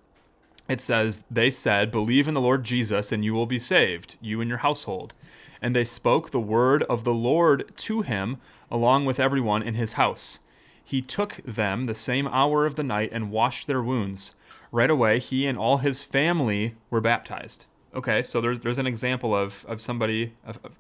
It 0.69 0.81
says, 0.81 1.23
"They 1.31 1.51
said, 1.51 1.90
believe 1.90 2.27
in 2.27 2.35
the 2.35 2.40
Lord 2.40 2.64
Jesus, 2.64 3.12
and 3.12 3.25
you 3.25 3.35
will 3.35 3.47
be 3.47 3.59
saved, 3.59 4.16
you 4.21 4.40
and 4.40 4.49
your 4.49 4.59
household." 4.59 5.14
And 5.62 5.75
they 5.75 5.85
spoke 5.85 6.31
the 6.31 6.40
word 6.40 6.83
of 6.85 7.05
the 7.05 7.14
Lord 7.14 7.73
to 7.77 8.03
him, 8.03 8.38
along 8.71 9.07
with 9.07 9.21
everyone 9.21 9.62
in 9.62 9.75
his 9.75 9.95
house. 9.95 10.40
He 10.85 11.03
took 11.03 11.40
them 11.45 11.85
the 11.85 11.95
same 11.95 12.29
hour 12.29 12.66
of 12.66 12.77
the 12.77 12.85
night 12.85 13.11
and 13.12 13.31
washed 13.31 13.66
their 13.66 13.83
wounds. 13.83 14.35
Right 14.71 14.90
away, 14.90 15.19
he 15.19 15.47
and 15.47 15.59
all 15.59 15.79
his 15.79 16.03
family 16.03 16.75
were 16.90 17.01
baptized. 17.01 17.66
Okay, 17.97 18.23
so 18.23 18.43
there's 18.43 18.61
there's 18.61 18.79
an 18.79 18.87
example 18.87 19.35
of 19.35 19.65
of 19.67 19.81
somebody, 19.81 20.35
of, 20.45 20.61
of 20.63 20.73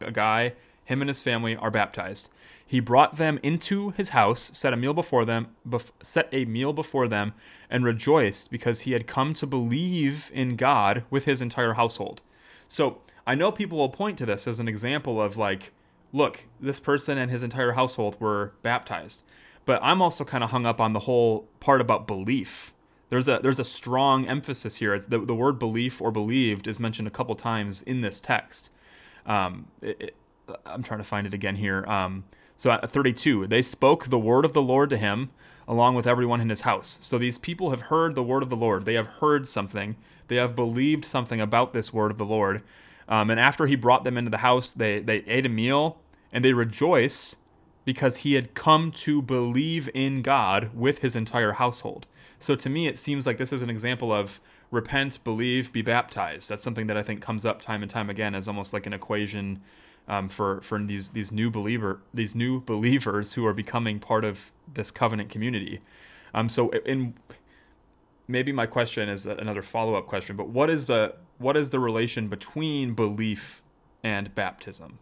a 0.00 0.10
guy, 0.10 0.54
him 0.84 1.02
and 1.02 1.08
his 1.08 1.20
family 1.20 1.54
are 1.54 1.70
baptized. 1.70 2.30
He 2.66 2.80
brought 2.80 3.16
them 3.16 3.38
into 3.42 3.90
his 3.90 4.10
house, 4.10 4.50
set 4.54 4.72
a 4.72 4.78
meal 4.78 4.94
before 4.94 5.26
them, 5.26 5.48
bef- 5.68 5.90
set 6.02 6.28
a 6.32 6.46
meal 6.46 6.72
before 6.72 7.06
them, 7.06 7.34
and 7.68 7.84
rejoiced 7.84 8.50
because 8.50 8.80
he 8.80 8.92
had 8.92 9.06
come 9.06 9.34
to 9.34 9.46
believe 9.46 10.30
in 10.32 10.56
God 10.56 11.04
with 11.10 11.26
his 11.26 11.42
entire 11.42 11.74
household. 11.74 12.22
So 12.68 13.02
I 13.26 13.34
know 13.34 13.52
people 13.52 13.76
will 13.76 13.90
point 13.90 14.16
to 14.18 14.26
this 14.26 14.48
as 14.48 14.58
an 14.58 14.68
example 14.68 15.20
of 15.20 15.36
like, 15.36 15.72
look, 16.12 16.44
this 16.58 16.80
person 16.80 17.18
and 17.18 17.30
his 17.30 17.42
entire 17.42 17.72
household 17.72 18.18
were 18.18 18.54
baptized. 18.62 19.22
But 19.66 19.78
I'm 19.82 20.00
also 20.00 20.24
kind 20.24 20.42
of 20.42 20.50
hung 20.50 20.64
up 20.64 20.80
on 20.80 20.94
the 20.94 21.00
whole 21.00 21.46
part 21.60 21.82
about 21.82 22.06
belief 22.06 22.72
there's 23.12 23.28
a 23.28 23.40
there's 23.42 23.58
a 23.58 23.64
strong 23.64 24.26
emphasis 24.26 24.76
here. 24.76 24.94
It's 24.94 25.04
the, 25.04 25.18
the 25.18 25.34
word 25.34 25.58
belief 25.58 26.00
or 26.00 26.10
believed 26.10 26.66
is 26.66 26.80
mentioned 26.80 27.06
a 27.06 27.10
couple 27.10 27.34
times 27.34 27.82
in 27.82 28.00
this 28.00 28.18
text. 28.18 28.70
Um, 29.26 29.66
it, 29.82 30.00
it, 30.00 30.16
I'm 30.64 30.82
trying 30.82 31.00
to 31.00 31.04
find 31.04 31.26
it 31.26 31.34
again 31.34 31.56
here. 31.56 31.84
Um, 31.86 32.24
so 32.56 32.70
at 32.70 32.90
32, 32.90 33.48
they 33.48 33.60
spoke 33.60 34.06
the 34.06 34.18
word 34.18 34.46
of 34.46 34.54
the 34.54 34.62
Lord 34.62 34.88
to 34.88 34.96
him 34.96 35.28
along 35.68 35.94
with 35.94 36.06
everyone 36.06 36.40
in 36.40 36.48
his 36.48 36.62
house. 36.62 36.96
So 37.02 37.18
these 37.18 37.36
people 37.36 37.68
have 37.68 37.82
heard 37.82 38.14
the 38.14 38.22
word 38.22 38.42
of 38.42 38.48
the 38.48 38.56
Lord. 38.56 38.86
They 38.86 38.94
have 38.94 39.08
heard 39.08 39.46
something. 39.46 39.94
They 40.28 40.36
have 40.36 40.56
believed 40.56 41.04
something 41.04 41.38
about 41.38 41.74
this 41.74 41.92
word 41.92 42.10
of 42.12 42.16
the 42.16 42.24
Lord. 42.24 42.62
Um, 43.10 43.28
and 43.28 43.38
after 43.38 43.66
he 43.66 43.74
brought 43.74 44.04
them 44.04 44.16
into 44.16 44.30
the 44.30 44.38
house, 44.38 44.72
they, 44.72 45.00
they 45.00 45.18
ate 45.26 45.44
a 45.44 45.50
meal 45.50 45.98
and 46.32 46.42
they 46.42 46.54
rejoice 46.54 47.36
because 47.84 48.18
he 48.18 48.34
had 48.34 48.54
come 48.54 48.90
to 48.90 49.20
believe 49.20 49.90
in 49.92 50.22
God 50.22 50.70
with 50.72 51.00
his 51.00 51.14
entire 51.14 51.52
household. 51.52 52.06
So 52.42 52.56
to 52.56 52.68
me, 52.68 52.88
it 52.88 52.98
seems 52.98 53.26
like 53.26 53.38
this 53.38 53.52
is 53.52 53.62
an 53.62 53.70
example 53.70 54.12
of 54.12 54.40
repent, 54.72 55.22
believe, 55.22 55.72
be 55.72 55.82
baptized. 55.82 56.48
That's 56.48 56.62
something 56.62 56.88
that 56.88 56.96
I 56.96 57.02
think 57.02 57.22
comes 57.22 57.46
up 57.46 57.62
time 57.62 57.82
and 57.82 57.90
time 57.90 58.10
again 58.10 58.34
as 58.34 58.48
almost 58.48 58.72
like 58.72 58.84
an 58.86 58.92
equation 58.92 59.62
um, 60.08 60.28
for 60.28 60.60
for 60.62 60.82
these 60.82 61.10
these 61.10 61.30
new 61.30 61.48
believer 61.48 62.02
these 62.12 62.34
new 62.34 62.60
believers 62.60 63.34
who 63.34 63.46
are 63.46 63.54
becoming 63.54 64.00
part 64.00 64.24
of 64.24 64.50
this 64.74 64.90
covenant 64.90 65.30
community. 65.30 65.80
Um, 66.34 66.48
so 66.48 66.70
in 66.70 67.14
maybe 68.26 68.50
my 68.50 68.66
question 68.66 69.08
is 69.08 69.26
another 69.26 69.62
follow 69.62 69.94
up 69.94 70.08
question, 70.08 70.36
but 70.36 70.48
what 70.48 70.68
is 70.68 70.86
the 70.86 71.14
what 71.38 71.56
is 71.56 71.70
the 71.70 71.78
relation 71.78 72.26
between 72.26 72.94
belief 72.94 73.62
and 74.02 74.34
baptism? 74.34 74.98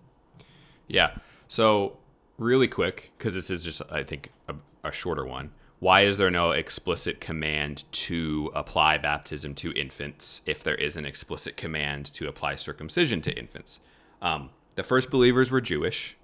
Yeah. 0.87 1.17
So 1.49 1.97
really 2.37 2.69
quick, 2.69 3.13
because 3.17 3.35
this 3.35 3.51
is 3.51 3.65
just 3.65 3.81
I 3.91 4.03
think 4.03 4.31
a, 4.47 4.57
a 4.85 4.93
shorter 4.93 5.25
one 5.25 5.53
why 5.81 6.03
is 6.03 6.19
there 6.19 6.31
no 6.31 6.53
explicit 6.53 7.21
command 7.21 7.85
to 7.91 8.53
apply 8.55 8.99
baptism 8.99 9.55
to 9.57 9.73
infants 9.73 10.43
if 10.45 10.63
there 10.63 10.75
is 10.75 10.95
an 10.95 11.07
explicit 11.07 11.57
command 11.57 12.05
to 12.13 12.29
apply 12.29 12.55
circumcision 12.57 13.23
to 13.23 13.33
infants? 13.33 13.81
Um, 14.21 14.51
the 14.75 14.83
first 14.83 15.11
believers 15.11 15.51
were 15.51 15.63
Jewish, 15.63 16.17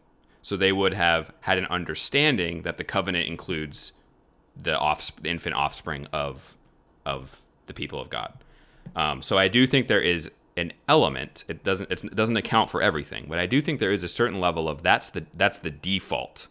so 0.43 0.57
they 0.57 0.73
would 0.73 0.93
have 0.93 1.33
had 1.41 1.57
an 1.57 1.67
understanding 1.67 2.63
that 2.63 2.77
the 2.77 2.85
covenant 2.85 3.27
includes 3.29 3.93
the, 4.61 4.79
the 5.23 5.31
infant 5.31 5.57
offspring 5.57 6.07
of 6.13 6.55
of 7.05 7.43
the 7.67 7.75
people 7.75 8.01
of 8.01 8.11
God. 8.11 8.33
Um, 8.95 9.23
so 9.23 9.39
I 9.39 9.49
do 9.49 9.67
think 9.67 9.89
there 9.89 10.01
is 10.01 10.31
an 10.57 10.73
element. 10.89 11.45
It 11.49 11.65
doesn't 11.65 11.91
it 11.91 12.15
doesn't 12.15 12.37
account 12.37 12.69
for 12.69 12.83
everything, 12.83 13.27
but 13.29 13.39
I 13.39 13.47
do 13.47 13.63
think 13.63 13.81
there 13.81 13.93
is 13.93 14.03
a 14.03 14.09
certain 14.09 14.39
level 14.39 14.69
of 14.69 14.83
that's 14.83 15.09
the 15.11 15.25
that's 15.35 15.59
the 15.59 15.71
default 15.71 16.47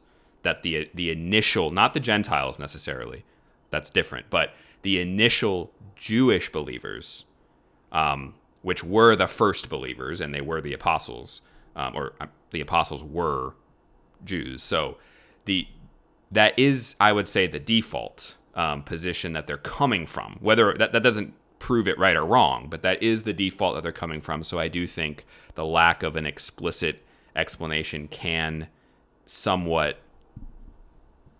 that 0.45 0.63
the 0.63 0.89
the 0.93 1.11
initial, 1.11 1.71
not 1.71 1.93
the 1.93 1.99
Gentiles 1.99 2.57
necessarily, 2.57 3.25
that's 3.71 3.89
different, 3.89 4.29
but 4.29 4.53
the 4.83 5.01
initial 5.01 5.71
Jewish 5.95 6.51
believers, 6.51 7.25
um, 7.91 8.35
which 8.61 8.83
were 8.83 9.15
the 9.15 9.27
first 9.27 9.69
believers, 9.69 10.21
and 10.21 10.33
they 10.33 10.41
were 10.41 10.61
the 10.61 10.73
apostles, 10.73 11.41
um, 11.75 11.95
or 11.95 12.13
uh, 12.21 12.27
the 12.51 12.61
apostles 12.61 13.03
were 13.03 13.55
Jews. 14.23 14.63
So 14.63 14.97
the 15.43 15.67
that 16.31 16.57
is, 16.57 16.95
I 16.99 17.11
would 17.11 17.27
say, 17.27 17.47
the 17.47 17.59
default 17.59 18.35
um, 18.53 18.83
position 18.83 19.33
that 19.33 19.47
they're 19.47 19.57
coming 19.57 20.05
from. 20.05 20.37
Whether 20.39 20.73
that, 20.75 20.91
that 20.91 21.03
doesn't 21.03 21.33
prove 21.59 21.87
it 21.87 21.97
right 21.97 22.15
or 22.15 22.25
wrong, 22.25 22.67
but 22.69 22.83
that 22.83 23.01
is 23.01 23.23
the 23.23 23.33
default 23.33 23.75
that 23.75 23.81
they're 23.81 23.91
coming 23.91 24.21
from. 24.21 24.43
So 24.43 24.59
I 24.59 24.67
do 24.67 24.85
think 24.85 25.25
the 25.55 25.65
lack 25.65 26.03
of 26.03 26.15
an 26.15 26.25
explicit 26.25 27.03
explanation 27.35 28.07
can 28.07 28.67
somewhat 29.25 29.99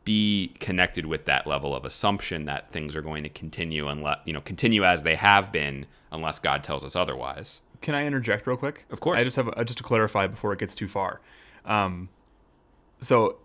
be 0.06 0.54
connected 0.60 1.06
with 1.08 1.26
that 1.26 1.46
level 1.46 1.76
of 1.76 1.84
assumption 1.84 2.46
that 2.46 2.70
things 2.70 2.96
are 2.96 3.02
going 3.02 3.24
to 3.24 3.30
continue 3.30 3.88
unless 3.90 4.20
you 4.26 4.32
know 4.32 4.40
continue 4.42 4.86
as 4.86 5.04
they 5.04 5.16
have 5.16 5.52
been 5.52 5.86
unless 6.12 6.40
God 6.40 6.64
tells 6.64 6.84
us 6.84 6.96
otherwise. 6.96 7.60
Can 7.82 7.94
I 7.96 8.06
interject 8.06 8.48
real 8.48 8.56
quick? 8.56 8.86
Of 8.90 9.00
course. 9.02 9.20
I 9.20 9.24
just 9.24 9.36
have 9.36 9.50
a, 9.50 9.66
just 9.66 9.78
to 9.80 9.84
clarify 9.84 10.28
before 10.28 10.54
it 10.54 10.60
gets 10.60 10.76
too 10.76 10.88
far. 10.88 11.20
Um, 11.66 12.10
so 13.00 13.38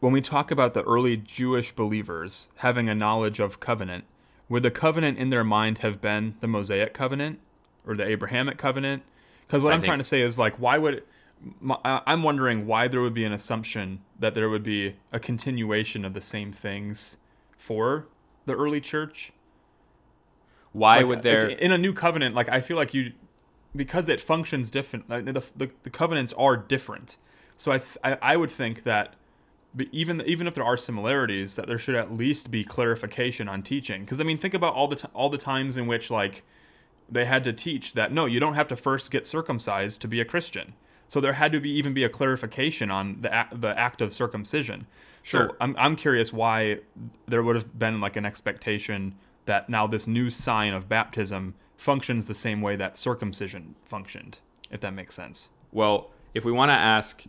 when 0.00 0.12
we 0.12 0.20
talk 0.20 0.50
about 0.50 0.74
the 0.74 0.82
early 0.82 1.16
Jewish 1.16 1.72
believers 1.72 2.48
having 2.56 2.88
a 2.88 2.94
knowledge 2.94 3.38
of 3.38 3.60
covenant, 3.60 4.04
would 4.48 4.62
the 4.62 4.70
covenant 4.70 5.18
in 5.18 5.30
their 5.30 5.44
mind 5.44 5.78
have 5.78 6.00
been 6.00 6.34
the 6.40 6.48
Mosaic 6.48 6.92
covenant 6.94 7.38
or 7.86 7.94
the 7.94 8.04
Abrahamic 8.06 8.58
covenant? 8.58 9.02
Because 9.46 9.62
what 9.62 9.72
I 9.72 9.74
I'm 9.74 9.80
think- 9.80 9.88
trying 9.88 9.98
to 9.98 10.04
say 10.04 10.22
is 10.22 10.38
like, 10.38 10.54
why 10.58 10.78
would 10.78 11.02
my, 11.60 11.78
I'm 11.84 12.22
wondering 12.22 12.66
why 12.66 12.88
there 12.88 13.00
would 13.00 13.14
be 13.14 13.24
an 13.24 13.32
assumption 13.32 14.00
that 14.18 14.34
there 14.34 14.48
would 14.48 14.62
be 14.62 14.96
a 15.12 15.20
continuation 15.20 16.04
of 16.04 16.14
the 16.14 16.20
same 16.20 16.52
things 16.52 17.16
for 17.56 18.06
the 18.46 18.54
early 18.54 18.80
church. 18.80 19.32
Why 20.72 20.98
Like, 20.98 21.06
would 21.06 21.22
there? 21.22 21.48
like, 21.50 21.58
in 21.58 21.72
a 21.72 21.78
new 21.78 21.92
covenant? 21.92 22.34
Like 22.34 22.48
I 22.48 22.60
feel 22.60 22.76
like 22.76 22.94
you 22.94 23.12
because 23.76 24.08
it 24.08 24.20
functions 24.20 24.70
different. 24.70 25.08
Like, 25.08 25.24
the, 25.26 25.44
the 25.56 25.70
the 25.82 25.90
covenants 25.90 26.32
are 26.34 26.56
different. 26.56 27.16
So 27.56 27.72
I, 27.72 27.78
th- 27.78 27.98
I 28.04 28.18
I 28.22 28.36
would 28.36 28.50
think 28.50 28.84
that. 28.84 29.14
Even 29.92 30.22
even 30.22 30.46
if 30.46 30.54
there 30.54 30.64
are 30.64 30.78
similarities, 30.78 31.54
that 31.54 31.66
there 31.68 31.78
should 31.78 31.94
at 31.94 32.10
least 32.10 32.50
be 32.50 32.64
clarification 32.64 33.48
on 33.48 33.62
teaching. 33.62 34.00
Because 34.00 34.18
I 34.18 34.24
mean, 34.24 34.38
think 34.38 34.54
about 34.54 34.74
all 34.74 34.88
the 34.88 34.96
t- 34.96 35.08
all 35.12 35.28
the 35.28 35.36
times 35.38 35.76
in 35.76 35.86
which 35.86 36.10
like 36.10 36.42
they 37.08 37.26
had 37.26 37.44
to 37.44 37.52
teach 37.52 37.92
that 37.92 38.10
no, 38.10 38.24
you 38.24 38.40
don't 38.40 38.54
have 38.54 38.66
to 38.68 38.76
first 38.76 39.10
get 39.10 39.26
circumcised 39.26 40.00
to 40.00 40.08
be 40.08 40.20
a 40.20 40.24
Christian. 40.24 40.72
So 41.08 41.20
there 41.20 41.32
had 41.32 41.52
to 41.52 41.60
be 41.60 41.70
even 41.70 41.94
be 41.94 42.04
a 42.04 42.08
clarification 42.08 42.90
on 42.90 43.18
the 43.22 43.32
act, 43.32 43.60
the 43.60 43.78
act 43.78 44.00
of 44.02 44.12
circumcision. 44.12 44.86
Sure. 45.22 45.48
So 45.48 45.56
I'm 45.60 45.74
I'm 45.78 45.96
curious 45.96 46.32
why 46.32 46.80
there 47.26 47.42
would 47.42 47.56
have 47.56 47.78
been 47.78 48.00
like 48.00 48.16
an 48.16 48.24
expectation 48.24 49.14
that 49.46 49.68
now 49.68 49.86
this 49.86 50.06
new 50.06 50.30
sign 50.30 50.74
of 50.74 50.88
baptism 50.88 51.54
functions 51.78 52.26
the 52.26 52.34
same 52.34 52.60
way 52.60 52.76
that 52.76 52.98
circumcision 52.98 53.74
functioned, 53.84 54.40
if 54.70 54.80
that 54.80 54.92
makes 54.92 55.14
sense. 55.14 55.48
Well, 55.72 56.10
if 56.34 56.44
we 56.44 56.52
want 56.52 56.68
to 56.70 56.74
ask, 56.74 57.24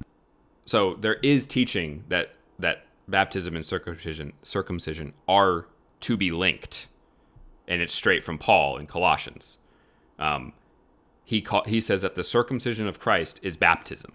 so 0.66 0.96
there 0.96 1.16
is 1.16 1.48
teaching 1.48 2.04
that 2.10 2.34
that 2.58 2.86
baptism 3.08 3.56
and 3.56 3.66
circumcision 3.66 4.34
circumcision 4.44 5.14
are 5.28 5.66
to 6.02 6.18
be 6.18 6.32
linked, 6.32 6.88
and 7.68 7.82
it's 7.82 7.94
straight 7.94 8.24
from 8.24 8.38
Paul 8.38 8.78
in 8.78 8.88
Colossians. 8.88 9.58
Um, 10.18 10.54
he 11.30 11.44
call, 11.44 11.64
he 11.66 11.80
says 11.80 12.02
that 12.02 12.16
the 12.16 12.24
circumcision 12.24 12.88
of 12.88 13.00
Christ 13.00 13.40
is 13.44 13.56
baptism. 13.56 14.14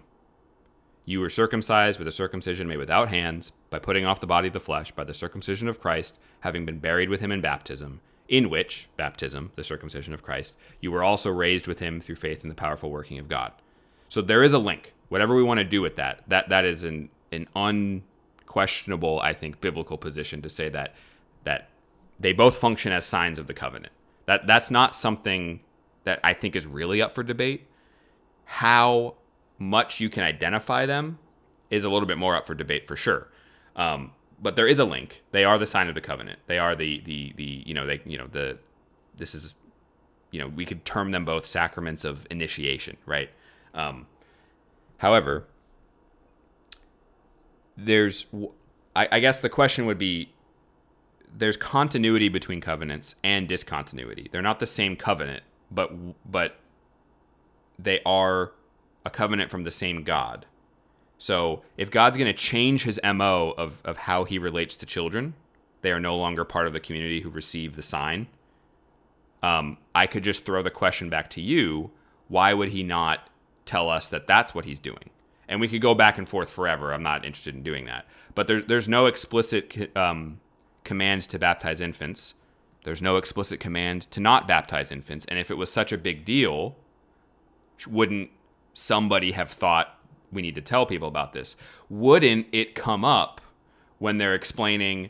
You 1.05 1.21
were 1.21 1.29
circumcised 1.29 1.97
with 1.97 2.09
a 2.09 2.11
circumcision 2.11 2.67
made 2.67 2.75
without 2.75 3.07
hands, 3.07 3.53
by 3.69 3.79
putting 3.79 4.05
off 4.05 4.19
the 4.19 4.27
body 4.27 4.47
of 4.47 4.53
the 4.53 4.59
flesh, 4.59 4.91
by 4.91 5.05
the 5.05 5.13
circumcision 5.13 5.69
of 5.69 5.79
Christ, 5.79 6.19
having 6.41 6.65
been 6.65 6.79
buried 6.79 7.09
with 7.09 7.21
him 7.21 7.31
in 7.31 7.39
baptism, 7.39 8.01
in 8.27 8.49
which, 8.49 8.89
baptism, 8.97 9.53
the 9.55 9.63
circumcision 9.63 10.13
of 10.13 10.23
Christ, 10.23 10.57
you 10.81 10.91
were 10.91 11.03
also 11.03 11.29
raised 11.29 11.67
with 11.67 11.79
him 11.79 12.01
through 12.01 12.15
faith 12.15 12.43
in 12.43 12.49
the 12.49 12.53
powerful 12.53 12.91
working 12.91 13.17
of 13.17 13.29
God. 13.29 13.53
So 14.09 14.21
there 14.21 14.43
is 14.43 14.51
a 14.51 14.59
link. 14.59 14.93
Whatever 15.07 15.35
we 15.35 15.43
want 15.43 15.59
to 15.59 15.63
do 15.63 15.81
with 15.81 15.95
that, 15.95 16.21
that 16.27 16.49
that 16.49 16.65
is 16.65 16.83
an 16.83 17.09
an 17.31 17.47
unquestionable, 17.55 19.21
I 19.21 19.31
think, 19.31 19.61
biblical 19.61 19.97
position 19.97 20.41
to 20.41 20.49
say 20.49 20.67
that 20.67 20.93
that 21.45 21.69
they 22.19 22.33
both 22.33 22.57
function 22.57 22.91
as 22.91 23.05
signs 23.05 23.39
of 23.39 23.47
the 23.47 23.53
covenant. 23.53 23.93
That 24.25 24.47
that's 24.47 24.69
not 24.69 24.93
something 24.93 25.61
that 26.05 26.19
I 26.23 26.33
think 26.33 26.55
is 26.55 26.65
really 26.65 27.01
up 27.01 27.13
for 27.13 27.23
debate. 27.23 27.67
How 28.45 29.15
much 29.59 29.99
you 29.99 30.09
can 30.09 30.23
identify 30.23 30.85
them 30.85 31.19
is 31.69 31.83
a 31.83 31.89
little 31.89 32.07
bit 32.07 32.17
more 32.17 32.35
up 32.35 32.47
for 32.47 32.55
debate 32.55 32.87
for 32.87 32.95
sure. 32.95 33.27
Um, 33.75 34.11
but 34.41 34.55
there 34.55 34.67
is 34.67 34.79
a 34.79 34.85
link. 34.85 35.23
They 35.31 35.43
are 35.43 35.57
the 35.57 35.67
sign 35.67 35.89
of 35.89 35.95
the 35.95 36.01
covenant. 36.01 36.39
They 36.47 36.57
are 36.57 36.75
the 36.75 37.01
the 37.01 37.33
the 37.35 37.63
you 37.65 37.73
know 37.73 37.85
they 37.85 38.01
you 38.05 38.17
know 38.17 38.27
the 38.27 38.57
this 39.17 39.33
is 39.33 39.55
you 40.31 40.39
know 40.39 40.47
we 40.47 40.65
could 40.65 40.85
term 40.85 41.11
them 41.11 41.25
both 41.25 41.45
sacraments 41.45 42.03
of 42.03 42.27
initiation, 42.29 42.97
right? 43.05 43.29
Um, 43.73 44.07
however, 44.97 45.45
there's 47.77 48.25
I, 48.95 49.07
I 49.11 49.19
guess 49.19 49.39
the 49.39 49.49
question 49.49 49.85
would 49.85 49.97
be 49.97 50.31
there's 51.37 51.57
continuity 51.57 52.29
between 52.29 52.61
covenants 52.61 53.15
and 53.23 53.47
discontinuity. 53.47 54.29
They're 54.31 54.41
not 54.41 54.59
the 54.59 54.65
same 54.65 54.95
covenant, 54.95 55.43
but 55.71 55.91
but 56.29 56.57
they 57.77 57.99
are 58.05 58.51
a 59.05 59.09
covenant 59.09 59.51
from 59.51 59.63
the 59.63 59.71
same 59.71 60.03
God. 60.03 60.45
So 61.17 61.63
if 61.77 61.91
God's 61.91 62.17
going 62.17 62.33
to 62.33 62.33
change 62.33 62.83
his 62.83 62.99
MO 63.03 63.53
of, 63.57 63.81
of 63.85 63.97
how 63.97 64.23
he 64.23 64.37
relates 64.37 64.77
to 64.77 64.85
children, 64.85 65.33
they 65.81 65.91
are 65.91 65.99
no 65.99 66.17
longer 66.17 66.43
part 66.43 66.67
of 66.67 66.73
the 66.73 66.79
community 66.79 67.21
who 67.21 67.29
receive 67.29 67.75
the 67.75 67.81
sign. 67.81 68.27
Um, 69.43 69.77
I 69.93 70.07
could 70.07 70.23
just 70.23 70.45
throw 70.45 70.61
the 70.61 70.71
question 70.71 71.09
back 71.09 71.29
to 71.31 71.41
you 71.41 71.91
why 72.27 72.53
would 72.53 72.69
he 72.69 72.81
not 72.81 73.29
tell 73.65 73.89
us 73.89 74.07
that 74.09 74.25
that's 74.27 74.55
what 74.55 74.65
he's 74.65 74.79
doing? 74.79 75.11
And 75.47 75.61
we 75.61 75.67
could 75.67 75.81
go 75.81 75.93
back 75.93 76.17
and 76.17 76.27
forth 76.27 76.49
forever. 76.49 76.91
I'm 76.91 77.03
not 77.03 77.23
interested 77.23 77.53
in 77.53 77.61
doing 77.61 77.85
that. 77.85 78.05
But 78.33 78.47
there, 78.47 78.61
there's 78.61 78.87
no 78.87 79.05
explicit 79.05 79.95
um, 79.95 80.39
command 80.83 81.23
to 81.23 81.37
baptize 81.37 81.79
infants. 81.79 82.33
There's 82.85 83.01
no 83.01 83.17
explicit 83.17 83.59
command 83.59 84.03
to 84.11 84.19
not 84.19 84.47
baptize 84.47 84.91
infants. 84.91 85.25
And 85.25 85.39
if 85.39 85.49
it 85.49 85.55
was 85.55 85.71
such 85.71 85.91
a 85.91 85.97
big 85.97 86.23
deal, 86.23 86.75
wouldn't 87.87 88.29
somebody 88.75 89.31
have 89.31 89.49
thought 89.49 89.99
we 90.31 90.43
need 90.43 90.53
to 90.53 90.61
tell 90.61 90.85
people 90.85 91.07
about 91.07 91.33
this? 91.33 91.55
Wouldn't 91.89 92.45
it 92.51 92.75
come 92.75 93.03
up 93.03 93.41
when 93.97 94.19
they're 94.19 94.35
explaining 94.35 95.09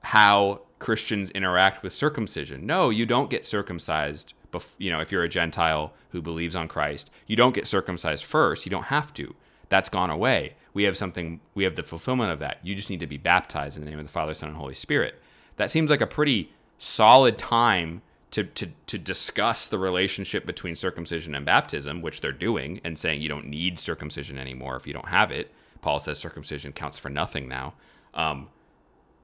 how 0.00 0.62
Christians 0.78 1.30
interact 1.32 1.82
with 1.82 1.92
circumcision? 1.92 2.64
No, 2.64 2.88
you 2.88 3.04
don't 3.04 3.28
get 3.28 3.44
circumcised. 3.44 4.32
Bef- 4.50 4.76
you 4.78 4.90
know, 4.90 5.00
if 5.00 5.12
you're 5.12 5.22
a 5.22 5.28
Gentile 5.28 5.92
who 6.12 6.22
believes 6.22 6.56
on 6.56 6.68
Christ, 6.68 7.10
you 7.26 7.36
don't 7.36 7.54
get 7.54 7.66
circumcised 7.66 8.24
first. 8.24 8.64
You 8.64 8.70
don't 8.70 8.84
have 8.84 9.12
to. 9.12 9.34
That's 9.68 9.90
gone 9.90 10.08
away. 10.08 10.54
We 10.72 10.84
have 10.84 10.96
something. 10.96 11.40
We 11.54 11.64
have 11.64 11.74
the 11.74 11.82
fulfillment 11.82 12.32
of 12.32 12.38
that. 12.38 12.60
You 12.62 12.74
just 12.74 12.88
need 12.88 13.00
to 13.00 13.06
be 13.06 13.18
baptized 13.18 13.76
in 13.76 13.84
the 13.84 13.90
name 13.90 13.98
of 13.98 14.06
the 14.06 14.12
Father, 14.12 14.32
Son, 14.32 14.48
and 14.48 14.56
Holy 14.56 14.72
Spirit. 14.72 15.20
That 15.56 15.70
seems 15.70 15.90
like 15.90 16.00
a 16.00 16.06
pretty 16.06 16.50
solid 16.78 17.36
time 17.36 18.02
to, 18.30 18.44
to, 18.44 18.68
to 18.86 18.98
discuss 18.98 19.68
the 19.68 19.78
relationship 19.78 20.46
between 20.46 20.76
circumcision 20.76 21.34
and 21.34 21.44
baptism, 21.44 22.02
which 22.02 22.20
they're 22.20 22.32
doing, 22.32 22.80
and 22.84 22.98
saying 22.98 23.20
you 23.20 23.28
don't 23.28 23.46
need 23.46 23.78
circumcision 23.78 24.38
anymore 24.38 24.76
if 24.76 24.86
you 24.86 24.92
don't 24.92 25.08
have 25.08 25.30
it. 25.30 25.52
Paul 25.80 25.98
says 25.98 26.18
circumcision 26.18 26.72
counts 26.72 26.98
for 26.98 27.08
nothing 27.08 27.48
now. 27.48 27.74
Um, 28.14 28.48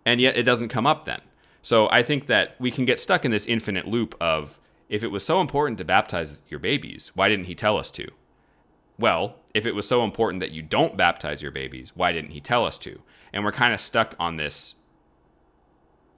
and 0.04 0.20
yet 0.20 0.36
it 0.36 0.44
doesn't 0.44 0.68
come 0.68 0.86
up 0.86 1.04
then. 1.04 1.20
So 1.62 1.88
I 1.90 2.02
think 2.02 2.26
that 2.26 2.56
we 2.58 2.70
can 2.70 2.84
get 2.84 3.00
stuck 3.00 3.24
in 3.24 3.30
this 3.30 3.46
infinite 3.46 3.86
loop 3.86 4.14
of 4.20 4.60
if 4.88 5.02
it 5.02 5.10
was 5.10 5.24
so 5.24 5.40
important 5.40 5.78
to 5.78 5.84
baptize 5.84 6.42
your 6.48 6.60
babies, 6.60 7.12
why 7.14 7.28
didn't 7.28 7.46
he 7.46 7.54
tell 7.54 7.78
us 7.78 7.90
to? 7.92 8.08
Well, 8.98 9.36
if 9.54 9.66
it 9.66 9.74
was 9.74 9.88
so 9.88 10.04
important 10.04 10.40
that 10.40 10.50
you 10.50 10.62
don't 10.62 10.96
baptize 10.96 11.42
your 11.42 11.50
babies, 11.50 11.92
why 11.94 12.12
didn't 12.12 12.30
he 12.30 12.40
tell 12.40 12.64
us 12.64 12.78
to? 12.80 13.00
And 13.32 13.44
we're 13.44 13.52
kind 13.52 13.72
of 13.72 13.80
stuck 13.80 14.14
on 14.18 14.36
this. 14.36 14.74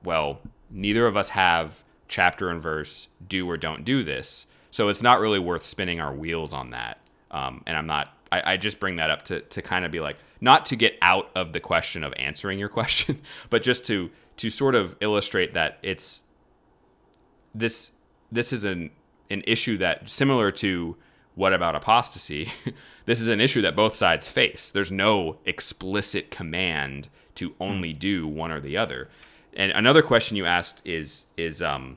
Well, 0.03 0.41
neither 0.71 1.07
of 1.07 1.17
us 1.17 1.31
have 1.31 1.85
chapter 2.09 2.51
and 2.51 2.61
verse, 2.61 3.09
do 3.27 3.49
or 3.49 3.57
don't 3.57 3.85
do 3.85 4.03
this. 4.03 4.47
So 4.71 4.89
it's 4.89 5.03
not 5.03 5.21
really 5.21 5.39
worth 5.39 5.65
spinning 5.65 6.01
our 6.01 6.15
wheels 6.15 6.53
on 6.53 6.71
that. 6.71 6.99
Um, 7.31 7.63
and 7.67 7.77
I'm 7.77 7.87
not, 7.87 8.17
I, 8.31 8.53
I 8.53 8.57
just 8.57 8.79
bring 8.79 8.97
that 8.97 9.11
up 9.11 9.25
to, 9.27 9.41
to 9.41 9.63
kind 9.63 9.85
of 9.85 9.91
be 9.91 10.01
like, 10.01 10.17
not 10.41 10.67
to 10.67 10.77
get 10.77 10.97
out 11.01 11.31
of 11.35 11.53
the 11.53 11.61
question 11.61 12.05
of 12.05 12.13
answering 12.17 12.59
your 12.59 12.69
question, 12.71 13.21
but 13.51 13.63
just 13.63 13.87
to, 13.87 14.11
to 14.39 14.51
sort 14.51 14.75
of 14.75 14.97
illustrate 15.01 15.55
that 15.55 15.79
it's, 15.83 16.23
this, 17.55 17.93
this 18.31 18.53
is 18.53 18.65
an, 18.65 18.91
an 19.31 19.43
issue 19.47 19.79
that 19.79 20.09
similar 20.09 20.51
to 20.53 20.97
what 21.35 21.53
about 21.53 21.75
apostasy? 21.75 22.53
this 23.05 23.21
is 23.21 23.29
an 23.29 23.41
issue 23.41 23.63
that 23.63 23.77
both 23.77 23.95
sides 23.95 24.27
face. 24.27 24.71
There's 24.71 24.91
no 24.91 25.39
explicit 25.45 26.31
command 26.31 27.09
to 27.37 27.55
only 27.61 27.93
do 27.93 28.27
one 28.27 28.51
or 28.51 28.61
the 28.61 28.77
other. 28.77 29.09
And 29.57 29.73
another 29.73 30.03
question 30.03 30.37
you 30.37 30.45
asked 30.47 30.83
is 30.85 31.25
is 31.37 31.63
um, 31.63 31.97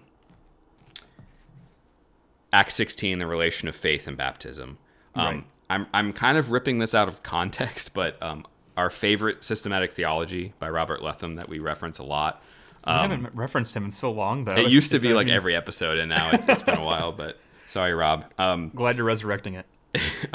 Acts 2.51 2.73
16, 2.75 3.19
the 3.19 3.27
relation 3.27 3.67
of 3.67 3.75
faith 3.75 4.07
and 4.07 4.17
baptism. 4.17 4.77
Um, 5.15 5.25
Right. 5.25 5.43
I'm 5.71 5.85
I'm 5.93 6.13
kind 6.13 6.37
of 6.37 6.51
ripping 6.51 6.79
this 6.79 6.95
out 6.95 7.07
of 7.07 7.21
context, 7.21 7.93
but 7.93 8.21
um, 8.23 8.45
our 8.77 8.89
favorite 8.89 9.43
systematic 9.43 9.91
theology 9.91 10.53
by 10.57 10.69
Robert 10.69 11.03
Letham 11.03 11.35
that 11.35 11.47
we 11.49 11.59
reference 11.59 11.99
a 11.99 12.03
lot. 12.03 12.41
I 12.85 13.03
Um, 13.03 13.11
haven't 13.11 13.35
referenced 13.35 13.75
him 13.75 13.83
in 13.83 13.91
so 13.91 14.09
long 14.11 14.45
though. 14.45 14.55
it 14.55 14.69
used 14.69 14.91
to 14.91 14.99
be 14.99 15.09
I 15.09 15.13
like 15.13 15.25
mean, 15.27 15.35
every 15.35 15.55
episode, 15.55 15.99
and 15.99 16.09
now 16.09 16.31
it's, 16.31 16.47
it's 16.47 16.63
been 16.63 16.77
a 16.79 16.83
while. 16.83 17.11
But 17.11 17.37
sorry, 17.67 17.93
Rob. 17.93 18.25
Um, 18.39 18.71
Glad 18.73 18.95
you're 18.95 19.05
resurrecting 19.05 19.55
it. 19.55 19.65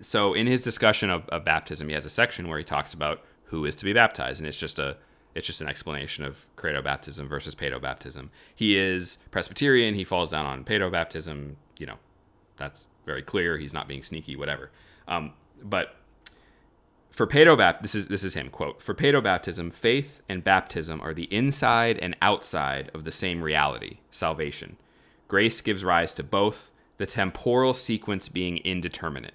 so 0.00 0.34
in 0.34 0.46
his 0.46 0.62
discussion 0.62 1.10
of, 1.10 1.28
of 1.30 1.44
baptism, 1.44 1.88
he 1.88 1.94
has 1.94 2.06
a 2.06 2.10
section 2.10 2.48
where 2.48 2.58
he 2.58 2.64
talks 2.64 2.94
about 2.94 3.22
who 3.46 3.64
is 3.64 3.74
to 3.76 3.84
be 3.84 3.92
baptized, 3.92 4.40
and 4.40 4.46
it's 4.46 4.60
just 4.60 4.78
a 4.78 4.96
it's 5.38 5.46
just 5.46 5.60
an 5.60 5.68
explanation 5.68 6.24
of 6.24 6.46
credo 6.56 6.82
baptism 6.82 7.28
versus 7.28 7.54
paedo 7.54 7.80
baptism. 7.80 8.32
He 8.52 8.76
is 8.76 9.18
Presbyterian. 9.30 9.94
He 9.94 10.02
falls 10.02 10.32
down 10.32 10.44
on 10.44 10.64
paedo 10.64 10.90
baptism. 10.90 11.56
You 11.78 11.86
know, 11.86 11.98
that's 12.56 12.88
very 13.06 13.22
clear. 13.22 13.56
He's 13.56 13.72
not 13.72 13.86
being 13.86 14.02
sneaky, 14.02 14.34
whatever. 14.34 14.72
Um, 15.06 15.34
but 15.62 15.94
for 17.10 17.24
paedobaptism, 17.24 17.82
this 17.82 17.94
is 17.94 18.08
this 18.08 18.24
is 18.24 18.34
him 18.34 18.50
quote. 18.50 18.82
For 18.82 18.94
paedobaptism, 18.94 19.72
faith 19.72 20.22
and 20.28 20.42
baptism 20.42 21.00
are 21.00 21.14
the 21.14 21.32
inside 21.32 21.98
and 21.98 22.16
outside 22.20 22.90
of 22.92 23.04
the 23.04 23.12
same 23.12 23.40
reality, 23.40 23.98
salvation. 24.10 24.76
Grace 25.28 25.60
gives 25.60 25.84
rise 25.84 26.14
to 26.14 26.24
both, 26.24 26.72
the 26.96 27.06
temporal 27.06 27.74
sequence 27.74 28.28
being 28.28 28.58
indeterminate. 28.58 29.34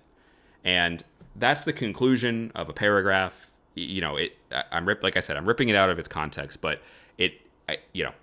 And 0.66 1.02
that's 1.34 1.64
the 1.64 1.72
conclusion 1.72 2.52
of 2.54 2.68
a 2.68 2.74
paragraph. 2.74 3.52
You 3.76 4.02
know, 4.02 4.18
it. 4.18 4.38
I'm 4.72 4.88
rip, 4.88 5.04
like 5.04 5.18
I 5.18 5.20
said, 5.20 5.38
I'm 5.38 5.46
ripping 5.46 5.70
it 5.70 5.76
out 5.76 5.90
of 5.90 5.98
its 5.98 6.08
context, 6.08 6.62
but 6.62 6.82
it, 7.18 7.42
I, 7.68 7.78
you 7.92 8.04
know, 8.04 8.14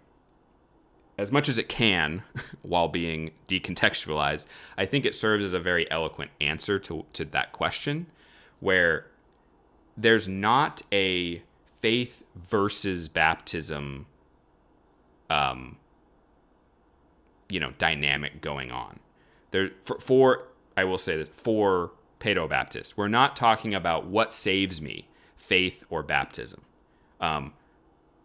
as 1.18 1.32
much 1.32 1.48
as 1.48 1.58
it 1.58 1.68
can, 1.68 2.22
while 2.62 2.88
being 2.88 3.32
decontextualized, 3.48 4.46
I 4.78 4.86
think 4.86 5.04
it 5.04 5.14
serves 5.14 5.44
as 5.44 5.52
a 5.52 5.60
very 5.60 5.90
eloquent 5.90 6.30
answer 6.40 6.78
to 6.80 7.04
to 7.12 7.24
that 7.26 7.52
question, 7.52 8.06
where 8.60 9.06
there's 9.96 10.28
not 10.28 10.82
a 10.92 11.42
faith 11.80 12.22
versus 12.34 13.08
baptism 13.08 14.06
um 15.30 15.76
you 17.48 17.58
know 17.58 17.72
dynamic 17.78 18.40
going 18.40 18.70
on 18.70 19.00
there 19.50 19.70
for, 19.82 19.98
for 19.98 20.48
i 20.76 20.84
will 20.84 20.98
say 20.98 21.16
that 21.16 21.34
for 21.34 21.92
paedobaptists 22.20 22.94
we're 22.96 23.08
not 23.08 23.34
talking 23.34 23.74
about 23.74 24.06
what 24.06 24.32
saves 24.32 24.80
me 24.80 25.08
faith 25.50 25.84
or 25.90 26.02
baptism 26.02 26.60
um, 27.20 27.52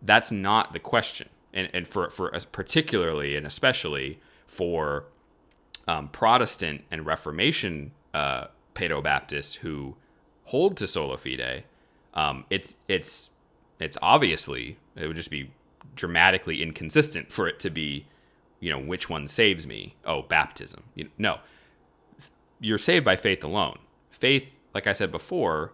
that's 0.02 0.32
not 0.32 0.74
the 0.74 0.80
question 0.80 1.30
and, 1.54 1.70
and 1.74 1.88
for, 1.88 2.10
for 2.10 2.30
particularly 2.52 3.36
and 3.36 3.48
especially 3.48 4.20
for 4.46 5.06
um, 5.88 6.10
protestant 6.10 6.84
and 6.92 7.06
reformation 7.06 7.92
uh, 8.14 8.48
paedobaptists 8.74 9.58
who 9.58 9.96
hold 10.46 10.78
to 10.78 10.88
sola 10.88 11.18
fide, 11.18 11.64
um, 12.14 12.46
it's 12.50 12.78
it's 12.88 13.32
it's 13.80 13.98
obviously 14.02 14.78
it 14.96 15.08
would 15.08 15.16
just 15.16 15.32
be 15.32 15.52
dramatically 15.96 16.62
inconsistent 16.62 17.32
for 17.32 17.48
it 17.48 17.60
to 17.60 17.70
be, 17.70 18.06
you 18.60 18.70
know, 18.70 18.80
which 18.80 19.10
one 19.10 19.28
saves 19.28 19.68
me? 19.68 19.96
Oh, 20.06 20.24
baptism. 20.24 20.84
You, 20.96 21.10
no, 21.18 21.40
you're 22.60 22.78
saved 22.78 23.06
by 23.06 23.16
faith 23.16 23.44
alone. 23.44 23.80
Faith, 24.10 24.58
like 24.74 24.88
I 24.88 24.94
said 24.94 25.12
before, 25.12 25.74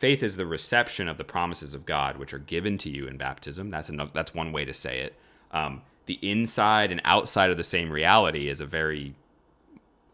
faith 0.00 0.22
is 0.22 0.36
the 0.36 0.46
reception 0.46 1.08
of 1.08 1.18
the 1.18 1.24
promises 1.24 1.74
of 1.74 1.84
God, 1.84 2.16
which 2.16 2.32
are 2.32 2.38
given 2.38 2.78
to 2.78 2.90
you 2.90 3.06
in 3.06 3.18
baptism. 3.18 3.70
That's 3.70 3.90
that's 4.12 4.34
one 4.34 4.50
way 4.50 4.64
to 4.64 4.74
say 4.74 5.00
it. 5.00 5.14
Um, 5.52 5.82
the 6.06 6.18
inside 6.22 6.90
and 6.90 7.00
outside 7.04 7.50
of 7.50 7.58
the 7.58 7.64
same 7.64 7.90
reality 7.90 8.48
is 8.48 8.60
a 8.60 8.66
very, 8.66 9.14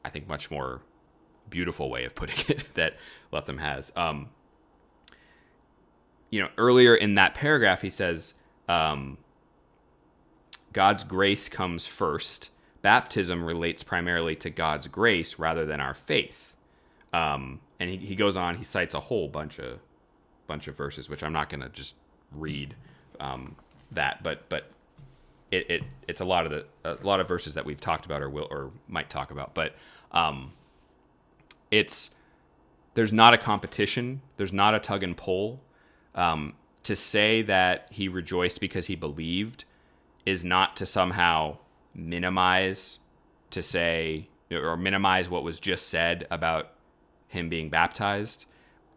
I 0.04 0.10
think, 0.10 0.28
much 0.28 0.50
more 0.50 0.82
beautiful 1.48 1.88
way 1.88 2.04
of 2.04 2.14
putting 2.14 2.44
it 2.48 2.64
that 2.74 2.96
Letham 3.30 3.58
has. 3.58 3.92
Um, 3.96 4.28
you 6.30 6.40
know, 6.40 6.50
earlier 6.58 6.94
in 6.94 7.14
that 7.14 7.34
paragraph, 7.34 7.82
he 7.82 7.90
says, 7.90 8.34
um, 8.68 9.18
God's 10.72 11.04
grace 11.04 11.48
comes 11.48 11.86
first. 11.86 12.50
Baptism 12.82 13.44
relates 13.44 13.84
primarily 13.84 14.34
to 14.36 14.50
God's 14.50 14.88
grace 14.88 15.38
rather 15.38 15.64
than 15.64 15.80
our 15.80 15.94
faith. 15.94 16.54
Um, 17.12 17.60
and 17.78 17.90
he, 17.90 17.96
he 17.96 18.16
goes 18.16 18.36
on, 18.36 18.56
he 18.56 18.64
cites 18.64 18.94
a 18.94 19.00
whole 19.00 19.28
bunch 19.28 19.58
of 19.58 19.78
bunch 20.46 20.68
of 20.68 20.76
verses, 20.76 21.08
which 21.08 21.22
I'm 21.22 21.32
not 21.32 21.48
going 21.48 21.60
to 21.60 21.68
just 21.68 21.94
read 22.32 22.74
um, 23.20 23.56
that, 23.90 24.22
but 24.22 24.48
but 24.48 24.70
it, 25.50 25.70
it 25.70 25.82
it's 26.08 26.20
a 26.20 26.24
lot 26.24 26.46
of 26.46 26.52
the 26.52 26.66
a 26.84 26.98
lot 27.04 27.20
of 27.20 27.28
verses 27.28 27.54
that 27.54 27.64
we've 27.64 27.80
talked 27.80 28.06
about 28.06 28.22
or 28.22 28.30
will 28.30 28.48
or 28.50 28.70
might 28.88 29.10
talk 29.10 29.30
about, 29.30 29.54
but 29.54 29.74
um, 30.12 30.52
it's 31.70 32.10
there's 32.94 33.12
not 33.12 33.34
a 33.34 33.38
competition, 33.38 34.22
there's 34.36 34.52
not 34.52 34.74
a 34.74 34.78
tug 34.78 35.02
and 35.02 35.16
pull. 35.16 35.62
Um, 36.14 36.54
to 36.82 36.94
say 36.94 37.42
that 37.42 37.88
he 37.90 38.08
rejoiced 38.08 38.60
because 38.60 38.86
he 38.86 38.94
believed 38.94 39.64
is 40.24 40.44
not 40.44 40.76
to 40.76 40.86
somehow 40.86 41.58
minimize, 41.94 43.00
to 43.50 43.60
say 43.60 44.28
or 44.52 44.76
minimize 44.76 45.28
what 45.28 45.42
was 45.42 45.58
just 45.58 45.88
said 45.88 46.26
about 46.30 46.70
him 47.36 47.48
being 47.48 47.68
baptized, 47.68 48.46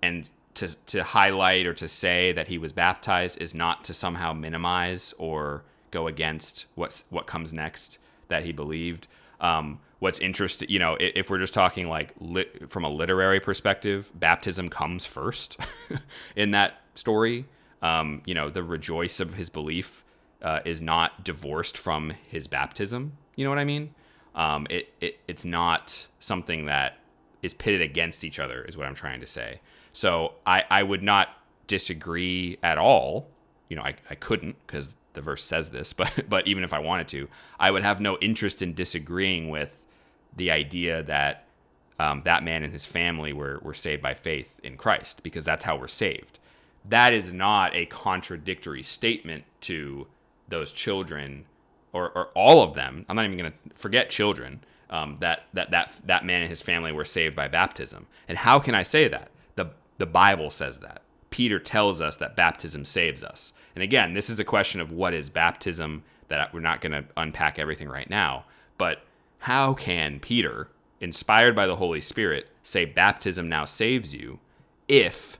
and 0.01 0.29
to 0.55 0.85
to 0.87 1.03
highlight 1.03 1.65
or 1.65 1.73
to 1.75 1.87
say 1.87 2.31
that 2.31 2.47
he 2.47 2.57
was 2.57 2.73
baptized 2.73 3.41
is 3.41 3.53
not 3.53 3.83
to 3.85 3.93
somehow 3.93 4.33
minimize 4.33 5.13
or 5.17 5.63
go 5.91 6.07
against 6.07 6.65
what's 6.75 7.05
what 7.09 7.27
comes 7.27 7.53
next 7.53 7.99
that 8.27 8.43
he 8.43 8.51
believed. 8.51 9.07
Um, 9.39 9.79
what's 9.99 10.19
interesting, 10.19 10.69
you 10.69 10.79
know, 10.79 10.97
if 10.99 11.29
we're 11.29 11.39
just 11.39 11.53
talking 11.53 11.87
like 11.87 12.13
lit, 12.19 12.69
from 12.71 12.83
a 12.83 12.89
literary 12.89 13.39
perspective, 13.39 14.11
baptism 14.15 14.69
comes 14.69 15.05
first 15.05 15.57
in 16.35 16.51
that 16.51 16.81
story. 16.95 17.45
Um, 17.81 18.21
you 18.25 18.33
know, 18.33 18.49
the 18.49 18.63
rejoice 18.63 19.19
of 19.19 19.35
his 19.35 19.49
belief 19.49 20.03
uh, 20.41 20.59
is 20.65 20.81
not 20.81 21.23
divorced 21.23 21.77
from 21.77 22.13
his 22.27 22.47
baptism. 22.47 23.13
You 23.35 23.45
know 23.45 23.51
what 23.51 23.59
I 23.59 23.65
mean? 23.65 23.93
Um, 24.35 24.67
it, 24.69 24.93
it 25.01 25.19
it's 25.27 25.45
not 25.45 26.07
something 26.19 26.65
that 26.65 26.97
is 27.41 27.53
pitted 27.53 27.81
against 27.81 28.23
each 28.23 28.39
other, 28.39 28.63
is 28.63 28.75
what 28.77 28.87
I'm 28.87 28.95
trying 28.95 29.19
to 29.21 29.27
say. 29.27 29.61
So 29.93 30.33
I, 30.45 30.63
I 30.69 30.83
would 30.83 31.03
not 31.03 31.29
disagree 31.67 32.57
at 32.61 32.77
all. 32.77 33.27
You 33.69 33.75
know, 33.75 33.83
I, 33.83 33.95
I 34.09 34.15
couldn't 34.15 34.55
because 34.65 34.89
the 35.13 35.21
verse 35.21 35.43
says 35.43 35.69
this, 35.69 35.93
but 36.01 36.29
but 36.29 36.47
even 36.47 36.63
if 36.63 36.73
I 36.73 36.79
wanted 36.79 37.07
to, 37.09 37.27
I 37.59 37.71
would 37.71 37.83
have 37.83 38.01
no 38.01 38.17
interest 38.17 38.61
in 38.61 38.73
disagreeing 38.73 39.49
with 39.49 39.83
the 40.35 40.51
idea 40.51 41.03
that 41.03 41.45
um, 41.99 42.21
that 42.23 42.43
man 42.43 42.63
and 42.63 42.71
his 42.71 42.85
family 42.85 43.33
were, 43.33 43.59
were 43.61 43.73
saved 43.73 44.01
by 44.01 44.13
faith 44.13 44.59
in 44.63 44.77
Christ 44.77 45.21
because 45.21 45.43
that's 45.43 45.65
how 45.65 45.75
we're 45.75 45.89
saved. 45.89 46.39
That 46.87 47.13
is 47.13 47.33
not 47.33 47.75
a 47.75 47.85
contradictory 47.87 48.83
statement 48.83 49.43
to 49.61 50.07
those 50.47 50.71
children 50.71 51.45
or, 51.91 52.09
or 52.11 52.27
all 52.27 52.63
of 52.63 52.73
them. 52.73 53.05
I'm 53.09 53.17
not 53.17 53.25
even 53.25 53.37
going 53.37 53.51
to 53.51 53.75
forget 53.75 54.09
children. 54.09 54.61
Um, 54.89 55.17
that, 55.19 55.45
that 55.53 55.69
that 55.71 56.01
that 56.05 56.25
man 56.25 56.41
and 56.41 56.49
his 56.49 56.61
family 56.61 56.91
were 56.91 57.05
saved 57.05 57.35
by 57.35 57.47
baptism. 57.47 58.07
And 58.27 58.39
how 58.39 58.59
can 58.59 58.73
I 58.73 58.83
say 58.83 59.07
that? 59.07 59.29
The 59.55 59.71
the 59.97 60.05
Bible 60.05 60.49
says 60.49 60.79
that. 60.79 61.03
Peter 61.29 61.59
tells 61.59 62.01
us 62.01 62.17
that 62.17 62.35
baptism 62.35 62.85
saves 62.85 63.23
us. 63.23 63.53
And 63.75 63.83
again, 63.83 64.13
this 64.13 64.29
is 64.29 64.39
a 64.39 64.43
question 64.43 64.81
of 64.81 64.91
what 64.91 65.13
is 65.13 65.29
baptism 65.29 66.03
that 66.27 66.53
we're 66.53 66.59
not 66.59 66.81
going 66.81 66.91
to 66.91 67.05
unpack 67.17 67.59
everything 67.59 67.87
right 67.87 68.09
now. 68.09 68.45
But 68.77 69.03
how 69.39 69.73
can 69.73 70.19
Peter, 70.19 70.69
inspired 70.99 71.55
by 71.55 71.67
the 71.67 71.75
Holy 71.75 72.01
Spirit, 72.01 72.49
say 72.63 72.85
baptism 72.85 73.47
now 73.47 73.65
saves 73.65 74.13
you 74.13 74.39
if 74.87 75.37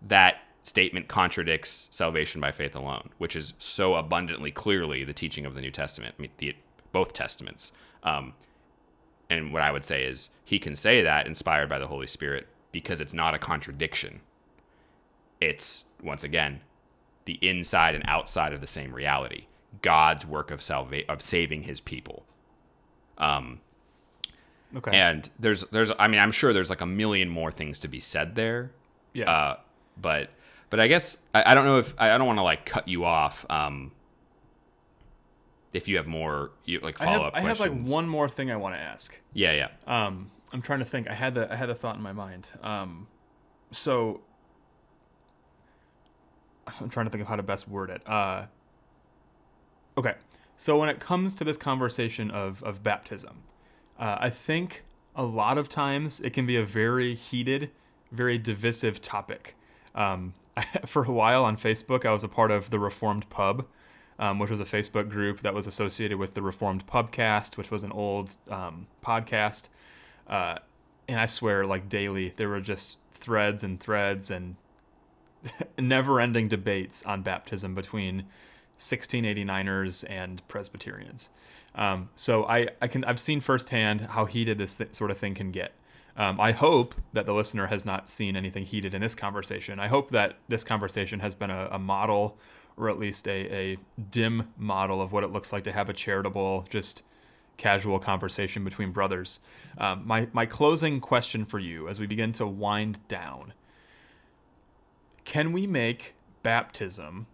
that 0.00 0.38
statement 0.62 1.08
contradicts 1.08 1.88
salvation 1.90 2.40
by 2.40 2.52
faith 2.52 2.74
alone, 2.76 3.10
which 3.18 3.34
is 3.36 3.54
so 3.58 3.94
abundantly 3.94 4.50
clearly 4.50 5.04
the 5.04 5.12
teaching 5.12 5.44
of 5.44 5.54
the 5.54 5.60
New 5.60 5.70
Testament, 5.70 6.14
I 6.18 6.22
mean, 6.22 6.30
the, 6.38 6.56
both 6.92 7.12
Testaments. 7.12 7.72
Um, 8.02 8.34
and 9.32 9.52
what 9.52 9.62
I 9.62 9.72
would 9.72 9.84
say 9.84 10.04
is 10.04 10.30
he 10.44 10.58
can 10.58 10.76
say 10.76 11.00
that 11.02 11.26
inspired 11.26 11.68
by 11.68 11.78
the 11.78 11.86
Holy 11.86 12.06
Spirit 12.06 12.46
because 12.70 13.00
it's 13.00 13.14
not 13.14 13.34
a 13.34 13.38
contradiction. 13.38 14.20
It's, 15.40 15.84
once 16.02 16.22
again, 16.22 16.60
the 17.24 17.38
inside 17.40 17.94
and 17.94 18.04
outside 18.06 18.52
of 18.52 18.60
the 18.60 18.66
same 18.66 18.94
reality. 18.94 19.46
God's 19.80 20.26
work 20.26 20.50
of 20.50 20.62
salva- 20.62 21.10
of 21.10 21.22
saving 21.22 21.62
his 21.62 21.80
people. 21.80 22.24
Um, 23.16 23.60
okay. 24.76 24.90
And 24.92 25.30
there's 25.38 25.64
there's 25.70 25.90
I 25.98 26.08
mean 26.08 26.20
I'm 26.20 26.32
sure 26.32 26.52
there's 26.52 26.70
like 26.70 26.82
a 26.82 26.86
million 26.86 27.28
more 27.30 27.50
things 27.50 27.78
to 27.80 27.88
be 27.88 28.00
said 28.00 28.34
there. 28.34 28.72
Yeah. 29.14 29.30
Uh, 29.30 29.56
but 29.98 30.30
but 30.68 30.78
I 30.78 30.88
guess 30.88 31.18
I, 31.34 31.52
I 31.52 31.54
don't 31.54 31.64
know 31.64 31.78
if 31.78 31.94
I, 31.98 32.12
I 32.12 32.18
don't 32.18 32.26
want 32.26 32.38
to 32.38 32.44
like 32.44 32.66
cut 32.66 32.86
you 32.86 33.06
off. 33.06 33.46
Um, 33.48 33.92
if 35.72 35.88
you 35.88 35.96
have 35.96 36.06
more 36.06 36.50
you, 36.64 36.80
like 36.80 36.98
follow 36.98 37.24
up 37.24 37.34
I 37.34 37.40
have, 37.40 37.46
I 37.46 37.48
have 37.48 37.60
like 37.60 37.86
one 37.86 38.08
more 38.08 38.28
thing 38.28 38.50
I 38.50 38.56
want 38.56 38.74
to 38.74 38.80
ask. 38.80 39.18
Yeah, 39.32 39.52
yeah. 39.86 40.06
Um, 40.06 40.30
I'm 40.52 40.62
trying 40.62 40.80
to 40.80 40.84
think. 40.84 41.08
I 41.08 41.14
had 41.14 41.34
the 41.34 41.50
I 41.52 41.56
had 41.56 41.68
the 41.68 41.74
thought 41.74 41.96
in 41.96 42.02
my 42.02 42.12
mind. 42.12 42.50
Um, 42.62 43.06
so 43.70 44.20
I'm 46.66 46.90
trying 46.90 47.06
to 47.06 47.10
think 47.10 47.22
of 47.22 47.28
how 47.28 47.36
to 47.36 47.42
best 47.42 47.68
word 47.68 47.90
it. 47.90 48.06
Uh, 48.08 48.46
okay. 49.96 50.14
So 50.56 50.78
when 50.78 50.88
it 50.88 51.00
comes 51.00 51.34
to 51.36 51.44
this 51.44 51.56
conversation 51.56 52.30
of 52.30 52.62
of 52.62 52.82
baptism, 52.82 53.42
uh, 53.98 54.18
I 54.20 54.30
think 54.30 54.84
a 55.16 55.24
lot 55.24 55.58
of 55.58 55.68
times 55.68 56.20
it 56.20 56.30
can 56.30 56.46
be 56.46 56.56
a 56.56 56.64
very 56.64 57.14
heated, 57.14 57.70
very 58.10 58.38
divisive 58.38 59.00
topic. 59.00 59.56
Um, 59.94 60.34
for 60.86 61.04
a 61.04 61.10
while 61.10 61.44
on 61.44 61.56
Facebook, 61.56 62.04
I 62.04 62.12
was 62.12 62.24
a 62.24 62.28
part 62.28 62.50
of 62.50 62.70
the 62.70 62.78
Reformed 62.78 63.28
Pub, 63.30 63.66
um, 64.18 64.38
which 64.38 64.50
was 64.50 64.60
a 64.60 64.64
Facebook 64.64 65.08
group 65.08 65.40
that 65.40 65.54
was 65.54 65.66
associated 65.66 66.18
with 66.18 66.34
the 66.34 66.42
Reformed 66.42 66.86
Pubcast, 66.86 67.56
which 67.56 67.70
was 67.70 67.82
an 67.82 67.92
old 67.92 68.36
um, 68.50 68.86
podcast. 69.04 69.68
Uh, 70.26 70.56
and 71.08 71.20
I 71.20 71.26
swear, 71.26 71.66
like 71.66 71.88
daily, 71.88 72.32
there 72.36 72.48
were 72.48 72.60
just 72.60 72.98
threads 73.10 73.64
and 73.64 73.80
threads 73.80 74.30
and 74.30 74.56
never-ending 75.78 76.48
debates 76.48 77.02
on 77.04 77.22
baptism 77.22 77.74
between 77.74 78.26
1689ers 78.78 80.04
and 80.08 80.46
Presbyterians. 80.48 81.30
Um, 81.74 82.10
so 82.14 82.44
I, 82.44 82.68
I 82.80 82.88
can 82.88 83.04
I've 83.04 83.20
seen 83.20 83.40
firsthand 83.40 84.02
how 84.02 84.26
heated 84.26 84.58
this 84.58 84.76
th- 84.76 84.94
sort 84.94 85.10
of 85.10 85.18
thing 85.18 85.34
can 85.34 85.50
get. 85.50 85.72
Um, 86.16 86.38
I 86.38 86.52
hope 86.52 86.94
that 87.14 87.24
the 87.24 87.32
listener 87.32 87.68
has 87.68 87.86
not 87.86 88.08
seen 88.08 88.36
anything 88.36 88.64
heated 88.64 88.92
in 88.92 89.00
this 89.00 89.14
conversation. 89.14 89.80
I 89.80 89.88
hope 89.88 90.10
that 90.10 90.36
this 90.48 90.62
conversation 90.62 91.20
has 91.20 91.34
been 91.34 91.50
a, 91.50 91.68
a 91.72 91.78
model, 91.78 92.38
or 92.82 92.90
at 92.90 92.98
least 92.98 93.28
a, 93.28 93.54
a 93.54 93.76
dim 94.10 94.48
model 94.56 95.00
of 95.00 95.12
what 95.12 95.22
it 95.22 95.30
looks 95.30 95.52
like 95.52 95.64
to 95.64 95.72
have 95.72 95.88
a 95.88 95.92
charitable, 95.92 96.66
just 96.68 97.04
casual 97.56 97.98
conversation 97.98 98.64
between 98.64 98.90
brothers. 98.90 99.40
Um, 99.78 100.02
my 100.04 100.28
my 100.32 100.46
closing 100.46 101.00
question 101.00 101.44
for 101.44 101.58
you, 101.58 101.88
as 101.88 102.00
we 102.00 102.06
begin 102.06 102.32
to 102.32 102.46
wind 102.46 103.06
down, 103.08 103.52
can 105.24 105.52
we 105.52 105.66
make 105.66 106.14
baptism, 106.42 107.26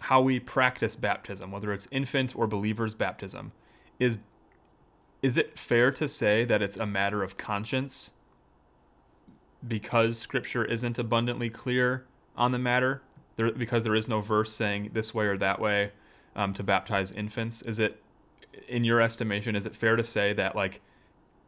how 0.00 0.20
we 0.20 0.38
practice 0.38 0.94
baptism, 0.94 1.50
whether 1.50 1.72
it's 1.72 1.88
infant 1.90 2.36
or 2.36 2.46
believer's 2.46 2.94
baptism, 2.94 3.52
is 3.98 4.18
is 5.22 5.38
it 5.38 5.58
fair 5.58 5.90
to 5.92 6.08
say 6.08 6.44
that 6.44 6.62
it's 6.62 6.76
a 6.76 6.86
matter 6.86 7.22
of 7.22 7.36
conscience 7.36 8.12
because 9.66 10.18
scripture 10.18 10.64
isn't 10.64 10.98
abundantly 10.98 11.50
clear 11.50 12.06
on 12.36 12.52
the 12.52 12.58
matter 12.58 13.02
there, 13.36 13.50
because 13.52 13.84
there 13.84 13.94
is 13.94 14.08
no 14.08 14.20
verse 14.20 14.52
saying 14.52 14.90
this 14.92 15.14
way 15.14 15.26
or 15.26 15.36
that 15.38 15.60
way 15.60 15.92
um, 16.36 16.52
to 16.54 16.62
baptize 16.62 17.12
infants 17.12 17.62
is 17.62 17.78
it 17.78 18.02
in 18.68 18.84
your 18.84 19.00
estimation 19.00 19.56
is 19.56 19.66
it 19.66 19.74
fair 19.74 19.96
to 19.96 20.04
say 20.04 20.32
that 20.32 20.54
like 20.54 20.80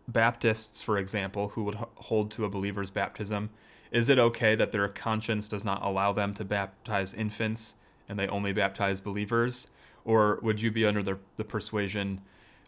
baptists 0.09 0.83
for 0.83 0.99
example 0.99 1.49
who 1.49 1.65
would 1.65 1.77
hold 1.97 2.31
to 2.31 2.45
a 2.45 2.49
believer's 2.49 2.91
baptism 2.91 3.51
is 3.93 4.09
it 4.09 4.19
okay 4.19 4.55
that 4.55 4.73
their 4.73 4.89
conscience 4.89 5.47
does 5.47 5.65
not 5.65 5.83
allow 5.85 6.13
them 6.13 6.33
to 6.35 6.45
baptize 6.45 7.13
infants 7.13 7.77
and 8.09 8.19
they 8.19 8.27
only 8.27 8.53
baptize 8.53 9.01
believers? 9.01 9.69
Or 10.05 10.41
would 10.43 10.61
you 10.61 10.73
be 10.73 10.87
under 10.87 11.03
the, 11.03 11.19
the 11.37 11.45
persuasion 11.45 12.23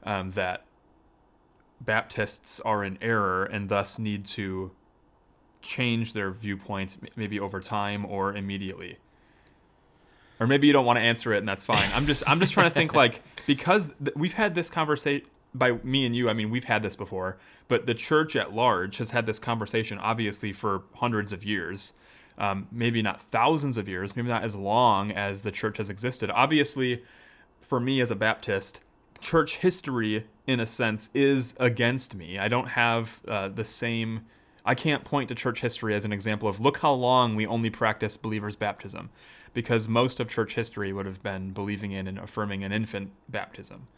um, 0.04 0.32
that 0.32 0.64
Baptists 1.80 2.60
are 2.60 2.84
in 2.84 2.98
error 3.02 3.44
and 3.44 3.68
thus 3.68 3.98
need 3.98 4.24
to 4.26 4.70
change 5.60 6.12
their 6.12 6.30
viewpoint 6.30 6.96
maybe 7.16 7.40
over 7.40 7.60
time 7.60 8.06
or 8.06 8.34
immediately 8.34 8.98
or 10.44 10.46
maybe 10.46 10.66
you 10.66 10.72
don't 10.72 10.84
want 10.84 10.98
to 10.98 11.02
answer 11.02 11.32
it 11.32 11.38
and 11.38 11.48
that's 11.48 11.64
fine 11.64 11.88
i'm 11.94 12.06
just 12.06 12.22
i'm 12.26 12.38
just 12.40 12.52
trying 12.52 12.68
to 12.68 12.74
think 12.74 12.94
like 13.02 13.22
because 13.46 13.90
th- 14.02 14.14
we've 14.16 14.34
had 14.34 14.54
this 14.54 14.70
conversation 14.70 15.26
by 15.54 15.72
me 15.82 16.04
and 16.04 16.14
you 16.14 16.28
i 16.28 16.32
mean 16.32 16.50
we've 16.50 16.64
had 16.64 16.82
this 16.82 16.96
before 16.96 17.38
but 17.68 17.86
the 17.86 17.94
church 17.94 18.36
at 18.36 18.52
large 18.52 18.98
has 18.98 19.10
had 19.10 19.26
this 19.26 19.38
conversation 19.38 19.98
obviously 19.98 20.52
for 20.52 20.82
hundreds 20.94 21.32
of 21.32 21.44
years 21.44 21.94
um, 22.36 22.66
maybe 22.72 23.00
not 23.00 23.20
thousands 23.20 23.76
of 23.76 23.88
years 23.88 24.16
maybe 24.16 24.28
not 24.28 24.42
as 24.42 24.56
long 24.56 25.10
as 25.12 25.42
the 25.42 25.50
church 25.50 25.78
has 25.78 25.88
existed 25.88 26.30
obviously 26.30 27.02
for 27.60 27.80
me 27.80 28.00
as 28.00 28.10
a 28.10 28.16
baptist 28.16 28.80
church 29.24 29.56
history, 29.56 30.26
in 30.46 30.60
a 30.60 30.66
sense, 30.66 31.10
is 31.14 31.54
against 31.58 32.14
me. 32.14 32.38
I 32.38 32.46
don't 32.46 32.68
have 32.68 33.20
uh, 33.26 33.48
the 33.48 33.64
same. 33.64 34.26
I 34.64 34.74
can't 34.74 35.04
point 35.04 35.28
to 35.28 35.34
church 35.34 35.60
history 35.60 35.94
as 35.94 36.04
an 36.04 36.12
example 36.12 36.48
of 36.48 36.60
look 36.60 36.78
how 36.78 36.92
long 36.92 37.36
we 37.36 37.46
only 37.46 37.70
practice 37.70 38.16
believers' 38.16 38.56
baptism, 38.56 39.10
because 39.52 39.88
most 39.88 40.20
of 40.20 40.28
church 40.28 40.54
history 40.54 40.92
would 40.92 41.06
have 41.06 41.22
been 41.22 41.50
believing 41.50 41.92
in 41.92 42.06
and 42.06 42.18
affirming 42.18 42.64
an 42.64 42.72
infant 42.72 43.10
baptism. 43.28 43.88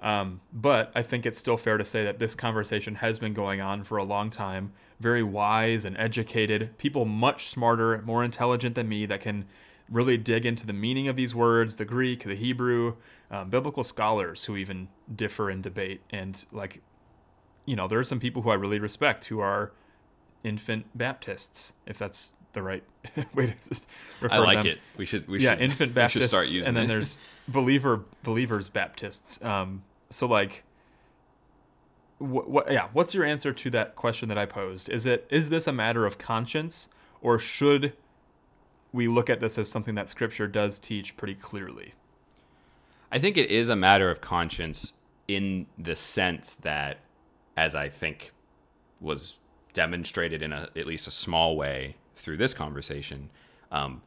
Um, 0.00 0.40
but 0.52 0.92
I 0.94 1.02
think 1.02 1.26
it's 1.26 1.38
still 1.38 1.56
fair 1.56 1.78
to 1.78 1.84
say 1.84 2.04
that 2.04 2.18
this 2.18 2.34
conversation 2.34 2.96
has 2.96 3.18
been 3.18 3.32
going 3.32 3.60
on 3.60 3.82
for 3.82 3.96
a 3.96 4.04
long 4.04 4.30
time. 4.30 4.72
Very 5.00 5.22
wise 5.22 5.84
and 5.84 5.96
educated 5.96 6.76
people, 6.78 7.04
much 7.04 7.48
smarter, 7.48 8.02
more 8.02 8.22
intelligent 8.22 8.74
than 8.74 8.88
me, 8.88 9.06
that 9.06 9.22
can 9.22 9.46
really 9.90 10.16
dig 10.16 10.44
into 10.44 10.66
the 10.66 10.72
meaning 10.72 11.08
of 11.08 11.16
these 11.16 11.34
words, 11.34 11.76
the 11.76 11.84
Greek, 11.84 12.24
the 12.24 12.34
Hebrew, 12.34 12.96
um, 13.30 13.50
biblical 13.50 13.84
scholars 13.84 14.44
who 14.44 14.56
even 14.56 14.88
differ 15.14 15.50
in 15.50 15.62
debate. 15.62 16.02
And 16.10 16.44
like, 16.52 16.82
you 17.64 17.74
know, 17.74 17.88
there 17.88 17.98
are 17.98 18.04
some 18.04 18.20
people 18.20 18.42
who 18.42 18.50
I 18.50 18.54
really 18.54 18.78
respect 18.78 19.24
who 19.26 19.40
are 19.40 19.72
infant 20.44 20.86
Baptists, 20.94 21.72
if 21.86 21.98
that's 21.98 22.32
the 22.52 22.62
right 22.62 22.82
way 23.34 23.46
to 23.48 23.54
refer 24.20 24.34
I 24.34 24.38
like 24.38 24.58
them. 24.58 24.66
it. 24.68 24.78
We 24.96 25.04
should. 25.04 25.28
We 25.28 25.40
yeah, 25.40 25.52
should, 25.52 25.62
infant 25.62 25.94
Baptists, 25.94 26.14
We 26.16 26.20
should 26.22 26.30
start 26.30 26.46
using 26.46 26.62
it. 26.62 26.68
and 26.68 26.76
then 26.76 26.84
it. 26.84 26.88
there's 26.88 27.18
believer 27.48 28.02
believers 28.22 28.68
Baptists. 28.68 29.42
Um, 29.44 29.82
so 30.10 30.26
like, 30.26 30.64
what, 32.18 32.48
what? 32.48 32.72
Yeah, 32.72 32.88
what's 32.92 33.14
your 33.14 33.24
answer 33.24 33.52
to 33.52 33.70
that 33.70 33.96
question 33.96 34.28
that 34.28 34.38
I 34.38 34.46
posed? 34.46 34.88
Is 34.88 35.06
it 35.06 35.26
is 35.30 35.50
this 35.50 35.66
a 35.66 35.72
matter 35.72 36.06
of 36.06 36.18
conscience, 36.18 36.88
or 37.20 37.38
should 37.38 37.92
we 38.92 39.08
look 39.08 39.28
at 39.28 39.40
this 39.40 39.58
as 39.58 39.70
something 39.70 39.94
that 39.96 40.08
Scripture 40.08 40.46
does 40.46 40.78
teach 40.78 41.16
pretty 41.16 41.34
clearly? 41.34 41.92
I 43.12 43.18
think 43.18 43.36
it 43.36 43.50
is 43.50 43.68
a 43.68 43.76
matter 43.76 44.10
of 44.10 44.20
conscience 44.20 44.92
in 45.28 45.66
the 45.78 45.94
sense 45.94 46.54
that, 46.54 46.98
as 47.56 47.74
I 47.74 47.88
think 47.88 48.32
was 49.00 49.38
demonstrated 49.76 50.42
in 50.42 50.54
a, 50.54 50.70
at 50.74 50.86
least 50.86 51.06
a 51.06 51.10
small 51.10 51.54
way 51.54 51.96
through 52.16 52.38
this 52.38 52.54
conversation, 52.54 53.28
um, 53.70 54.00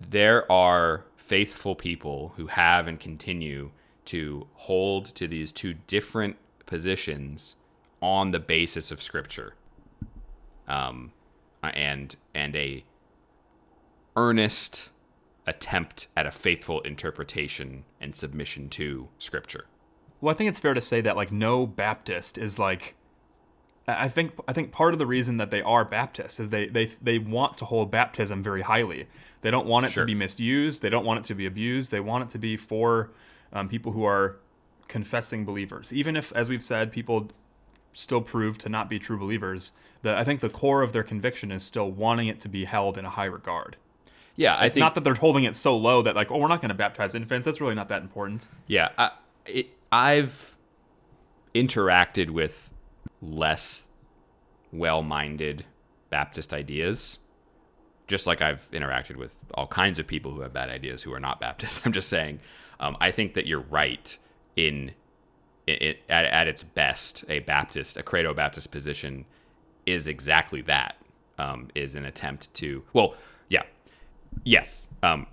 there 0.00 0.50
are 0.50 1.04
faithful 1.16 1.74
people 1.74 2.34
who 2.36 2.46
have 2.46 2.86
and 2.86 3.00
continue 3.00 3.72
to 4.04 4.46
hold 4.54 5.04
to 5.06 5.26
these 5.26 5.50
two 5.50 5.74
different 5.88 6.36
positions 6.66 7.56
on 8.00 8.30
the 8.30 8.38
basis 8.38 8.92
of 8.92 9.02
Scripture, 9.02 9.54
um, 10.68 11.10
and 11.62 12.14
and 12.32 12.54
a 12.54 12.84
earnest 14.16 14.90
attempt 15.46 16.06
at 16.16 16.26
a 16.26 16.30
faithful 16.30 16.80
interpretation 16.82 17.84
and 18.00 18.14
submission 18.14 18.68
to 18.68 19.08
scripture. 19.18 19.66
Well, 20.20 20.32
I 20.32 20.36
think 20.36 20.48
it's 20.48 20.60
fair 20.60 20.74
to 20.74 20.80
say 20.80 21.00
that 21.00 21.16
like 21.16 21.32
no 21.32 21.66
Baptist 21.66 22.38
is 22.38 22.58
like 22.58 22.94
I 23.86 24.08
think 24.08 24.32
I 24.46 24.52
think 24.52 24.70
part 24.72 24.92
of 24.92 24.98
the 24.98 25.06
reason 25.06 25.38
that 25.38 25.50
they 25.50 25.60
are 25.62 25.84
Baptists 25.84 26.38
is 26.38 26.50
they 26.50 26.66
they 26.68 26.86
they 27.02 27.18
want 27.18 27.58
to 27.58 27.64
hold 27.64 27.90
baptism 27.90 28.42
very 28.42 28.62
highly. 28.62 29.06
They 29.40 29.50
don't 29.50 29.66
want 29.66 29.86
it 29.86 29.92
Sure. 29.92 30.04
to 30.04 30.06
be 30.06 30.14
misused. 30.14 30.82
They 30.82 30.88
don't 30.88 31.04
want 31.04 31.18
it 31.20 31.24
to 31.26 31.34
be 31.34 31.46
abused. 31.46 31.90
They 31.90 31.98
want 32.00 32.22
it 32.24 32.30
to 32.30 32.38
be 32.38 32.56
for 32.56 33.10
um, 33.52 33.68
people 33.68 33.90
who 33.92 34.04
are 34.04 34.36
confessing 34.86 35.44
believers. 35.44 35.92
Even 35.92 36.14
if, 36.16 36.32
as 36.32 36.48
we've 36.48 36.62
said, 36.62 36.92
people 36.92 37.28
still 37.92 38.20
prove 38.20 38.56
to 38.58 38.68
not 38.68 38.88
be 38.88 38.98
true 39.00 39.18
believers, 39.18 39.72
the, 40.02 40.16
I 40.16 40.22
think 40.22 40.40
the 40.40 40.48
core 40.48 40.82
of 40.82 40.92
their 40.92 41.02
conviction 41.02 41.50
is 41.50 41.64
still 41.64 41.90
wanting 41.90 42.28
it 42.28 42.40
to 42.42 42.48
be 42.48 42.64
held 42.66 42.96
in 42.96 43.04
a 43.04 43.10
high 43.10 43.24
regard. 43.26 43.76
Yeah, 44.36 44.54
I 44.54 44.66
It's 44.66 44.74
think 44.74 44.82
not 44.82 44.94
that 44.94 45.02
they're 45.04 45.14
holding 45.14 45.44
it 45.44 45.54
so 45.56 45.76
low 45.76 46.02
that 46.02 46.14
like, 46.14 46.30
oh, 46.30 46.38
we're 46.38 46.48
not 46.48 46.60
going 46.60 46.70
to 46.70 46.74
baptize 46.74 47.14
infants. 47.14 47.44
That's 47.46 47.60
really 47.60 47.74
not 47.74 47.88
that 47.88 48.00
important. 48.02 48.46
Yeah, 48.66 48.90
I, 48.96 49.10
it, 49.44 49.70
I've 49.90 50.56
interacted 51.54 52.30
with 52.30 52.70
less 53.22 53.86
well-minded 54.72 55.64
Baptist 56.10 56.52
ideas, 56.52 57.18
just 58.06 58.26
like 58.26 58.42
I've 58.42 58.68
interacted 58.72 59.16
with 59.16 59.36
all 59.54 59.66
kinds 59.66 59.98
of 59.98 60.06
people 60.06 60.32
who 60.32 60.42
have 60.42 60.52
bad 60.52 60.68
ideas 60.68 61.02
who 61.02 61.14
are 61.14 61.20
not 61.20 61.40
Baptists. 61.40 61.80
I'm 61.86 61.92
just 61.92 62.08
saying, 62.08 62.40
um, 62.80 62.96
I 63.00 63.10
think 63.10 63.34
that 63.34 63.46
you're 63.46 63.60
right 63.60 64.16
in 64.56 64.92
it, 65.66 66.02
at, 66.08 66.24
at 66.26 66.48
its 66.48 66.62
best. 66.62 67.24
A 67.28 67.38
Baptist, 67.40 67.96
a 67.96 68.02
credo 68.02 68.34
Baptist 68.34 68.70
position, 68.72 69.24
is 69.86 70.08
exactly 70.08 70.60
that. 70.62 70.96
Um, 71.38 71.68
is 71.74 71.94
an 71.94 72.04
attempt 72.04 72.52
to 72.54 72.84
well, 72.92 73.14
yeah, 73.48 73.62
yes. 74.44 74.88
Um, 75.02 75.26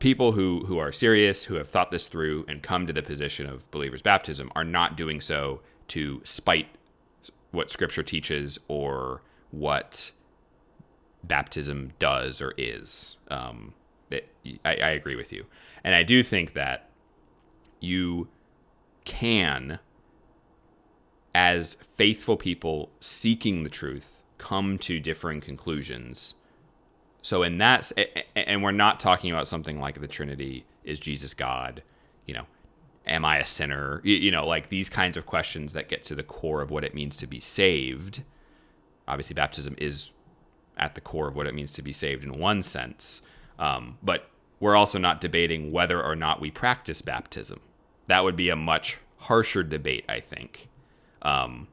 people 0.00 0.32
who 0.32 0.64
who 0.66 0.78
are 0.78 0.90
serious, 0.90 1.44
who 1.44 1.54
have 1.54 1.68
thought 1.68 1.92
this 1.92 2.08
through 2.08 2.44
and 2.48 2.62
come 2.62 2.86
to 2.88 2.92
the 2.92 3.02
position 3.02 3.46
of 3.46 3.70
believers' 3.70 4.02
baptism, 4.02 4.50
are 4.56 4.64
not 4.64 4.96
doing 4.96 5.20
so 5.20 5.60
to 5.88 6.20
spite 6.24 6.68
what 7.50 7.70
Scripture 7.70 8.02
teaches 8.02 8.58
or 8.68 9.22
what 9.50 10.12
baptism 11.24 11.92
does 11.98 12.40
or 12.40 12.54
is. 12.56 13.16
Um, 13.28 13.74
it, 14.10 14.28
I, 14.64 14.76
I 14.76 14.90
agree 14.90 15.16
with 15.16 15.32
you, 15.32 15.46
and 15.84 15.94
I 15.94 16.02
do 16.02 16.22
think 16.22 16.52
that 16.54 16.90
you 17.80 18.28
can, 19.04 19.78
as 21.34 21.74
faithful 21.74 22.36
people 22.36 22.90
seeking 23.00 23.62
the 23.62 23.70
truth, 23.70 24.22
come 24.38 24.78
to 24.78 25.00
differing 25.00 25.40
conclusions 25.40 26.34
so 27.22 27.44
in 27.44 27.58
that, 27.58 27.90
and 28.34 28.62
we're 28.62 28.72
not 28.72 28.98
talking 28.98 29.30
about 29.30 29.46
something 29.46 29.80
like 29.80 30.00
the 30.00 30.08
Trinity. 30.08 30.64
Is 30.82 30.98
Jesus 30.98 31.32
God? 31.34 31.82
You 32.26 32.34
know, 32.34 32.46
am 33.06 33.24
I 33.24 33.38
a 33.38 33.46
sinner? 33.46 34.00
You, 34.04 34.16
you 34.16 34.30
know, 34.30 34.46
like 34.46 34.68
these 34.68 34.88
kinds 34.88 35.16
of 35.16 35.26
questions 35.26 35.72
that 35.72 35.88
get 35.88 36.04
to 36.04 36.14
the 36.14 36.22
core 36.22 36.62
of 36.62 36.70
what 36.70 36.84
it 36.84 36.94
means 36.94 37.16
to 37.18 37.26
be 37.26 37.40
saved. 37.40 38.22
Obviously, 39.06 39.34
baptism 39.34 39.74
is 39.78 40.12
at 40.76 40.94
the 40.94 41.00
core 41.00 41.28
of 41.28 41.36
what 41.36 41.46
it 41.46 41.54
means 41.54 41.72
to 41.74 41.82
be 41.82 41.92
saved 41.92 42.24
in 42.24 42.38
one 42.38 42.62
sense. 42.62 43.22
Um, 43.58 43.98
but 44.02 44.28
we're 44.60 44.76
also 44.76 44.98
not 44.98 45.20
debating 45.20 45.72
whether 45.72 46.02
or 46.02 46.16
not 46.16 46.40
we 46.40 46.50
practice 46.50 47.02
baptism. 47.02 47.60
That 48.06 48.24
would 48.24 48.36
be 48.36 48.48
a 48.48 48.56
much 48.56 48.98
harsher 49.18 49.62
debate, 49.62 50.04
I 50.08 50.20
think, 50.20 50.68
um, 51.22 51.68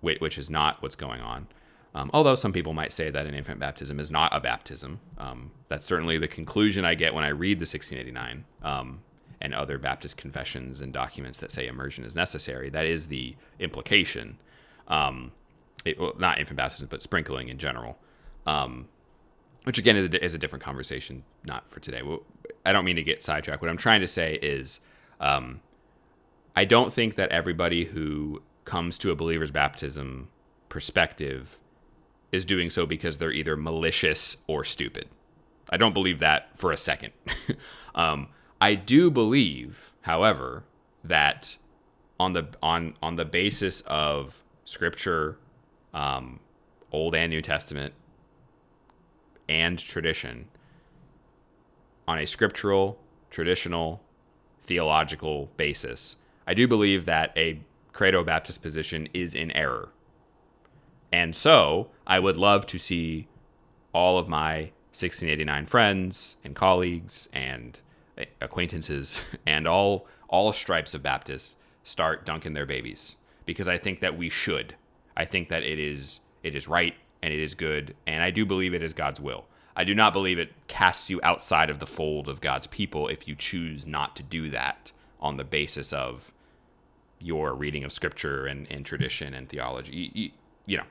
whi- 0.00 0.18
which 0.18 0.38
is 0.38 0.48
not 0.50 0.82
what's 0.82 0.96
going 0.96 1.20
on. 1.20 1.48
Um, 1.94 2.10
although 2.14 2.34
some 2.34 2.52
people 2.52 2.72
might 2.72 2.92
say 2.92 3.10
that 3.10 3.26
an 3.26 3.34
infant 3.34 3.60
baptism 3.60 4.00
is 4.00 4.10
not 4.10 4.34
a 4.34 4.40
baptism. 4.40 5.00
Um, 5.18 5.50
that's 5.68 5.84
certainly 5.84 6.16
the 6.16 6.28
conclusion 6.28 6.84
I 6.84 6.94
get 6.94 7.12
when 7.12 7.24
I 7.24 7.28
read 7.28 7.58
the 7.58 7.68
1689 7.68 8.44
um, 8.62 9.02
and 9.42 9.52
other 9.54 9.76
Baptist 9.76 10.16
confessions 10.16 10.80
and 10.80 10.92
documents 10.92 11.40
that 11.40 11.50
say 11.50 11.66
immersion 11.66 12.04
is 12.04 12.14
necessary. 12.14 12.70
That 12.70 12.86
is 12.86 13.08
the 13.08 13.34
implication. 13.58 14.38
Um, 14.86 15.32
it, 15.84 15.98
well, 15.98 16.14
not 16.16 16.38
infant 16.38 16.56
baptism, 16.56 16.86
but 16.88 17.02
sprinkling 17.02 17.48
in 17.48 17.58
general. 17.58 17.98
Um, 18.46 18.88
which 19.64 19.78
again 19.78 19.96
is 19.96 20.08
a, 20.08 20.24
is 20.24 20.34
a, 20.34 20.38
different 20.38 20.64
conversation, 20.64 21.24
not 21.44 21.68
for 21.68 21.80
today. 21.80 22.02
I 22.64 22.72
don't 22.72 22.84
mean 22.84 22.96
to 22.96 23.02
get 23.02 23.22
sidetracked. 23.22 23.60
What 23.60 23.70
I'm 23.70 23.76
trying 23.76 24.00
to 24.00 24.08
say 24.08 24.34
is, 24.34 24.80
um, 25.20 25.60
I 26.56 26.64
don't 26.64 26.92
think 26.92 27.16
that 27.16 27.30
everybody 27.30 27.84
who 27.84 28.42
comes 28.64 28.96
to 28.98 29.10
a 29.10 29.16
believer's 29.16 29.50
baptism 29.50 30.28
perspective 30.68 31.58
is 32.30 32.44
doing 32.44 32.70
so 32.70 32.86
because 32.86 33.18
they're 33.18 33.32
either 33.32 33.56
malicious 33.56 34.36
or 34.46 34.64
stupid. 34.64 35.08
I 35.68 35.76
don't 35.76 35.94
believe 35.94 36.18
that 36.20 36.56
for 36.56 36.72
a 36.72 36.76
second. 36.76 37.12
um, 37.94 38.28
I 38.62 38.76
do 38.76 39.10
believe, 39.10 39.92
however, 40.02 40.62
that 41.02 41.56
on 42.20 42.32
the 42.32 42.46
on 42.62 42.94
on 43.02 43.16
the 43.16 43.24
basis 43.24 43.80
of 43.88 44.44
Scripture, 44.64 45.36
um, 45.92 46.38
Old 46.92 47.16
and 47.16 47.30
New 47.30 47.42
Testament, 47.42 47.92
and 49.48 49.80
tradition, 49.80 50.46
on 52.06 52.20
a 52.20 52.24
scriptural, 52.24 53.00
traditional, 53.30 54.00
theological 54.60 55.50
basis, 55.56 56.14
I 56.46 56.54
do 56.54 56.68
believe 56.68 57.04
that 57.04 57.36
a 57.36 57.58
credo 57.92 58.22
Baptist 58.22 58.62
position 58.62 59.08
is 59.12 59.34
in 59.34 59.50
error. 59.50 59.88
And 61.10 61.34
so 61.34 61.88
I 62.06 62.20
would 62.20 62.36
love 62.36 62.66
to 62.66 62.78
see 62.78 63.26
all 63.92 64.18
of 64.18 64.28
my 64.28 64.70
1689 64.92 65.66
friends 65.66 66.36
and 66.44 66.54
colleagues 66.54 67.28
and 67.32 67.80
acquaintances 68.40 69.20
and 69.46 69.66
all 69.66 70.06
all 70.28 70.52
stripes 70.52 70.94
of 70.94 71.02
Baptists 71.02 71.56
start 71.84 72.24
dunking 72.24 72.54
their 72.54 72.66
babies 72.66 73.16
because 73.44 73.68
I 73.68 73.76
think 73.76 74.00
that 74.00 74.16
we 74.16 74.28
should. 74.28 74.76
I 75.16 75.24
think 75.24 75.48
that 75.48 75.62
it 75.62 75.78
is 75.78 76.20
it 76.42 76.54
is 76.54 76.68
right 76.68 76.94
and 77.22 77.32
it 77.32 77.40
is 77.40 77.54
good 77.54 77.94
and 78.06 78.22
I 78.22 78.30
do 78.30 78.44
believe 78.44 78.74
it 78.74 78.82
is 78.82 78.92
God's 78.92 79.20
will. 79.20 79.44
I 79.74 79.84
do 79.84 79.94
not 79.94 80.12
believe 80.12 80.38
it 80.38 80.52
casts 80.68 81.08
you 81.08 81.20
outside 81.22 81.70
of 81.70 81.78
the 81.78 81.86
fold 81.86 82.28
of 82.28 82.40
God's 82.40 82.66
people 82.66 83.08
if 83.08 83.26
you 83.26 83.34
choose 83.34 83.86
not 83.86 84.14
to 84.16 84.22
do 84.22 84.50
that 84.50 84.92
on 85.20 85.36
the 85.36 85.44
basis 85.44 85.92
of 85.92 86.32
your 87.18 87.54
reading 87.54 87.84
of 87.84 87.92
scripture 87.92 88.46
and, 88.46 88.66
and 88.70 88.84
tradition 88.84 89.32
and 89.32 89.48
theology. 89.48 89.94
You, 89.94 90.10
you, 90.12 90.30
you 90.66 90.76
know, 90.78 90.84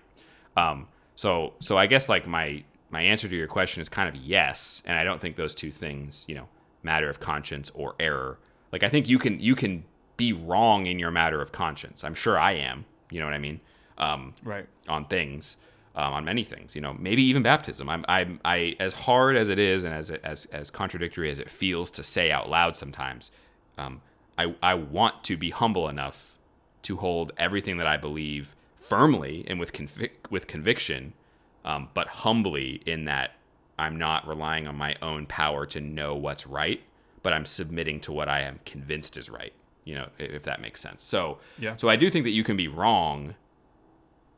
um, 0.58 0.88
so 1.16 1.54
so 1.60 1.78
I 1.78 1.86
guess 1.86 2.10
like 2.10 2.26
my 2.26 2.64
my 2.90 3.02
answer 3.02 3.28
to 3.28 3.36
your 3.36 3.48
question 3.48 3.82
is 3.82 3.90
kind 3.90 4.10
of 4.10 4.16
yes, 4.16 4.82
and 4.86 4.98
I 4.98 5.04
don't 5.04 5.22
think 5.22 5.36
those 5.36 5.54
two 5.54 5.72
things, 5.72 6.26
you 6.28 6.36
know, 6.36 6.48
matter 6.84 7.10
of 7.10 7.20
conscience 7.20 7.72
or 7.74 7.96
error. 8.00 8.40
Like 8.72 8.84
I 8.84 8.90
think 8.90 9.08
you 9.08 9.20
can 9.20 9.40
you 9.40 9.56
can 9.56 9.84
be 10.18 10.34
wrong 10.34 10.86
in 10.86 11.00
your 11.00 11.12
matter 11.12 11.42
of 11.42 11.52
conscience. 11.52 12.04
I'm 12.04 12.14
sure 12.14 12.38
I 12.38 12.54
am. 12.54 12.86
You 13.10 13.20
know 13.20 13.26
what 13.26 13.34
I 13.34 13.40
mean? 13.40 13.60
Um, 13.98 14.34
right. 14.44 14.68
On 14.88 15.06
things, 15.06 15.58
um, 15.96 16.14
on 16.14 16.26
many 16.26 16.44
things. 16.44 16.76
You 16.76 16.82
know, 16.82 16.94
maybe 16.94 17.24
even 17.24 17.44
baptism. 17.44 17.90
I'm 17.90 18.06
I'm 18.08 18.40
I 18.46 18.76
as 18.80 18.94
hard 18.94 19.36
as 19.36 19.50
it 19.50 19.60
is 19.60 19.84
and 19.84 19.94
as 19.94 20.10
as 20.12 20.46
as 20.46 20.72
contradictory 20.72 21.30
as 21.30 21.40
it 21.40 21.50
feels 21.50 21.92
to 21.92 22.04
say 22.04 22.32
out 22.32 22.50
loud 22.50 22.76
sometimes. 22.76 23.32
Um, 23.78 24.02
I, 24.38 24.56
I 24.64 24.74
want 24.74 25.24
to 25.26 25.38
be 25.38 25.52
humble 25.52 25.88
enough 25.88 26.38
to 26.84 26.98
hold 26.98 27.32
everything 27.38 27.78
that 27.78 27.88
I 27.88 27.98
believe 27.98 28.56
firmly 28.76 29.46
and 29.48 29.60
with 29.60 29.72
convic- 29.74 30.30
with 30.30 30.48
conviction, 30.48 31.14
um, 31.64 31.90
but 31.94 32.08
humbly 32.08 32.82
in 32.86 33.06
that 33.06 33.32
I'm 33.82 33.96
not 33.96 34.28
relying 34.28 34.68
on 34.68 34.76
my 34.76 34.96
own 35.02 35.26
power 35.26 35.66
to 35.66 35.82
know 35.82 36.16
what's 36.16 36.46
right, 36.46 36.82
but 37.24 37.34
I'm 37.34 37.48
submitting 37.48 38.00
to 38.02 38.12
what 38.12 38.30
I 38.30 38.42
am 38.42 38.60
convinced 38.64 39.18
is 39.18 39.28
right. 39.28 39.54
You 39.86 39.96
know, 39.96 40.08
if 40.20 40.44
that 40.44 40.62
makes 40.62 40.80
sense. 40.80 41.04
So, 41.04 41.40
yeah. 41.58 41.76
So 41.78 41.90
I 41.90 41.96
do 41.96 42.12
think 42.12 42.24
that 42.26 42.30
you 42.30 42.44
can 42.44 42.56
be 42.56 42.68
wrong, 42.68 43.34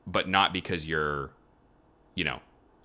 but 0.08 0.30
not 0.30 0.54
because 0.54 0.88
you're, 0.88 1.32
you 2.16 2.24
know, 2.24 2.40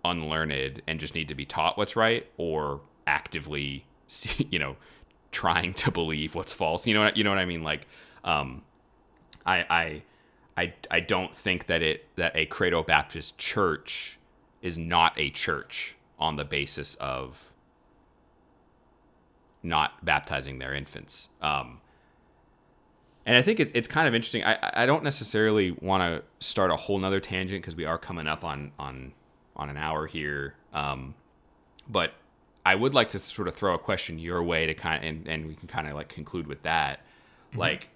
unlearned 0.05 0.83
and 0.89 0.99
just 0.99 1.15
need 1.15 1.29
to 1.29 1.37
be 1.37 1.45
taught 1.45 1.79
what's 1.79 1.95
right, 1.95 2.27
or 2.37 2.81
actively, 3.07 3.85
you 4.51 4.59
know, 4.59 4.75
trying 5.31 5.75
to 5.75 5.93
believe 5.93 6.35
what's 6.35 6.53
false. 6.53 6.89
You 6.89 6.95
know 6.95 7.05
what 7.05 7.17
you 7.17 7.23
know 7.23 7.31
what 7.31 7.39
I 7.39 7.45
mean? 7.45 7.63
Like, 7.63 7.87
um, 8.25 8.63
I 9.47 9.65
I 9.71 10.03
I 10.57 10.73
I 10.91 10.99
don't 10.99 11.33
think 11.33 11.67
that 11.67 11.83
it 11.83 12.09
that 12.17 12.35
a 12.35 12.47
Credo 12.47 12.83
Baptist 12.83 13.39
church 13.39 14.19
is 14.61 14.77
not 14.77 15.13
a 15.17 15.31
church 15.31 15.95
on 16.19 16.37
the 16.37 16.45
basis 16.45 16.95
of 16.97 17.53
not 19.63 20.05
baptizing 20.05 20.59
their 20.59 20.75
infants. 20.75 21.29
Um, 21.41 21.81
and 23.27 23.37
I 23.37 23.43
think 23.43 23.61
it, 23.61 23.71
it's 23.75 23.89
kind 23.89 24.09
of 24.09 24.15
interesting. 24.15 24.43
I, 24.45 24.59
I 24.73 24.87
don't 24.87 25.05
necessarily 25.05 25.73
want 25.73 26.03
to 26.03 26.23
start 26.45 26.71
a 26.71 26.77
whole 26.77 26.99
nother 26.99 27.21
tangent 27.21 27.63
because 27.63 27.77
we 27.77 27.85
are 27.85 27.99
coming 27.99 28.27
up 28.27 28.45
on 28.45 28.73
on 28.79 29.13
on 29.55 29.69
an 29.69 29.77
hour 29.77 30.07
here. 30.07 30.55
Um, 30.73 31.15
but 31.89 32.13
I 32.65 32.75
would 32.75 32.95
like 32.95 33.09
to 33.11 33.19
sort 33.19 33.49
of 33.49 33.55
throw 33.55 33.75
a 33.75 33.79
question 33.79 34.19
your 34.19 34.43
way 34.43 34.67
to 34.67 34.75
kind 34.75 35.03
of, 35.03 35.09
and, 35.09 35.27
and 35.27 35.47
we 35.47 35.55
can 35.55 35.69
kind 35.69 35.89
of 35.89 35.95
like 35.95 36.09
conclude 36.09 36.47
with 36.47 36.63
that. 36.63 37.01
Mm-hmm. 37.51 37.59
Like, 37.59 37.89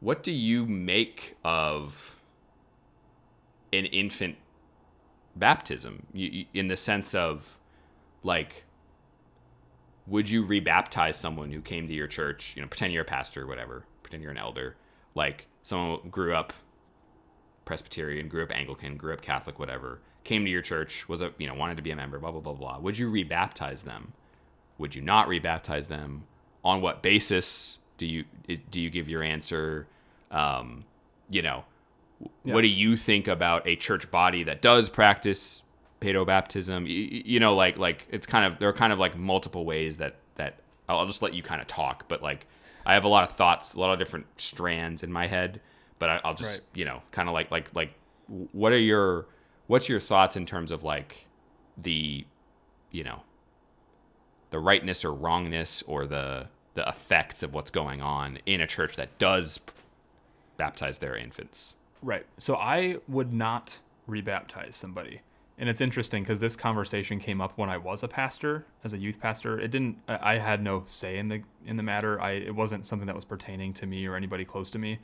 what 0.00 0.22
do 0.22 0.32
you 0.32 0.66
make 0.66 1.36
of 1.44 2.16
an 3.72 3.86
infant 3.86 4.36
baptism 5.36 6.06
you, 6.12 6.28
you, 6.28 6.44
in 6.54 6.68
the 6.68 6.76
sense 6.76 7.14
of 7.14 7.58
like 8.22 8.64
would 10.06 10.28
you 10.28 10.44
rebaptize 10.44 11.14
someone 11.14 11.52
who 11.52 11.60
came 11.60 11.86
to 11.88 11.94
your 11.94 12.06
church 12.06 12.54
you 12.54 12.62
know 12.62 12.68
pretend 12.68 12.92
you're 12.92 13.02
a 13.02 13.06
pastor 13.06 13.42
or 13.42 13.46
whatever 13.46 13.84
pretend 14.02 14.22
you're 14.22 14.32
an 14.32 14.38
elder 14.38 14.76
like 15.14 15.46
someone 15.62 16.00
grew 16.10 16.34
up 16.34 16.52
presbyterian 17.64 18.28
grew 18.28 18.42
up 18.42 18.54
anglican 18.54 18.96
grew 18.96 19.12
up 19.12 19.22
catholic 19.22 19.58
whatever 19.58 20.00
came 20.24 20.44
to 20.44 20.50
your 20.50 20.62
church, 20.62 21.08
was 21.08 21.20
a 21.20 21.32
you 21.38 21.46
know 21.46 21.54
wanted 21.54 21.76
to 21.76 21.82
be 21.82 21.90
a 21.90 21.96
member, 21.96 22.18
blah 22.18 22.30
blah 22.30 22.40
blah 22.40 22.52
blah. 22.52 22.78
Would 22.78 22.98
you 22.98 23.10
rebaptize 23.10 23.84
them? 23.84 24.12
Would 24.78 24.94
you 24.94 25.02
not 25.02 25.28
rebaptize 25.28 25.88
them? 25.88 26.24
On 26.64 26.80
what 26.80 27.02
basis 27.02 27.78
do 27.98 28.06
you 28.06 28.24
do 28.70 28.80
you 28.80 28.90
give 28.90 29.08
your 29.08 29.22
answer? 29.22 29.86
Um, 30.30 30.84
you 31.28 31.42
know, 31.42 31.64
yeah. 32.44 32.54
what 32.54 32.62
do 32.62 32.68
you 32.68 32.96
think 32.96 33.28
about 33.28 33.66
a 33.66 33.76
church 33.76 34.10
body 34.10 34.42
that 34.44 34.62
does 34.62 34.88
practice 34.88 35.62
pedo 36.00 36.26
baptism? 36.26 36.86
You, 36.86 37.22
you, 37.24 37.40
know, 37.40 37.54
like 37.54 37.78
like 37.78 38.06
it's 38.10 38.26
kind 38.26 38.44
of 38.44 38.58
there 38.58 38.68
are 38.68 38.74
kind 38.74 38.92
of 38.92 38.98
like 38.98 39.16
multiple 39.16 39.64
ways 39.64 39.98
that 39.98 40.16
that 40.36 40.60
I'll, 40.88 41.06
just 41.06 41.22
let 41.22 41.34
you 41.34 41.42
kind 41.42 41.60
of 41.60 41.66
talk, 41.66 42.08
but 42.08 42.22
like 42.22 42.46
I 42.84 42.94
have 42.94 43.04
a 43.04 43.08
lot 43.08 43.24
of 43.24 43.34
thoughts, 43.36 43.74
a 43.74 43.80
lot 43.80 43.92
of 43.92 43.98
different 43.98 44.26
strands 44.36 45.02
in 45.02 45.12
my 45.12 45.26
head, 45.26 45.60
but 45.98 46.10
I, 46.10 46.28
will 46.28 46.34
just 46.34 46.60
right. 46.60 46.78
you 46.78 46.84
know 46.84 47.02
kind 47.10 47.28
of 47.28 47.34
like 47.34 47.50
like 47.50 47.74
like 47.74 47.94
what 48.52 48.72
are 48.72 48.78
your 48.78 49.26
what's 49.66 49.88
your 49.88 50.00
thoughts 50.00 50.36
in 50.36 50.46
terms 50.46 50.70
of 50.70 50.82
like 50.82 51.26
the 51.76 52.24
you 52.90 53.04
know 53.04 53.22
the 54.50 54.58
rightness 54.58 55.04
or 55.04 55.12
wrongness 55.12 55.82
or 55.86 56.06
the 56.06 56.48
the 56.74 56.86
effects 56.88 57.42
of 57.42 57.52
what's 57.52 57.70
going 57.70 58.00
on 58.00 58.38
in 58.46 58.60
a 58.60 58.66
church 58.66 58.96
that 58.96 59.18
does 59.18 59.60
baptize 60.56 60.98
their 60.98 61.16
infants 61.16 61.74
right 62.02 62.26
so 62.38 62.56
i 62.56 62.96
would 63.08 63.32
not 63.32 63.78
rebaptize 64.08 64.74
somebody 64.74 65.20
and 65.58 65.68
it's 65.68 65.80
interesting 65.80 66.22
because 66.22 66.40
this 66.40 66.56
conversation 66.56 67.18
came 67.18 67.40
up 67.40 67.56
when 67.56 67.70
i 67.70 67.76
was 67.76 68.02
a 68.02 68.08
pastor 68.08 68.64
as 68.84 68.92
a 68.92 68.98
youth 68.98 69.20
pastor 69.20 69.60
it 69.60 69.70
didn't 69.70 69.96
i 70.08 70.38
had 70.38 70.62
no 70.62 70.82
say 70.86 71.18
in 71.18 71.28
the 71.28 71.42
in 71.66 71.76
the 71.76 71.82
matter 71.82 72.20
i 72.20 72.32
it 72.32 72.54
wasn't 72.54 72.84
something 72.84 73.06
that 73.06 73.14
was 73.14 73.24
pertaining 73.24 73.72
to 73.72 73.86
me 73.86 74.06
or 74.06 74.16
anybody 74.16 74.44
close 74.44 74.70
to 74.70 74.78
me 74.78 74.98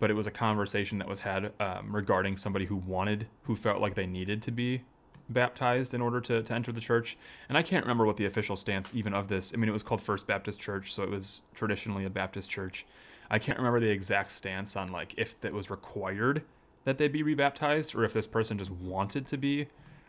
but 0.00 0.10
it 0.10 0.14
was 0.14 0.26
a 0.26 0.30
conversation 0.32 0.98
that 0.98 1.06
was 1.06 1.20
had 1.20 1.52
um, 1.60 1.94
regarding 1.94 2.36
somebody 2.36 2.64
who 2.64 2.76
wanted, 2.76 3.28
who 3.44 3.54
felt 3.54 3.80
like 3.80 3.94
they 3.94 4.06
needed 4.06 4.42
to 4.42 4.50
be 4.50 4.82
baptized 5.28 5.94
in 5.94 6.00
order 6.00 6.20
to, 6.20 6.42
to 6.42 6.52
enter 6.52 6.72
the 6.72 6.80
church. 6.80 7.16
And 7.48 7.56
I 7.56 7.62
can't 7.62 7.84
remember 7.84 8.04
what 8.04 8.16
the 8.16 8.24
official 8.24 8.56
stance 8.56 8.92
even 8.94 9.14
of 9.14 9.28
this. 9.28 9.52
I 9.54 9.58
mean, 9.58 9.68
it 9.68 9.72
was 9.72 9.84
called 9.84 10.00
First 10.00 10.26
Baptist 10.26 10.58
Church, 10.58 10.92
so 10.92 11.04
it 11.04 11.10
was 11.10 11.42
traditionally 11.54 12.04
a 12.04 12.10
Baptist 12.10 12.50
church. 12.50 12.86
I 13.30 13.38
can't 13.38 13.58
remember 13.58 13.80
the 13.80 13.90
exact 13.90 14.32
stance 14.32 14.76
on 14.76 14.90
like 14.90 15.14
if 15.16 15.36
it 15.42 15.52
was 15.52 15.70
required 15.70 16.42
that 16.84 16.98
they 16.98 17.08
be 17.08 17.22
rebaptized 17.22 17.94
or 17.94 18.04
if 18.04 18.12
this 18.12 18.26
person 18.26 18.58
just 18.58 18.70
wanted 18.70 19.26
to 19.28 19.36
be 19.36 19.68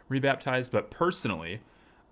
rebaptized. 0.09 0.71
But 0.71 0.89
personally, 0.89 1.59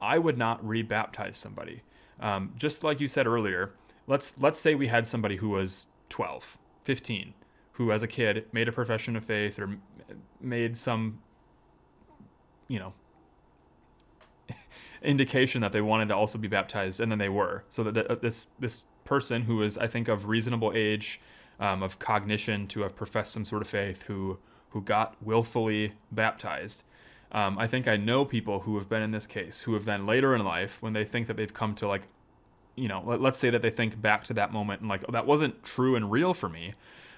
I 0.01 0.19
would 0.19 0.37
not 0.37 0.63
rebaptize 0.63 1.35
somebody. 1.35 1.81
Um, 2.19 2.53
just 2.55 2.83
like 2.83 2.99
you 2.99 3.07
said 3.07 3.25
earlier, 3.25 3.71
let's 4.07 4.39
let's 4.39 4.59
say 4.59 4.75
we 4.75 4.87
had 4.87 5.07
somebody 5.07 5.37
who 5.37 5.49
was 5.49 5.87
12, 6.09 6.57
15, 6.83 7.33
who 7.73 7.91
as 7.91 8.03
a 8.03 8.07
kid 8.07 8.45
made 8.51 8.67
a 8.67 8.71
profession 8.71 9.15
of 9.15 9.25
faith 9.25 9.57
or 9.57 9.77
made 10.41 10.77
some 10.77 11.19
you 12.67 12.79
know 12.79 12.93
indication 15.01 15.61
that 15.61 15.71
they 15.71 15.81
wanted 15.81 16.07
to 16.09 16.15
also 16.15 16.37
be 16.37 16.47
baptized 16.47 16.99
and 16.99 17.11
then 17.11 17.19
they 17.19 17.29
were 17.29 17.63
so 17.69 17.83
that 17.83 18.21
this 18.21 18.47
this 18.59 18.85
person 19.09 19.43
who 19.43 19.63
is 19.63 19.77
i 19.79 19.87
think 19.87 20.07
of 20.09 20.27
reasonable 20.29 20.73
age 20.75 21.21
um, 21.59 21.83
of 21.83 21.99
cognition 21.99 22.67
to 22.67 22.81
have 22.83 22.95
professed 22.95 23.33
some 23.33 23.45
sort 23.45 23.63
of 23.63 23.69
faith 23.69 24.03
who 24.03 24.39
who 24.71 24.81
got 24.81 25.15
willfully 25.21 25.93
baptized 26.11 26.83
um, 27.33 27.57
i 27.59 27.67
think 27.67 27.87
i 27.87 27.97
know 27.97 28.25
people 28.25 28.61
who 28.61 28.77
have 28.77 28.89
been 28.89 29.03
in 29.03 29.11
this 29.11 29.27
case 29.27 29.61
who 29.63 29.73
have 29.73 29.85
then 29.85 30.05
later 30.07 30.35
in 30.35 30.43
life 30.45 30.81
when 30.81 30.93
they 30.93 31.05
think 31.05 31.27
that 31.27 31.37
they've 31.37 31.55
come 31.55 31.75
to 31.75 31.87
like 31.87 32.03
you 32.75 32.87
know 32.89 33.03
let, 33.05 33.21
us 33.23 33.37
say 33.39 33.51
that 33.51 33.61
they 33.63 33.71
think 33.71 34.01
back 34.01 34.23
to 34.25 34.33
that 34.33 34.53
moment 34.53 34.81
and 34.81 34.89
like 34.89 35.03
oh, 35.09 35.13
that 35.13 35.27
wasn't 35.27 35.63
true 35.63 35.95
and 35.97 36.11
real 36.11 36.33
for 36.33 36.49
me 36.49 36.73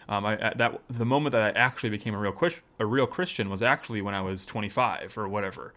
Um, 0.09 0.25
I, 0.25 0.37
at 0.39 0.57
that 0.59 0.81
the 0.89 1.05
moment 1.05 1.33
that 1.33 1.43
I 1.43 1.59
actually 1.59 1.89
became 1.91 2.15
a 2.15 2.19
real 2.19 2.33
a 2.79 2.85
real 2.85 3.07
Christian 3.07 3.49
was 3.49 3.63
actually 3.63 4.01
when 4.01 4.15
I 4.15 4.21
was 4.21 4.45
25 4.45 5.17
or 5.17 5.29
whatever. 5.29 5.73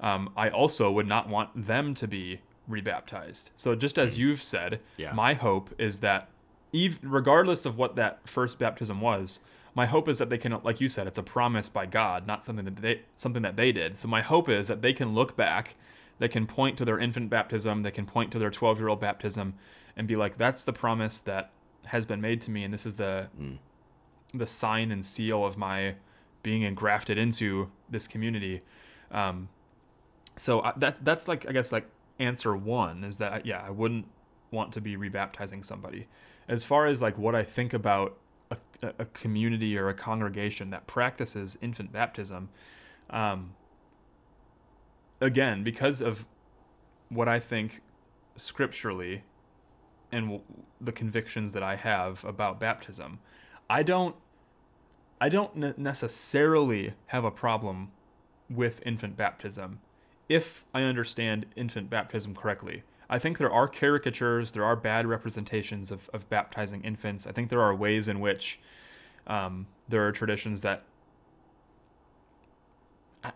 Um, 0.00 0.30
I 0.36 0.50
also 0.50 0.90
would 0.92 1.08
not 1.08 1.28
want 1.28 1.50
them 1.66 1.94
to 1.96 2.08
be 2.08 2.40
rebaptized. 2.68 3.50
So 3.56 3.74
just 3.74 3.98
as 3.98 4.14
hmm. 4.14 4.22
you've 4.22 4.42
said, 4.42 4.80
Yeah. 4.96 5.12
my 5.12 5.34
hope 5.34 5.74
is 5.78 5.98
that, 5.98 6.28
even 6.72 6.98
regardless 7.02 7.64
of 7.64 7.78
what 7.78 7.96
that 7.96 8.28
first 8.28 8.58
baptism 8.58 9.00
was, 9.00 9.40
my 9.74 9.86
hope 9.86 10.08
is 10.08 10.18
that 10.18 10.30
they 10.30 10.38
can, 10.38 10.58
like 10.62 10.80
you 10.80 10.88
said, 10.88 11.06
it's 11.06 11.18
a 11.18 11.22
promise 11.22 11.68
by 11.68 11.84
God, 11.86 12.26
not 12.26 12.44
something 12.44 12.64
that 12.64 12.76
they 12.76 13.02
something 13.14 13.42
that 13.42 13.56
they 13.56 13.72
did. 13.72 13.96
So 13.96 14.08
my 14.08 14.22
hope 14.22 14.48
is 14.48 14.68
that 14.68 14.80
they 14.80 14.94
can 14.94 15.14
look 15.14 15.36
back, 15.36 15.76
they 16.18 16.28
can 16.28 16.46
point 16.46 16.78
to 16.78 16.84
their 16.84 16.98
infant 16.98 17.28
baptism, 17.28 17.82
they 17.82 17.90
can 17.90 18.06
point 18.06 18.32
to 18.32 18.38
their 18.38 18.50
12 18.50 18.78
year 18.78 18.88
old 18.88 19.00
baptism, 19.00 19.54
and 19.96 20.08
be 20.08 20.16
like, 20.16 20.38
that's 20.38 20.64
the 20.64 20.72
promise 20.72 21.20
that 21.20 21.50
has 21.84 22.06
been 22.06 22.20
made 22.20 22.40
to 22.40 22.50
me, 22.50 22.64
and 22.64 22.72
this 22.72 22.86
is 22.86 22.94
the 22.94 23.28
hmm. 23.36 23.56
the 24.32 24.46
sign 24.46 24.90
and 24.90 25.04
seal 25.04 25.44
of 25.44 25.58
my 25.58 25.94
being 26.42 26.62
engrafted 26.62 27.18
into 27.18 27.70
this 27.90 28.06
community. 28.08 28.62
Um, 29.10 29.48
so 30.36 30.62
I, 30.62 30.72
that's 30.76 31.00
that's 31.00 31.28
like 31.28 31.46
I 31.48 31.52
guess 31.52 31.70
like 31.70 31.86
answer 32.18 32.56
one 32.56 33.04
is 33.04 33.18
that 33.18 33.44
yeah 33.46 33.62
I 33.66 33.70
wouldn't 33.70 34.06
want 34.50 34.72
to 34.72 34.80
be 34.80 34.96
rebaptizing 34.96 35.64
somebody. 35.64 36.06
As 36.48 36.64
far 36.64 36.86
as 36.86 37.02
like 37.02 37.18
what 37.18 37.34
I 37.34 37.42
think 37.42 37.72
about 37.74 38.16
a, 38.50 38.56
a 38.98 39.06
community 39.06 39.76
or 39.76 39.88
a 39.88 39.94
congregation 39.94 40.70
that 40.70 40.86
practices 40.86 41.58
infant 41.60 41.92
baptism, 41.92 42.48
um, 43.10 43.54
again 45.20 45.62
because 45.62 46.00
of 46.00 46.26
what 47.08 47.28
I 47.28 47.40
think 47.40 47.82
scripturally 48.36 49.22
and 50.12 50.26
w- 50.26 50.42
the 50.80 50.92
convictions 50.92 51.52
that 51.52 51.62
I 51.62 51.76
have 51.76 52.24
about 52.24 52.60
baptism, 52.60 53.18
I 53.68 53.82
don't 53.82 54.16
I 55.20 55.28
don't 55.28 55.56
ne- 55.56 55.74
necessarily 55.76 56.94
have 57.06 57.24
a 57.24 57.30
problem 57.30 57.90
with 58.48 58.80
infant 58.86 59.16
baptism 59.16 59.80
if 60.28 60.64
I 60.74 60.82
understand 60.82 61.46
infant 61.56 61.90
baptism 61.90 62.34
correctly. 62.34 62.82
I 63.08 63.18
think 63.18 63.38
there 63.38 63.52
are 63.52 63.68
caricatures, 63.68 64.52
there 64.52 64.64
are 64.64 64.74
bad 64.74 65.06
representations 65.06 65.92
of, 65.92 66.10
of 66.12 66.28
baptizing 66.28 66.82
infants. 66.82 67.26
I 67.26 67.32
think 67.32 67.50
there 67.50 67.62
are 67.62 67.74
ways 67.74 68.08
in 68.08 68.18
which 68.18 68.58
um, 69.26 69.66
there 69.88 70.06
are 70.06 70.12
traditions 70.12 70.62
that. 70.62 70.82
I, 73.22 73.30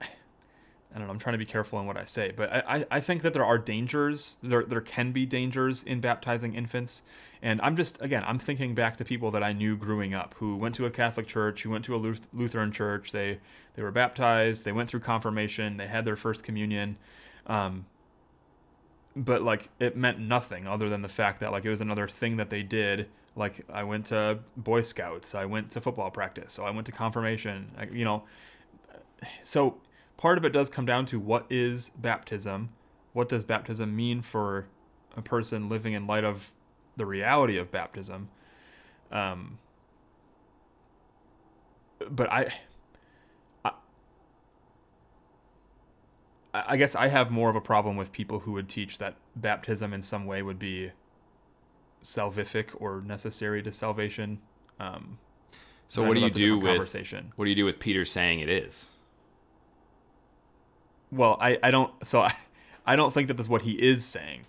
I 0.95 0.99
don't 0.99 1.07
know, 1.07 1.13
I'm 1.13 1.19
trying 1.19 1.35
to 1.35 1.39
be 1.39 1.47
careful 1.47 1.79
in 1.79 1.87
what 1.87 1.97
I 1.97 2.05
say, 2.05 2.33
but 2.37 2.53
I, 2.53 2.85
I, 2.91 3.01
think 3.01 3.23
that 3.23 3.33
there 3.33 3.45
are 3.45 3.59
dangers. 3.59 4.39
There, 4.43 4.65
there 4.65 4.81
can 4.81 5.13
be 5.13 5.25
dangers 5.25 5.85
in 5.85 6.01
baptizing 6.01 6.55
infants. 6.55 7.05
And 7.43 7.61
I'm 7.63 7.77
just, 7.77 8.03
again, 8.03 8.25
I'm 8.27 8.41
thinking 8.41 8.75
back 8.75 8.97
to 8.97 9.05
people 9.05 9.31
that 9.31 9.43
I 9.43 9.53
knew 9.53 9.77
growing 9.77 10.15
up 10.15 10.35
who 10.39 10.57
went 10.57 10.75
to 10.77 10.87
a 10.87 10.91
Catholic 10.91 11.29
church, 11.29 11.63
who 11.63 11.71
went 11.71 11.85
to 11.85 11.95
a 11.95 12.17
Lutheran 12.33 12.73
church. 12.73 13.13
They, 13.13 13.39
they 13.77 13.83
were 13.83 13.93
baptized, 13.93 14.65
they 14.65 14.73
went 14.73 14.89
through 14.89 15.01
confirmation, 15.01 15.77
they 15.77 15.87
had 15.87 16.05
their 16.05 16.17
first 16.17 16.43
communion. 16.43 16.97
Um, 17.47 17.87
but 19.17 19.43
like 19.43 19.69
it 19.79 19.97
meant 19.97 20.19
nothing 20.19 20.67
other 20.67 20.89
than 20.89 21.03
the 21.03 21.09
fact 21.09 21.41
that 21.41 21.53
like 21.53 21.65
it 21.65 21.71
was 21.71 21.81
another 21.81 22.07
thing 22.07 22.37
that 22.37 22.51
they 22.51 22.63
did 22.63 23.09
like 23.37 23.65
i 23.73 23.83
went 23.83 24.07
to 24.07 24.39
boy 24.57 24.81
scouts 24.81 25.35
i 25.35 25.45
went 25.45 25.71
to 25.71 25.81
football 25.81 26.11
practice 26.11 26.53
so 26.53 26.65
i 26.65 26.71
went 26.71 26.87
to 26.87 26.93
confirmation 26.93 27.71
I, 27.77 27.85
you 27.85 28.05
know 28.05 28.23
so 29.43 29.77
part 30.21 30.37
of 30.37 30.45
it 30.45 30.51
does 30.51 30.69
come 30.69 30.85
down 30.85 31.07
to 31.07 31.19
what 31.19 31.47
is 31.49 31.91
baptism 31.91 32.69
what 33.15 33.29
does 33.29 33.43
baptism 33.43 33.97
mean 33.97 34.21
for 34.21 34.67
a 35.17 35.23
person 35.23 35.69
living 35.69 35.95
in 35.95 36.07
light 36.07 36.25
of 36.25 36.53
the 36.97 37.07
reality 37.07 37.57
of 37.57 37.71
baptism 37.71 38.29
um 39.11 39.59
but 42.11 42.31
i 42.31 42.53
I 43.65 43.73
I 46.53 46.77
guess 46.77 46.97
I 46.97 47.07
have 47.07 47.31
more 47.31 47.49
of 47.49 47.57
a 47.57 47.61
problem 47.61 47.97
with 47.97 48.11
people 48.13 48.41
who 48.41 48.53
would 48.53 48.69
teach 48.69 48.99
that 48.99 49.15
baptism 49.37 49.93
in 49.95 50.03
some 50.03 50.27
way 50.27 50.43
would 50.43 50.59
be 50.59 50.91
salvific 52.03 52.69
or 52.81 53.03
necessary 53.03 53.63
to 53.63 53.71
salvation. 53.71 54.41
Um, 54.81 55.19
So 55.87 56.03
what 56.03 56.15
do 56.15 56.21
you 56.21 56.31
do 56.31 56.59
with 56.59 56.93
what 57.37 57.45
do 57.45 57.51
you 57.51 57.57
do 57.57 57.65
with 57.65 57.79
Peter 57.79 58.05
saying 58.05 58.41
it 58.41 58.49
is? 58.49 58.91
Well, 61.13 61.37
I, 61.41 61.59
I 61.63 61.71
don't 61.71 61.93
so 62.07 62.21
I, 62.23 62.35
I 62.87 62.97
don't 62.97 63.13
think 63.13 63.29
that 63.29 63.37
that's 63.37 63.49
what 63.49 63.63
he 63.63 63.73
is 63.73 64.05
saying, 64.05 64.45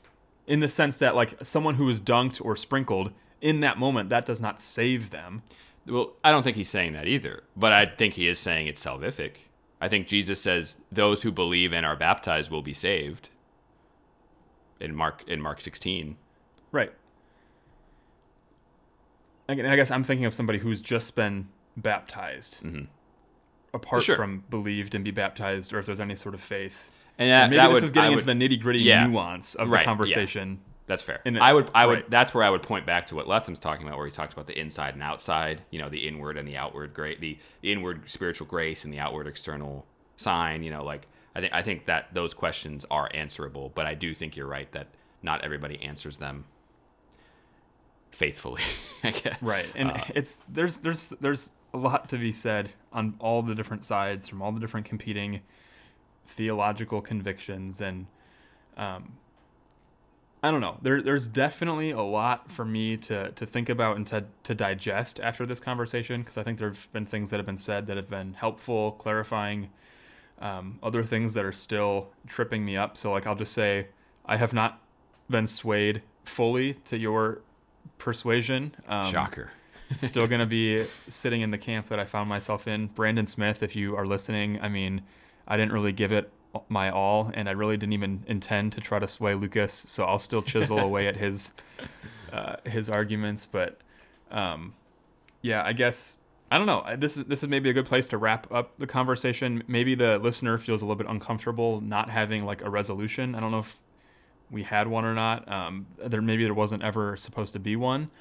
in 0.48 0.60
the 0.60 0.68
sense 0.68 0.98
that 0.98 1.16
like 1.16 1.36
someone 1.44 1.76
who 1.76 1.88
is 1.90 2.02
dunked 2.02 2.44
or 2.44 2.56
sprinkled 2.56 3.12
in 3.42 3.60
that 3.62 3.78
moment 3.78 4.10
that 4.10 4.26
does 4.26 4.40
not 4.40 4.62
save 4.62 5.10
them. 5.10 5.44
Well, 5.88 6.14
I 6.24 6.32
don't 6.32 6.44
think 6.44 6.58
he's 6.58 6.70
saying 6.70 6.94
that 6.94 7.08
either, 7.08 7.44
but 7.58 7.74
I 7.74 7.86
think 7.88 8.14
he 8.14 8.28
is 8.28 8.38
saying 8.38 8.68
it's 8.68 8.84
salvific. 8.86 9.32
I 9.80 9.90
think 9.90 10.08
Jesus 10.08 10.40
says 10.40 10.82
those 10.92 11.24
who 11.24 11.32
believe 11.32 11.74
and 11.74 11.86
are 11.86 11.96
baptized 11.96 12.52
will 12.52 12.62
be 12.62 12.74
saved. 12.74 13.30
In 14.80 14.96
Mark 14.96 15.24
in 15.28 15.42
Mark 15.42 15.62
16. 15.62 16.18
Right. 16.72 16.94
Again, 19.48 19.66
I 19.66 19.76
guess 19.76 19.92
I'm 19.92 20.04
thinking 20.04 20.26
of 20.26 20.34
somebody 20.34 20.60
who's 20.60 20.82
just 20.82 21.16
been 21.16 21.50
baptized, 21.76 22.64
mm-hmm. 22.64 22.86
Apart 23.74 24.04
Sure. 24.04 24.16
from 24.16 24.44
believed 24.50 24.96
and 24.96 25.04
be 25.04 25.12
baptized, 25.12 25.74
or 25.74 25.80
if 25.80 25.86
there's 25.86 26.00
any 26.00 26.16
sort 26.16 26.36
of 26.36 26.42
faith. 26.42 26.90
And 27.18 27.30
that, 27.30 27.50
Maybe 27.50 27.58
that 27.62 27.68
this 27.68 27.74
would, 27.76 27.84
is 27.84 27.92
getting 27.92 28.10
I 28.12 28.14
into 28.14 28.26
the 28.26 28.34
nitty 28.34 28.62
gritty 28.62 28.80
Yeah. 28.80 29.06
nuance 29.08 29.56
of 29.56 29.70
Right, 29.70 29.78
the 29.78 29.82
yeah. 29.82 29.86
conversation. 29.86 30.60
That's 30.88 31.04
fair. 31.04 31.22
It- 31.24 31.38
I 31.38 31.54
would, 31.54 31.70
I 31.74 31.86
would. 31.86 31.94
right. 31.94 32.10
That's 32.10 32.34
where 32.34 32.44
I 32.44 32.50
would 32.50 32.64
point 32.64 32.86
back 32.86 33.08
to 33.08 33.16
what 33.16 33.28
Letham's 33.28 33.60
talking 33.60 33.86
about, 33.88 33.98
where 33.98 34.08
he 34.08 34.12
talks 34.12 34.34
about 34.34 34.48
the 34.48 34.60
inside 34.60 34.94
and 34.96 35.04
outside. 35.04 35.62
You 35.70 35.80
know, 35.80 35.88
the 35.90 36.08
inward 36.08 36.38
and 36.38 36.48
the 36.48 36.58
outward 36.58 36.94
grace, 36.94 37.18
the, 37.20 37.38
the 37.62 37.72
inward 37.72 38.10
spiritual 38.10 38.48
grace 38.48 38.84
and 38.84 38.94
the 38.94 39.00
outward 39.00 39.28
external 39.28 39.86
sign. 40.18 40.64
You 40.64 40.72
know, 40.72 40.84
like 40.84 41.08
I 41.36 41.40
think 41.42 41.54
I 41.54 41.62
think 41.62 41.86
that 41.86 42.14
those 42.14 42.34
questions 42.34 42.86
are 42.92 43.10
answerable, 43.14 43.72
but 43.74 43.86
I 43.86 43.94
do 43.94 44.14
think 44.14 44.36
you're 44.36 44.48
right 44.48 44.70
that 44.74 44.88
not 45.22 45.44
everybody 45.46 45.82
answers 45.82 46.18
them 46.18 46.46
faithfully. 48.12 48.62
Right, 49.42 49.66
and 49.76 49.92
Uh, 49.92 50.04
it's 50.14 50.42
there's 50.50 50.80
there's 50.80 51.10
there's 51.22 51.52
a 51.74 51.78
lot 51.78 52.10
to 52.10 52.18
be 52.18 52.32
said 52.32 52.72
on 52.92 53.16
all 53.20 53.42
the 53.42 53.56
different 53.56 53.86
sides 53.86 54.28
from 54.28 54.42
all 54.42 54.52
the 54.52 54.60
different 54.60 54.86
competing 54.86 55.42
theological 56.28 57.02
convictions, 57.02 57.82
and 57.82 58.08
um, 58.78 59.14
I 60.44 60.52
don't 60.52 60.62
know. 60.62 60.78
There 60.82 61.02
there's 61.02 61.28
definitely 61.28 61.92
a 61.92 62.02
lot 62.02 62.52
for 62.52 62.66
me 62.66 62.98
to 62.98 63.32
to 63.32 63.46
think 63.46 63.70
about 63.70 63.98
and 63.98 64.08
to 64.08 64.26
to 64.44 64.56
digest 64.56 65.20
after 65.20 65.46
this 65.46 65.60
conversation 65.60 66.22
because 66.22 66.38
I 66.38 66.44
think 66.44 66.58
there've 66.58 66.88
been 66.94 67.06
things 67.06 67.30
that 67.30 67.38
have 67.38 67.46
been 67.46 67.58
said 67.58 67.88
that 67.88 67.98
have 67.98 68.10
been 68.10 68.34
helpful, 68.34 68.94
clarifying. 68.94 69.70
Um, 70.40 70.80
other 70.82 71.04
things 71.04 71.36
that 71.36 71.46
are 71.46 71.52
still 71.52 72.10
tripping 72.26 72.66
me 72.66 72.76
up. 72.76 72.98
So 72.98 73.12
like 73.12 73.28
I'll 73.28 73.36
just 73.36 73.54
say 73.54 73.90
I 74.26 74.38
have 74.38 74.54
not 74.54 74.82
been 75.30 75.46
swayed 75.46 76.02
fully 76.24 76.74
to 76.86 76.98
your 76.98 77.42
persuasion. 78.00 78.74
Um, 78.88 79.12
Shocker. 79.12 79.52
Still 79.98 80.28
going 80.28 80.40
to 80.40 80.46
be 80.46 80.86
sitting 81.08 81.42
in 81.42 81.52
the 81.52 81.58
camp 81.58 81.88
that 81.88 82.00
I 82.00 82.06
found 82.06 82.30
myself 82.30 82.68
in. 82.68 82.88
Brandon 82.88 83.26
Smith, 83.26 83.64
if 83.64 83.76
you 83.76 83.96
are 83.96 84.06
listening, 84.06 84.60
I 84.62 84.70
mean, 84.70 85.02
I 85.48 85.58
didn't 85.58 85.74
really 85.74 85.92
give 85.92 86.12
it 86.12 86.32
my 86.70 86.90
all, 86.90 87.32
and 87.34 87.48
I 87.48 87.54
really 87.54 87.78
didn't 87.78 87.94
even 87.94 88.24
intend 88.28 88.74
to 88.74 88.82
try 88.82 89.00
to 89.00 89.08
sway 89.08 89.36
Lukas. 89.36 89.74
So 89.74 90.06
I'll 90.06 90.20
still 90.20 90.42
chisel 90.42 90.80
away 90.90 91.08
at 91.08 91.18
his 91.18 91.54
uh, 92.32 92.58
his 92.66 92.90
arguments. 92.90 93.46
But 93.46 93.80
um, 94.30 94.74
yeah, 95.42 95.64
I 95.64 95.74
guess 95.74 96.18
I 96.52 96.58
don't 96.58 96.68
know. 96.68 96.86
This 96.98 97.18
is 97.18 97.26
this 97.26 97.44
is 97.44 97.50
maybe 97.50 97.70
a 97.70 97.74
good 97.74 97.86
place 97.86 98.08
to 98.08 98.18
wrap 98.18 98.52
up 98.52 98.78
the 98.78 98.88
conversation. 98.88 99.64
Maybe 99.68 99.96
the 99.96 100.20
listener 100.20 100.58
feels 100.58 100.82
a 100.82 100.86
little 100.86 100.98
bit 100.98 101.08
uncomfortable 101.08 101.82
not 101.82 102.10
having 102.10 102.46
like 102.46 102.62
a 102.62 102.70
resolution. 102.70 103.36
I 103.36 103.40
don't 103.40 103.52
know 103.52 103.60
if 103.60 103.80
we 104.50 104.64
had 104.64 104.88
one 104.88 105.06
or 105.06 105.14
not. 105.14 105.50
Um, 105.50 105.88
there 105.98 106.22
maybe 106.22 106.44
there 106.44 106.54
wasn't 106.54 106.84
ever 106.84 107.16
supposed 107.16 107.54
to 107.54 107.60
be 107.60 107.76
one. 107.76 108.12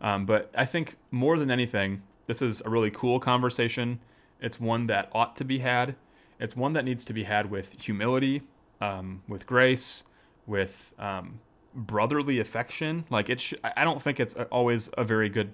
Um, 0.00 0.26
but 0.26 0.50
I 0.54 0.64
think 0.64 0.96
more 1.10 1.38
than 1.38 1.50
anything, 1.50 2.02
this 2.26 2.40
is 2.42 2.60
a 2.64 2.70
really 2.70 2.90
cool 2.90 3.18
conversation. 3.20 4.00
It's 4.40 4.60
one 4.60 4.86
that 4.86 5.08
ought 5.12 5.34
to 5.36 5.44
be 5.44 5.58
had. 5.58 5.96
It's 6.38 6.54
one 6.56 6.72
that 6.74 6.84
needs 6.84 7.04
to 7.06 7.12
be 7.12 7.24
had 7.24 7.50
with 7.50 7.80
humility, 7.82 8.42
um, 8.80 9.22
with 9.26 9.46
grace, 9.46 10.04
with 10.46 10.92
um, 10.98 11.40
brotherly 11.74 12.38
affection. 12.38 13.04
Like 13.10 13.28
it, 13.28 13.40
sh- 13.40 13.54
I 13.64 13.82
don't 13.84 14.00
think 14.00 14.20
it's 14.20 14.34
always 14.52 14.88
a 14.96 15.02
very 15.04 15.28
good 15.28 15.52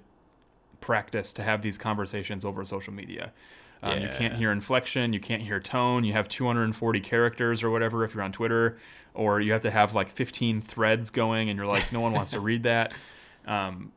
practice 0.80 1.32
to 1.34 1.42
have 1.42 1.62
these 1.62 1.78
conversations 1.78 2.44
over 2.44 2.64
social 2.64 2.92
media. 2.92 3.32
Um, 3.82 3.98
You 4.02 4.08
can't 4.08 4.34
hear 4.34 4.52
inflection, 4.52 5.12
you 5.12 5.20
can't 5.20 5.42
hear 5.42 5.60
tone. 5.60 6.04
You 6.04 6.12
have 6.12 6.28
240 6.28 7.00
characters 7.00 7.62
or 7.62 7.70
whatever 7.70 8.04
if 8.04 8.14
you're 8.14 8.22
on 8.22 8.32
Twitter, 8.32 8.76
or 9.14 9.40
you 9.40 9.52
have 9.52 9.62
to 9.62 9.70
have 9.70 9.94
like 9.94 10.10
15 10.10 10.60
threads 10.60 11.10
going, 11.10 11.48
and 11.48 11.56
you're 11.56 11.66
like, 11.66 11.92
no 11.92 12.00
one 12.00 12.12
wants 12.12 12.32
to 12.32 12.40
read 12.40 12.64
that. 12.64 12.92
Um, 13.46 13.92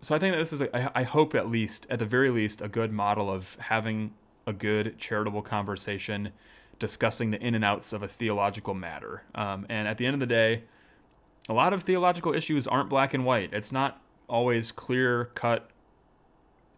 so 0.00 0.14
I 0.14 0.18
think 0.18 0.34
that 0.34 0.38
this 0.38 0.52
is, 0.52 0.60
a, 0.62 0.76
I, 0.96 1.00
I 1.00 1.02
hope 1.04 1.34
at 1.34 1.50
least, 1.50 1.86
at 1.90 1.98
the 1.98 2.06
very 2.06 2.30
least, 2.30 2.60
a 2.62 2.68
good 2.68 2.92
model 2.92 3.30
of 3.30 3.56
having 3.60 4.12
a 4.46 4.52
good 4.52 4.98
charitable 4.98 5.42
conversation, 5.42 6.30
discussing 6.78 7.30
the 7.30 7.40
in 7.40 7.54
and 7.54 7.64
outs 7.64 7.92
of 7.92 8.02
a 8.02 8.08
theological 8.08 8.74
matter. 8.74 9.22
Um, 9.34 9.66
and 9.68 9.86
at 9.86 9.98
the 9.98 10.06
end 10.06 10.14
of 10.14 10.20
the 10.20 10.26
day, 10.26 10.62
a 11.48 11.52
lot 11.52 11.72
of 11.72 11.82
theological 11.82 12.32
issues 12.34 12.66
aren't 12.66 12.88
black 12.88 13.12
and 13.14 13.24
white. 13.24 13.52
It's 13.52 13.72
not 13.72 14.00
always 14.28 14.70
clear 14.72 15.26
cut 15.34 15.68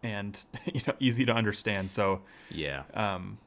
and 0.01 0.43
you 0.73 0.81
know 0.87 0.93
easy 0.99 1.25
to 1.25 1.31
understand. 1.31 1.89
So 1.91 2.21
Yeah. 2.49 2.83
um, 2.93 3.37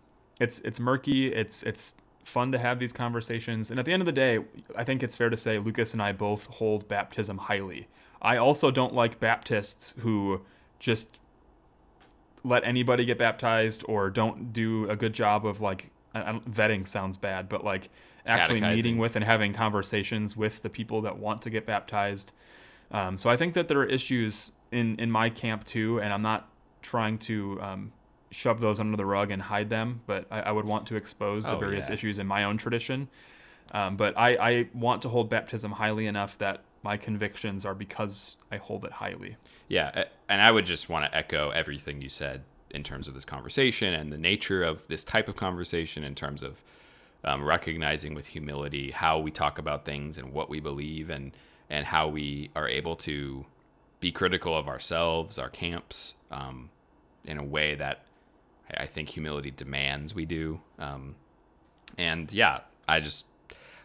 it's 0.40 0.60
it's 0.60 0.80
murky. 0.80 1.32
It's 1.32 1.62
it's 1.62 1.96
fun 2.24 2.52
to 2.52 2.58
have 2.58 2.78
these 2.78 2.92
conversations. 2.92 3.70
And 3.70 3.78
at 3.78 3.84
the 3.86 3.92
end 3.92 4.02
of 4.02 4.06
the 4.06 4.12
day, 4.12 4.40
I 4.74 4.84
think 4.84 5.02
it's 5.02 5.14
fair 5.14 5.30
to 5.30 5.36
say 5.36 5.58
Lukas 5.58 5.92
and 5.92 6.02
I 6.02 6.12
both 6.12 6.46
hold 6.46 6.88
baptism 6.88 7.38
highly. 7.38 7.88
I 8.22 8.36
also 8.36 8.70
don't 8.70 8.94
like 8.94 9.20
Baptists 9.20 9.94
who 10.00 10.40
just 10.78 11.18
let 12.44 12.64
anybody 12.64 13.04
get 13.04 13.18
baptized 13.18 13.84
or 13.88 14.08
don't 14.10 14.52
do 14.52 14.88
a 14.88 14.96
good 14.96 15.12
job 15.12 15.44
of 15.46 15.60
like 15.60 15.90
I 16.14 16.20
I 16.20 16.32
don't, 16.32 16.50
vetting 16.50 16.86
sounds 16.86 17.16
bad, 17.16 17.48
but 17.48 17.64
like 17.64 17.90
actually 18.26 18.60
meeting 18.60 18.98
with 18.98 19.16
and 19.16 19.24
having 19.24 19.52
conversations 19.52 20.36
with 20.36 20.62
the 20.62 20.70
people 20.70 21.02
that 21.02 21.18
want 21.18 21.42
to 21.42 21.50
get 21.50 21.66
baptized. 21.66 22.32
Um, 22.90 23.16
so 23.16 23.30
I 23.30 23.36
think 23.36 23.54
that 23.54 23.68
there 23.68 23.78
are 23.78 23.86
issues 23.86 24.52
in 24.70 24.98
in 24.98 25.10
my 25.10 25.30
camp 25.30 25.64
too, 25.64 26.00
and 26.00 26.12
I'm 26.12 26.22
not 26.22 26.48
trying 26.82 27.18
to 27.18 27.60
um, 27.60 27.92
shove 28.30 28.60
those 28.60 28.78
under 28.80 28.96
the 28.96 29.06
rug 29.06 29.30
and 29.32 29.42
hide 29.42 29.68
them, 29.70 30.00
but 30.06 30.26
I, 30.30 30.40
I 30.42 30.52
would 30.52 30.64
want 30.66 30.86
to 30.88 30.96
expose 30.96 31.44
the 31.46 31.56
Oh, 31.56 31.58
various 31.58 31.88
yeah. 31.88 31.94
issues 31.94 32.18
in 32.18 32.26
my 32.26 32.44
own 32.44 32.58
tradition. 32.58 33.08
Um, 33.72 33.96
but 33.96 34.16
I, 34.16 34.36
I 34.36 34.68
want 34.72 35.02
to 35.02 35.08
hold 35.08 35.28
baptism 35.28 35.72
highly 35.72 36.06
enough 36.06 36.38
that 36.38 36.62
my 36.86 36.96
convictions 36.96 37.66
are 37.66 37.74
because 37.74 38.36
I 38.52 38.58
hold 38.58 38.84
it 38.84 38.92
highly. 38.92 39.36
Yeah, 39.66 40.04
and 40.28 40.40
I 40.40 40.52
would 40.52 40.66
just 40.66 40.88
want 40.88 41.04
to 41.04 41.18
echo 41.18 41.50
everything 41.50 42.00
you 42.00 42.08
said 42.08 42.44
in 42.70 42.84
terms 42.84 43.08
of 43.08 43.14
this 43.14 43.24
conversation 43.24 43.92
and 43.92 44.12
the 44.12 44.18
nature 44.18 44.62
of 44.62 44.86
this 44.86 45.02
type 45.02 45.28
of 45.28 45.34
conversation 45.34 46.04
in 46.04 46.14
terms 46.14 46.44
of 46.44 46.62
um, 47.24 47.42
recognizing 47.42 48.14
with 48.14 48.28
humility 48.28 48.92
how 48.92 49.18
we 49.18 49.32
talk 49.32 49.58
about 49.58 49.84
things 49.84 50.16
and 50.16 50.32
what 50.32 50.48
we 50.48 50.60
believe 50.60 51.10
and 51.10 51.32
and 51.68 51.86
how 51.86 52.06
we 52.06 52.50
are 52.54 52.68
able 52.68 52.94
to 52.94 53.44
be 53.98 54.12
critical 54.12 54.56
of 54.56 54.68
ourselves, 54.68 55.36
our 55.36 55.50
camps, 55.50 56.14
um, 56.30 56.70
in 57.26 57.36
a 57.36 57.42
way 57.44 57.74
that 57.74 58.04
I 58.72 58.86
think 58.86 59.08
humility 59.08 59.50
demands 59.50 60.14
we 60.14 60.24
do. 60.24 60.60
Um, 60.78 61.16
and 61.98 62.32
yeah, 62.32 62.60
I 62.86 63.00
just 63.00 63.26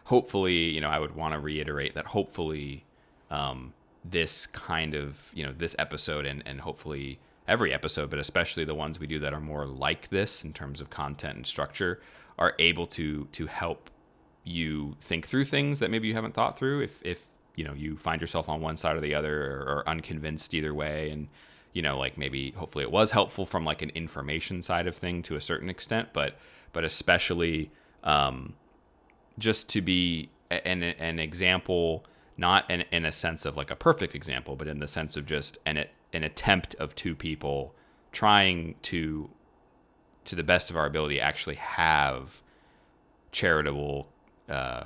hopefully, 0.04 0.70
you 0.70 0.80
know, 0.80 0.88
I 0.88 1.00
would 1.00 1.16
want 1.16 1.34
to 1.34 1.40
reiterate 1.40 1.94
that 1.94 2.06
hopefully 2.06 2.84
um, 3.32 3.72
this 4.04 4.46
kind 4.46 4.94
of, 4.94 5.30
you 5.34 5.44
know, 5.44 5.52
this 5.56 5.74
episode 5.78 6.26
and, 6.26 6.42
and 6.46 6.60
hopefully 6.60 7.18
every 7.48 7.72
episode, 7.72 8.10
but 8.10 8.18
especially 8.18 8.64
the 8.64 8.74
ones 8.74 9.00
we 9.00 9.06
do 9.06 9.18
that 9.18 9.32
are 9.32 9.40
more 9.40 9.66
like 9.66 10.10
this 10.10 10.44
in 10.44 10.52
terms 10.52 10.80
of 10.80 10.90
content 10.90 11.36
and 11.36 11.46
structure, 11.46 12.00
are 12.38 12.54
able 12.58 12.86
to 12.86 13.26
to 13.32 13.46
help 13.46 13.90
you 14.44 14.96
think 15.00 15.26
through 15.26 15.44
things 15.44 15.78
that 15.78 15.90
maybe 15.90 16.08
you 16.08 16.14
haven't 16.14 16.34
thought 16.34 16.56
through. 16.56 16.82
If 16.82 17.02
if 17.04 17.26
you 17.56 17.64
know 17.64 17.72
you 17.72 17.96
find 17.96 18.20
yourself 18.20 18.48
on 18.48 18.60
one 18.60 18.76
side 18.76 18.96
or 18.96 19.00
the 19.00 19.14
other 19.14 19.52
or, 19.52 19.78
or 19.78 19.88
unconvinced 19.88 20.52
either 20.54 20.74
way, 20.74 21.10
and 21.10 21.28
you 21.72 21.82
know 21.82 21.98
like 21.98 22.18
maybe 22.18 22.50
hopefully 22.52 22.84
it 22.84 22.90
was 22.90 23.12
helpful 23.12 23.46
from 23.46 23.64
like 23.64 23.82
an 23.82 23.90
information 23.90 24.62
side 24.62 24.86
of 24.86 24.96
thing 24.96 25.22
to 25.22 25.36
a 25.36 25.40
certain 25.40 25.70
extent, 25.70 26.10
but 26.12 26.36
but 26.72 26.84
especially 26.84 27.70
um, 28.04 28.54
just 29.38 29.68
to 29.70 29.80
be 29.80 30.30
an 30.50 30.82
an 30.82 31.18
example, 31.18 32.04
not 32.36 32.70
in, 32.70 32.84
in 32.90 33.04
a 33.04 33.12
sense 33.12 33.44
of 33.44 33.56
like 33.56 33.70
a 33.70 33.76
perfect 33.76 34.14
example, 34.14 34.56
but 34.56 34.68
in 34.68 34.78
the 34.78 34.88
sense 34.88 35.16
of 35.16 35.26
just 35.26 35.58
an 35.66 35.84
an 36.12 36.22
attempt 36.24 36.74
of 36.76 36.94
two 36.94 37.14
people 37.14 37.74
trying 38.12 38.74
to, 38.82 39.30
to 40.26 40.36
the 40.36 40.42
best 40.42 40.68
of 40.68 40.76
our 40.76 40.86
ability, 40.86 41.20
actually 41.20 41.56
have 41.56 42.42
charitable, 43.32 44.08
uh, 44.48 44.84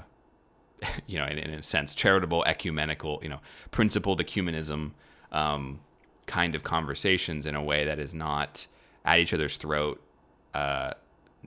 you 1.07 1.18
know, 1.18 1.26
in, 1.26 1.38
in 1.38 1.51
a 1.51 1.62
sense, 1.62 1.94
charitable, 1.94 2.44
ecumenical, 2.44 3.18
you 3.22 3.28
know, 3.28 3.40
principled 3.70 4.20
ecumenism 4.20 4.92
um, 5.32 5.80
kind 6.26 6.55
of 6.55 6.62
conversations 6.62 7.47
in 7.47 7.55
a 7.55 7.62
way 7.62 7.84
that 7.84 7.99
is 7.99 8.14
not 8.14 8.66
at 9.05 9.18
each 9.18 9.34
other's 9.34 9.57
throat. 9.57 10.01
Uh, 10.55 10.92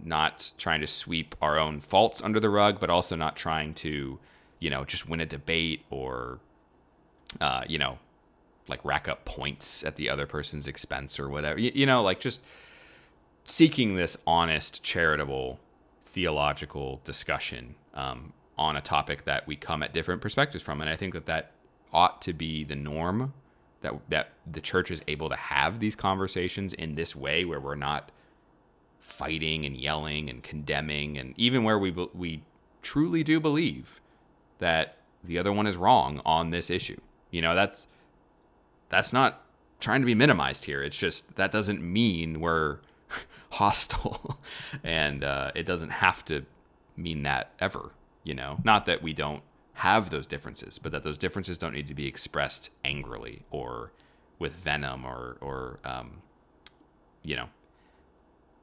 not 0.02 0.52
trying 0.58 0.80
to 0.80 0.88
sweep 0.88 1.36
our 1.41 1.60
own 1.60 1.80
faults 1.80 2.22
under 2.22 2.39
the 2.39 2.50
rug, 2.50 2.80
but 2.80 2.89
also 2.89 3.16
not 3.16 3.36
trying 3.36 3.74
to, 3.74 4.20
you 4.60 4.70
know, 4.70 4.84
just 4.86 5.07
win 5.07 5.22
a 5.22 5.26
debate 5.26 5.84
or, 5.89 6.39
uh, 7.39 7.64
you 7.68 7.78
know, 7.78 7.97
like 8.68 8.84
rack 8.86 9.07
up 9.07 9.26
points 9.26 9.84
at 9.84 9.95
the 9.95 10.10
other 10.10 10.26
person's 10.26 10.68
expense 10.68 11.20
or 11.20 11.28
whatever. 11.28 11.60
You, 11.60 11.72
you 11.74 11.86
know, 11.86 12.03
like 12.03 12.20
just 12.20 12.41
seeking 13.45 13.95
this 13.95 14.18
honest, 14.28 14.84
charitable, 14.84 15.60
theological 16.05 17.01
discussion 17.03 17.76
um, 17.93 18.34
on 18.57 18.76
a 18.76 18.82
topic 18.82 19.26
that 19.26 19.47
we 19.47 19.55
come 19.55 19.82
at 19.82 19.93
different 19.93 20.22
perspectives 20.22 20.64
from, 20.64 20.82
and 20.82 20.89
I 20.89 20.95
think 20.95 21.14
that 21.14 21.26
that 21.26 21.51
ought 21.91 22.22
to 22.24 22.34
be 22.34 22.64
the 22.64 22.76
norm. 22.76 23.34
That 23.82 23.93
that 24.10 24.34
the 24.45 24.60
church 24.60 24.91
is 24.91 25.01
able 25.07 25.30
to 25.30 25.38
have 25.38 25.80
these 25.80 25.95
conversations 25.95 26.74
in 26.74 26.95
this 26.95 27.16
way, 27.16 27.45
where 27.45 27.62
we're 27.62 27.76
not 27.76 28.12
fighting 28.99 29.66
and 29.66 29.78
yelling 29.78 30.30
and 30.30 30.43
condemning, 30.43 31.18
and 31.18 31.34
even 31.38 31.64
where 31.64 31.80
we 31.80 31.91
we 32.14 32.43
truly 32.82 33.24
do 33.24 33.39
believe 33.39 34.01
that 34.60 34.97
the 35.24 35.38
other 35.38 35.51
one 35.51 35.68
is 35.68 35.76
wrong 35.76 36.22
on 36.26 36.51
this 36.51 36.70
issue. 36.70 36.99
You 37.32 37.41
know, 37.41 37.55
that's 37.55 37.88
that's 38.89 39.12
not 39.12 39.43
trying 39.80 40.01
to 40.01 40.05
be 40.05 40.16
minimized 40.16 40.66
here. 40.66 40.84
It's 40.84 40.97
just 40.97 41.36
that 41.36 41.51
doesn't 41.51 41.82
mean 41.82 42.39
we're 42.39 42.80
hostile, 43.51 44.39
and 44.84 45.24
uh, 45.24 45.51
it 45.55 45.66
doesn't 45.66 45.89
have 45.89 46.24
to 46.26 46.45
mean 46.95 47.24
that 47.24 47.51
ever. 47.60 47.91
You 48.24 48.34
know, 48.36 48.60
not 48.64 48.86
that 48.86 49.01
we 49.01 49.14
don't 49.14 49.41
have 49.74 50.10
those 50.10 50.28
differences, 50.28 50.78
but 50.78 50.91
that 50.91 51.03
those 51.03 51.18
differences 51.18 51.57
don't 51.57 51.74
need 51.74 51.88
to 51.88 51.93
be 51.93 52.05
expressed 52.05 52.70
angrily 52.84 53.43
or 53.49 53.91
with 54.38 54.53
venom 54.53 55.05
or 55.05 55.38
or 55.41 55.80
um, 55.84 56.22
you 57.24 57.36
know 57.36 57.49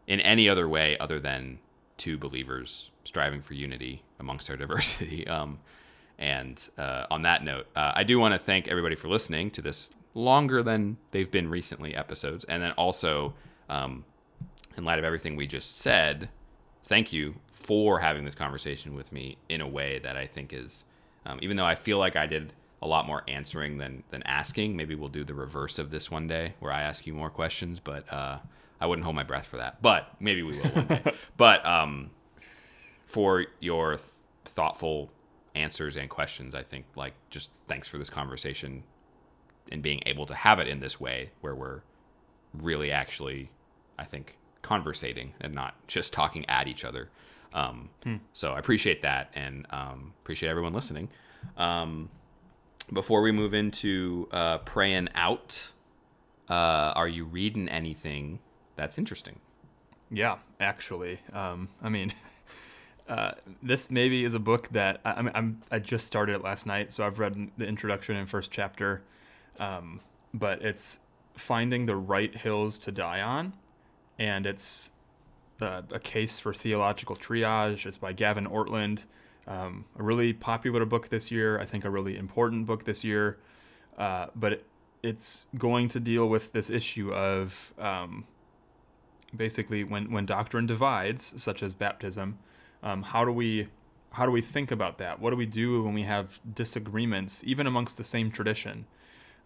in 0.07 0.21
any 0.21 0.49
other 0.49 0.69
way 0.69 0.97
other 0.99 1.19
than 1.19 1.59
two 1.97 2.19
believers 2.19 2.91
striving 3.05 3.41
for 3.41 3.55
unity 3.55 4.03
amongst 4.19 4.51
our 4.51 4.57
diversity. 4.65 5.27
Um, 5.27 5.59
and 6.19 6.69
uh, 6.79 7.07
on 7.11 7.23
that 7.23 7.45
note, 7.45 7.67
uh, 7.77 7.93
I 7.95 8.05
do 8.05 8.19
want 8.19 8.35
to 8.35 8.39
thank 8.39 8.69
everybody 8.69 8.95
for 8.95 9.09
listening 9.09 9.51
to 9.53 9.63
this 9.63 9.91
longer 10.15 10.63
than 10.63 10.97
they've 11.11 11.31
been 11.31 11.49
recently 11.49 11.95
episodes. 11.95 12.45
And 12.45 12.63
then 12.63 12.73
also, 12.73 13.35
um, 13.69 14.05
in 14.77 14.85
light 14.85 14.99
of 14.99 15.05
everything 15.05 15.37
we 15.37 15.47
just 15.47 15.79
said, 15.79 16.31
thank 16.85 17.13
you 17.13 17.37
for 17.51 18.01
having 18.01 18.25
this 18.25 18.35
conversation 18.35 18.95
with 18.95 19.13
me 19.13 19.37
in 19.49 19.61
a 19.61 19.69
way 19.69 19.99
that 19.99 20.17
I 20.17 20.27
think 20.27 20.53
is, 20.53 20.85
um, 21.27 21.39
even 21.43 21.57
though 21.57 21.65
I 21.65 21.75
feel 21.75 21.99
like 21.99 22.17
I 22.17 22.27
did 22.27 22.53
a 22.81 22.87
lot 22.87 23.07
more 23.07 23.23
answering 23.29 23.79
than, 23.79 24.05
than 24.11 24.23
asking, 24.23 24.77
maybe 24.77 24.95
we'll 24.95 25.09
do 25.09 25.25
the 25.25 25.35
reverse 25.35 25.79
of 25.79 25.91
this 25.91 26.11
one 26.11 26.27
day 26.27 26.55
where 26.61 26.73
I 26.73 26.83
ask 26.83 27.07
you 27.07 27.13
more 27.13 27.31
questions, 27.31 27.81
but 27.81 28.11
uh, 28.13 28.39
I 28.81 28.87
wouldn't 28.87 29.05
hold 29.05 29.17
my 29.17 29.23
breath 29.23 29.47
for 29.47 29.57
that. 29.59 29.83
But 29.83 30.15
maybe 30.21 30.43
we 30.43 30.61
will 30.61 30.71
one 30.71 30.87
day. 30.87 31.03
but 31.37 31.65
um, 31.67 32.11
for 33.07 33.47
your 33.61 33.97
th- 33.97 34.09
thoughtful 34.45 35.11
answers 35.57 35.97
and 35.97 36.09
questions, 36.09 36.55
I 36.55 36.63
think 36.63 36.87
like 36.95 37.15
just 37.31 37.51
thanks 37.67 37.89
for 37.89 37.99
this 37.99 38.11
conversation 38.11 38.85
and 39.73 39.83
being 39.83 40.03
able 40.07 40.27
to 40.27 40.35
have 40.35 40.59
it 40.61 40.69
in 40.69 40.81
this 40.81 41.01
way 41.01 41.31
where 41.41 41.55
we're 41.55 41.81
really 42.53 42.93
actually, 42.93 43.51
I 43.99 44.05
think, 44.05 44.37
conversating 44.63 45.35
and 45.41 45.55
not 45.55 45.75
just 45.87 46.13
talking 46.13 46.45
at 46.49 46.69
each 46.69 46.85
other. 46.85 47.09
Um, 47.53 47.89
So 48.33 48.53
I 48.53 48.59
appreciate 48.59 49.03
that 49.03 49.31
and 49.35 49.67
um, 49.71 50.13
appreciate 50.23 50.51
everyone 50.51 50.73
listening. 50.73 51.09
Um, 51.57 52.11
before 52.93 53.23
we 53.23 53.33
move 53.33 53.55
into 53.55 54.29
uh, 54.31 54.59
praying 54.59 55.09
out, 55.15 55.71
uh, 56.49 56.93
are 56.95 57.09
you 57.09 57.25
reading 57.25 57.69
anything 57.69 58.39
that's 58.77 58.99
interesting? 58.99 59.41
Yeah, 60.11 60.37
actually, 60.61 61.19
um, 61.33 61.69
I 61.83 61.89
mean, 61.89 62.15
uh, 63.09 63.33
this 63.63 63.91
maybe 63.91 64.25
is 64.25 64.35
a 64.35 64.39
book 64.39 64.69
that 64.71 65.01
I, 65.05 65.13
I'm, 65.13 65.31
I'm 65.35 65.63
I 65.71 65.79
just 65.79 66.07
started 66.07 66.37
it 66.37 66.43
last 66.43 66.67
night, 66.67 66.93
so 66.93 67.07
I've 67.07 67.19
read 67.19 67.51
the 67.57 67.67
introduction 67.67 68.17
and 68.17 68.29
first 68.29 68.51
chapter, 68.51 69.03
um, 69.59 70.01
but 70.35 70.63
it's 70.63 71.01
finding 71.35 71.87
the 71.87 71.97
right 71.97 72.35
hills 72.35 72.79
to 72.81 72.93
die 72.93 73.21
on, 73.21 73.53
and 74.19 74.47
it's 74.47 74.91
uh, 75.61 75.83
a 75.93 76.01
case 76.01 76.41
for 76.41 76.53
theological 76.53 77.17
triage. 77.17 77.87
It's 77.87 77.99
by 77.99 78.13
Gavin 78.13 78.47
Ortlund, 78.47 79.07
um, 79.47 79.85
a 79.99 80.03
really 80.03 80.33
popular 80.33 80.85
book 80.85 81.09
this 81.09 81.31
year. 81.31 81.61
I 81.61 81.65
think 81.65 81.85
a 81.85 81.91
really 81.91 82.19
important 82.19 82.67
book 82.67 82.85
this 82.85 83.05
year, 83.05 83.39
uh, 83.99 84.27
but 84.35 84.55
it, 84.55 84.65
it's 85.03 85.47
going 85.57 85.87
to 85.89 86.01
deal 86.01 86.29
with 86.29 86.53
this 86.53 86.71
issue 86.71 87.13
of 87.13 87.73
um, 87.79 88.25
basically 89.35 89.85
when 89.85 90.11
when 90.11 90.27
doctrine 90.27 90.67
divides, 90.67 91.41
such 91.41 91.63
as 91.63 91.75
baptism, 91.75 92.39
um, 92.87 93.03
how 93.03 93.25
do 93.25 93.33
we 93.33 93.69
how 94.13 94.25
do 94.25 94.33
we 94.33 94.41
think 94.41 94.71
about 94.71 94.97
that? 94.99 95.21
What 95.21 95.31
do 95.31 95.37
we 95.37 95.45
do 95.45 95.83
when 95.83 95.93
we 95.93 96.05
have 96.05 96.41
disagreements, 96.55 97.43
even 97.45 97.67
amongst 97.67 97.99
the 97.99 98.05
same 98.05 98.31
tradition? 98.31 98.87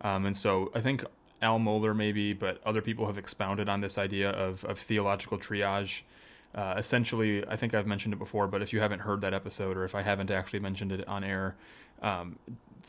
Um, 0.03 0.27
and 0.27 0.37
so 0.37 0.71
I 0.75 0.81
think 0.81 1.05
Al 1.43 1.59
Mohler 1.59 1.97
maybe, 1.97 2.35
but 2.35 2.61
other 2.65 2.81
people 2.81 3.07
have 3.07 3.19
expounded 3.19 3.69
on 3.69 3.81
this 3.81 3.99
idea 3.99 4.31
of, 4.31 4.65
of 4.65 4.79
theological 4.79 5.39
triage. 5.39 6.03
Uh, 6.55 6.75
essentially, 6.77 7.45
I 7.49 7.57
think 7.57 7.75
I've 7.75 7.87
mentioned 7.87 8.15
it 8.15 8.19
before, 8.19 8.47
but 8.47 8.63
if 8.63 8.73
you 8.73 8.81
haven't 8.81 9.01
heard 9.01 9.23
that 9.23 9.35
episode, 9.35 9.77
or 9.77 9.85
if 9.85 9.95
I 9.95 10.03
haven't 10.03 10.31
actually 10.31 10.61
mentioned 10.61 10.93
it 10.93 11.09
on 11.09 11.25
air, 11.25 11.57
um, 12.03 12.39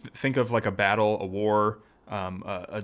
th- 0.04 0.14
think 0.14 0.38
of 0.38 0.52
like 0.52 0.66
a 0.68 0.72
battle, 0.72 1.18
a 1.20 1.26
war, 1.26 1.80
um, 2.10 2.44
a, 2.46 2.80
a 2.80 2.84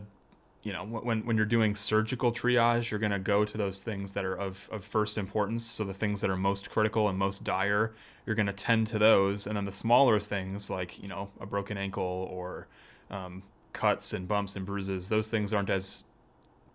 you 0.64 0.74
know, 0.74 0.84
when, 0.84 1.26
when 1.26 1.38
you're 1.38 1.46
doing 1.46 1.76
surgical 1.76 2.32
triage, 2.32 2.90
you're 2.90 3.00
going 3.00 3.12
to 3.12 3.20
go 3.20 3.46
to 3.46 3.58
those 3.58 3.82
things 3.82 4.14
that 4.14 4.26
are 4.26 4.36
of, 4.36 4.68
of 4.72 4.84
first 4.84 5.18
importance. 5.18 5.66
So 5.66 5.84
the 5.84 5.94
things 5.94 6.22
that 6.22 6.30
are 6.30 6.36
most 6.38 6.70
critical 6.70 7.08
and 7.08 7.18
most 7.18 7.44
dire, 7.44 7.94
you're 8.26 8.36
going 8.36 8.48
to 8.48 8.54
tend 8.54 8.88
to 8.88 9.00
those. 9.00 9.48
And 9.48 9.56
then 9.56 9.66
the 9.66 9.72
smaller 9.72 10.20
things 10.20 10.70
like, 10.70 11.02
you 11.02 11.08
know, 11.08 11.30
a 11.40 11.46
broken 11.46 11.78
ankle 11.78 12.28
or 12.32 12.68
um, 13.10 13.44
cuts 13.72 14.14
and 14.14 14.28
bumps 14.28 14.56
and 14.56 14.66
bruises, 14.66 15.08
those 15.08 15.30
things 15.30 15.54
aren't 15.54 15.70
as 15.70 16.04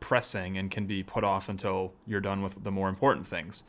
pressing 0.00 0.56
and 0.56 0.70
can 0.70 0.86
be 0.86 1.02
put 1.02 1.24
off 1.24 1.48
until 1.48 1.92
you're 2.06 2.20
done 2.20 2.42
with 2.42 2.62
the 2.64 2.70
more 2.70 2.88
important 2.88 3.26
things. 3.26 3.64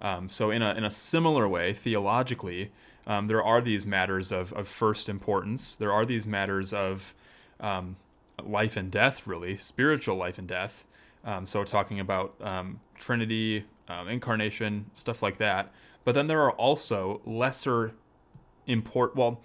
Um, 0.00 0.28
so 0.28 0.50
in 0.50 0.62
a, 0.62 0.74
in 0.74 0.84
a 0.84 0.90
similar 0.90 1.48
way, 1.48 1.74
theologically, 1.74 2.70
um, 3.06 3.26
there 3.26 3.42
are 3.42 3.60
these 3.60 3.86
matters 3.86 4.32
of, 4.32 4.52
of 4.52 4.68
first 4.68 5.08
importance. 5.08 5.76
There 5.76 5.92
are 5.92 6.04
these 6.04 6.26
matters 6.26 6.72
of 6.72 7.14
um, 7.60 7.96
life 8.42 8.76
and 8.76 8.90
death, 8.90 9.26
really, 9.26 9.56
spiritual 9.56 10.16
life 10.16 10.38
and 10.38 10.46
death. 10.46 10.84
Um, 11.24 11.46
so, 11.46 11.64
talking 11.64 11.98
about 12.00 12.34
um, 12.40 12.80
Trinity, 12.98 13.64
um, 13.88 14.08
incarnation, 14.08 14.86
stuff 14.92 15.22
like 15.22 15.38
that. 15.38 15.72
But 16.04 16.14
then 16.14 16.28
there 16.28 16.42
are 16.42 16.52
also 16.52 17.20
lesser 17.24 17.92
import. 18.66 19.16
Well, 19.16 19.40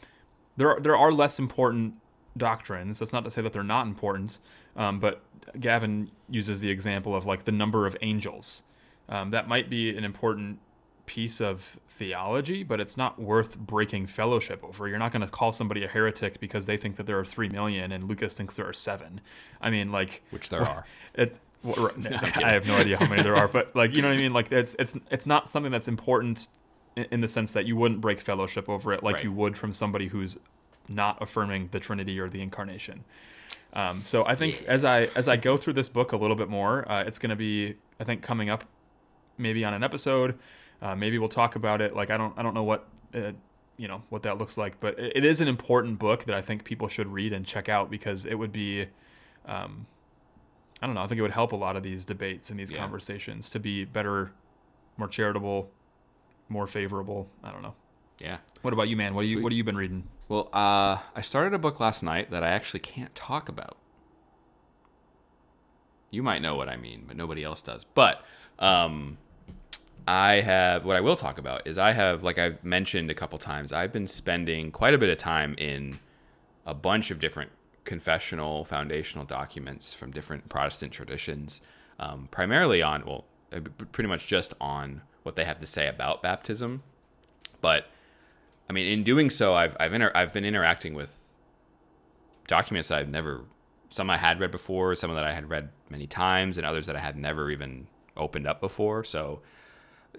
there 0.57 0.69
are, 0.75 0.79
there 0.79 0.95
are 0.95 1.11
less 1.11 1.39
important 1.39 1.95
doctrines. 2.37 2.99
That's 2.99 3.13
not 3.13 3.23
to 3.23 3.31
say 3.31 3.41
that 3.41 3.53
they're 3.53 3.63
not 3.63 3.87
important. 3.87 4.37
Um, 4.75 4.99
but 4.99 5.21
Gavin 5.59 6.11
uses 6.29 6.61
the 6.61 6.69
example 6.69 7.15
of 7.15 7.25
like 7.25 7.45
the 7.45 7.51
number 7.51 7.87
of 7.87 7.97
angels. 8.01 8.63
Um, 9.09 9.31
that 9.31 9.47
might 9.47 9.69
be 9.69 9.95
an 9.95 10.03
important 10.03 10.59
piece 11.11 11.41
of 11.41 11.77
theology, 11.89 12.63
but 12.63 12.79
it's 12.79 12.95
not 12.95 13.19
worth 13.19 13.59
breaking 13.59 14.05
fellowship 14.05 14.63
over. 14.63 14.87
You're 14.87 14.97
not 14.97 15.11
going 15.11 15.23
to 15.23 15.27
call 15.27 15.51
somebody 15.51 15.83
a 15.83 15.87
heretic 15.89 16.39
because 16.39 16.67
they 16.67 16.77
think 16.77 16.95
that 16.95 17.05
there 17.05 17.19
are 17.19 17.25
three 17.25 17.49
million 17.49 17.91
and 17.91 18.07
Lukas 18.07 18.33
thinks 18.33 18.55
there 18.55 18.65
are 18.65 18.71
seven. 18.71 19.19
I 19.59 19.71
mean, 19.71 19.91
like 19.91 20.23
which 20.29 20.47
there 20.47 20.61
are. 20.61 20.85
It's 21.13 21.37
well, 21.63 21.91
I 22.41 22.51
have 22.53 22.65
no 22.65 22.77
idea 22.77 22.95
how 22.95 23.09
many 23.09 23.21
there 23.21 23.35
are, 23.35 23.49
but 23.49 23.75
like 23.75 23.91
you 23.91 24.01
know 24.01 24.07
what 24.07 24.17
I 24.17 24.21
mean. 24.21 24.31
Like 24.31 24.53
it's 24.53 24.73
it's 24.79 24.95
it's 25.11 25.25
not 25.25 25.49
something 25.49 25.69
that's 25.69 25.89
important 25.89 26.47
in, 26.95 27.05
in 27.11 27.21
the 27.21 27.27
sense 27.27 27.51
that 27.51 27.65
you 27.65 27.75
wouldn't 27.75 27.99
break 27.99 28.21
fellowship 28.21 28.69
over 28.69 28.93
it 28.93 29.03
like 29.03 29.15
right. 29.15 29.23
you 29.25 29.33
would 29.33 29.57
from 29.57 29.73
somebody 29.73 30.07
who's 30.07 30.37
not 30.87 31.21
affirming 31.21 31.67
the 31.71 31.81
Trinity 31.81 32.17
or 32.21 32.29
the 32.29 32.41
Incarnation. 32.41 33.03
Um, 33.73 34.01
so 34.03 34.25
I 34.25 34.35
think 34.35 34.63
as 34.63 34.85
I 34.85 35.09
as 35.13 35.27
I 35.27 35.35
go 35.35 35.57
through 35.57 35.73
this 35.73 35.89
book 35.89 36.13
a 36.13 36.17
little 36.17 36.37
bit 36.37 36.47
more, 36.47 36.89
uh, 36.89 37.03
it's 37.03 37.19
going 37.19 37.31
to 37.31 37.35
be 37.35 37.75
I 37.99 38.05
think 38.05 38.21
coming 38.21 38.49
up 38.49 38.63
maybe 39.37 39.65
on 39.65 39.73
an 39.73 39.83
episode. 39.83 40.39
Uh, 40.81 40.95
maybe 40.95 41.17
we'll 41.19 41.29
talk 41.29 41.55
about 41.55 41.81
it. 41.81 41.95
Like 41.95 42.09
I 42.09 42.17
don't 42.17 42.37
I 42.37 42.41
don't 42.41 42.53
know 42.53 42.63
what 42.63 42.87
uh, 43.13 43.31
you 43.77 43.87
know 43.87 44.03
what 44.09 44.23
that 44.23 44.37
looks 44.37 44.57
like, 44.57 44.79
but 44.79 44.97
it, 44.99 45.17
it 45.17 45.25
is 45.25 45.41
an 45.41 45.47
important 45.47 45.99
book 45.99 46.25
that 46.25 46.35
I 46.35 46.41
think 46.41 46.63
people 46.63 46.87
should 46.87 47.07
read 47.07 47.33
and 47.33 47.45
check 47.45 47.69
out 47.69 47.89
because 47.89 48.25
it 48.25 48.35
would 48.35 48.51
be. 48.51 48.87
Um, 49.45 49.87
I 50.81 50.87
don't 50.87 50.95
know. 50.95 51.03
I 51.03 51.07
think 51.07 51.19
it 51.19 51.21
would 51.21 51.31
help 51.31 51.51
a 51.51 51.55
lot 51.55 51.75
of 51.75 51.83
these 51.83 52.05
debates 52.05 52.49
and 52.49 52.59
these 52.59 52.71
yeah. 52.71 52.79
conversations 52.79 53.51
to 53.51 53.59
be 53.59 53.85
better, 53.85 54.31
more 54.97 55.07
charitable, 55.07 55.69
more 56.49 56.65
favorable. 56.65 57.29
I 57.43 57.51
don't 57.51 57.61
know. 57.61 57.75
Yeah. 58.19 58.37
What 58.61 58.73
about 58.73 58.87
you, 58.87 58.97
man? 58.97 59.13
What 59.13 59.21
do 59.21 59.27
you 59.27 59.41
What 59.41 59.51
have 59.51 59.57
you 59.57 59.63
been 59.63 59.77
reading? 59.77 60.03
Well, 60.27 60.49
uh, 60.53 60.97
I 61.15 61.21
started 61.21 61.53
a 61.53 61.59
book 61.59 61.79
last 61.79 62.03
night 62.03 62.31
that 62.31 62.43
I 62.43 62.49
actually 62.49 62.79
can't 62.79 63.13
talk 63.13 63.49
about. 63.49 63.77
You 66.09 66.23
might 66.23 66.41
know 66.41 66.55
what 66.55 66.69
I 66.69 66.77
mean, 66.77 67.03
but 67.07 67.15
nobody 67.15 67.43
else 67.43 67.61
does. 67.61 67.83
But 67.83 68.23
um, 68.59 69.17
I 70.07 70.41
have 70.41 70.83
what 70.85 70.95
I 70.95 71.01
will 71.01 71.15
talk 71.15 71.37
about 71.37 71.67
is 71.67 71.77
I 71.77 71.91
have, 71.91 72.23
like 72.23 72.37
I've 72.39 72.63
mentioned 72.63 73.11
a 73.11 73.13
couple 73.13 73.37
times, 73.37 73.71
I've 73.71 73.93
been 73.93 74.07
spending 74.07 74.71
quite 74.71 74.93
a 74.93 74.97
bit 74.97 75.09
of 75.09 75.17
time 75.17 75.55
in 75.57 75.99
a 76.65 76.73
bunch 76.73 77.11
of 77.11 77.19
different 77.19 77.51
confessional 77.85 78.65
foundational 78.65 79.25
documents 79.25 79.93
from 79.93 80.11
different 80.11 80.49
Protestant 80.49 80.91
traditions, 80.91 81.61
um, 81.99 82.27
primarily 82.31 82.81
on, 82.81 83.05
well, 83.05 83.25
uh, 83.53 83.59
pretty 83.91 84.07
much 84.07 84.27
just 84.27 84.53
on 84.59 85.01
what 85.23 85.35
they 85.35 85.45
have 85.45 85.59
to 85.59 85.65
say 85.65 85.87
about 85.87 86.23
baptism. 86.23 86.83
But 87.59 87.87
I 88.69 88.73
mean, 88.73 88.87
in 88.87 89.03
doing 89.03 89.29
so, 89.29 89.53
I've 89.53 89.75
I've 89.79 89.93
inter- 89.93 90.11
I've 90.15 90.33
been 90.33 90.45
interacting 90.45 90.93
with 90.93 91.17
documents 92.47 92.89
that 92.89 92.99
I've 92.99 93.09
never, 93.09 93.41
some 93.89 94.09
I 94.09 94.17
had 94.17 94.39
read 94.39 94.51
before, 94.51 94.95
some 94.95 95.13
that 95.13 95.23
I 95.23 95.33
had 95.33 95.49
read 95.49 95.69
many 95.89 96.07
times, 96.07 96.57
and 96.57 96.65
others 96.65 96.87
that 96.87 96.95
I 96.95 96.99
had 96.99 97.17
never 97.17 97.51
even 97.51 97.87
opened 98.17 98.47
up 98.47 98.61
before. 98.61 99.03
So 99.03 99.41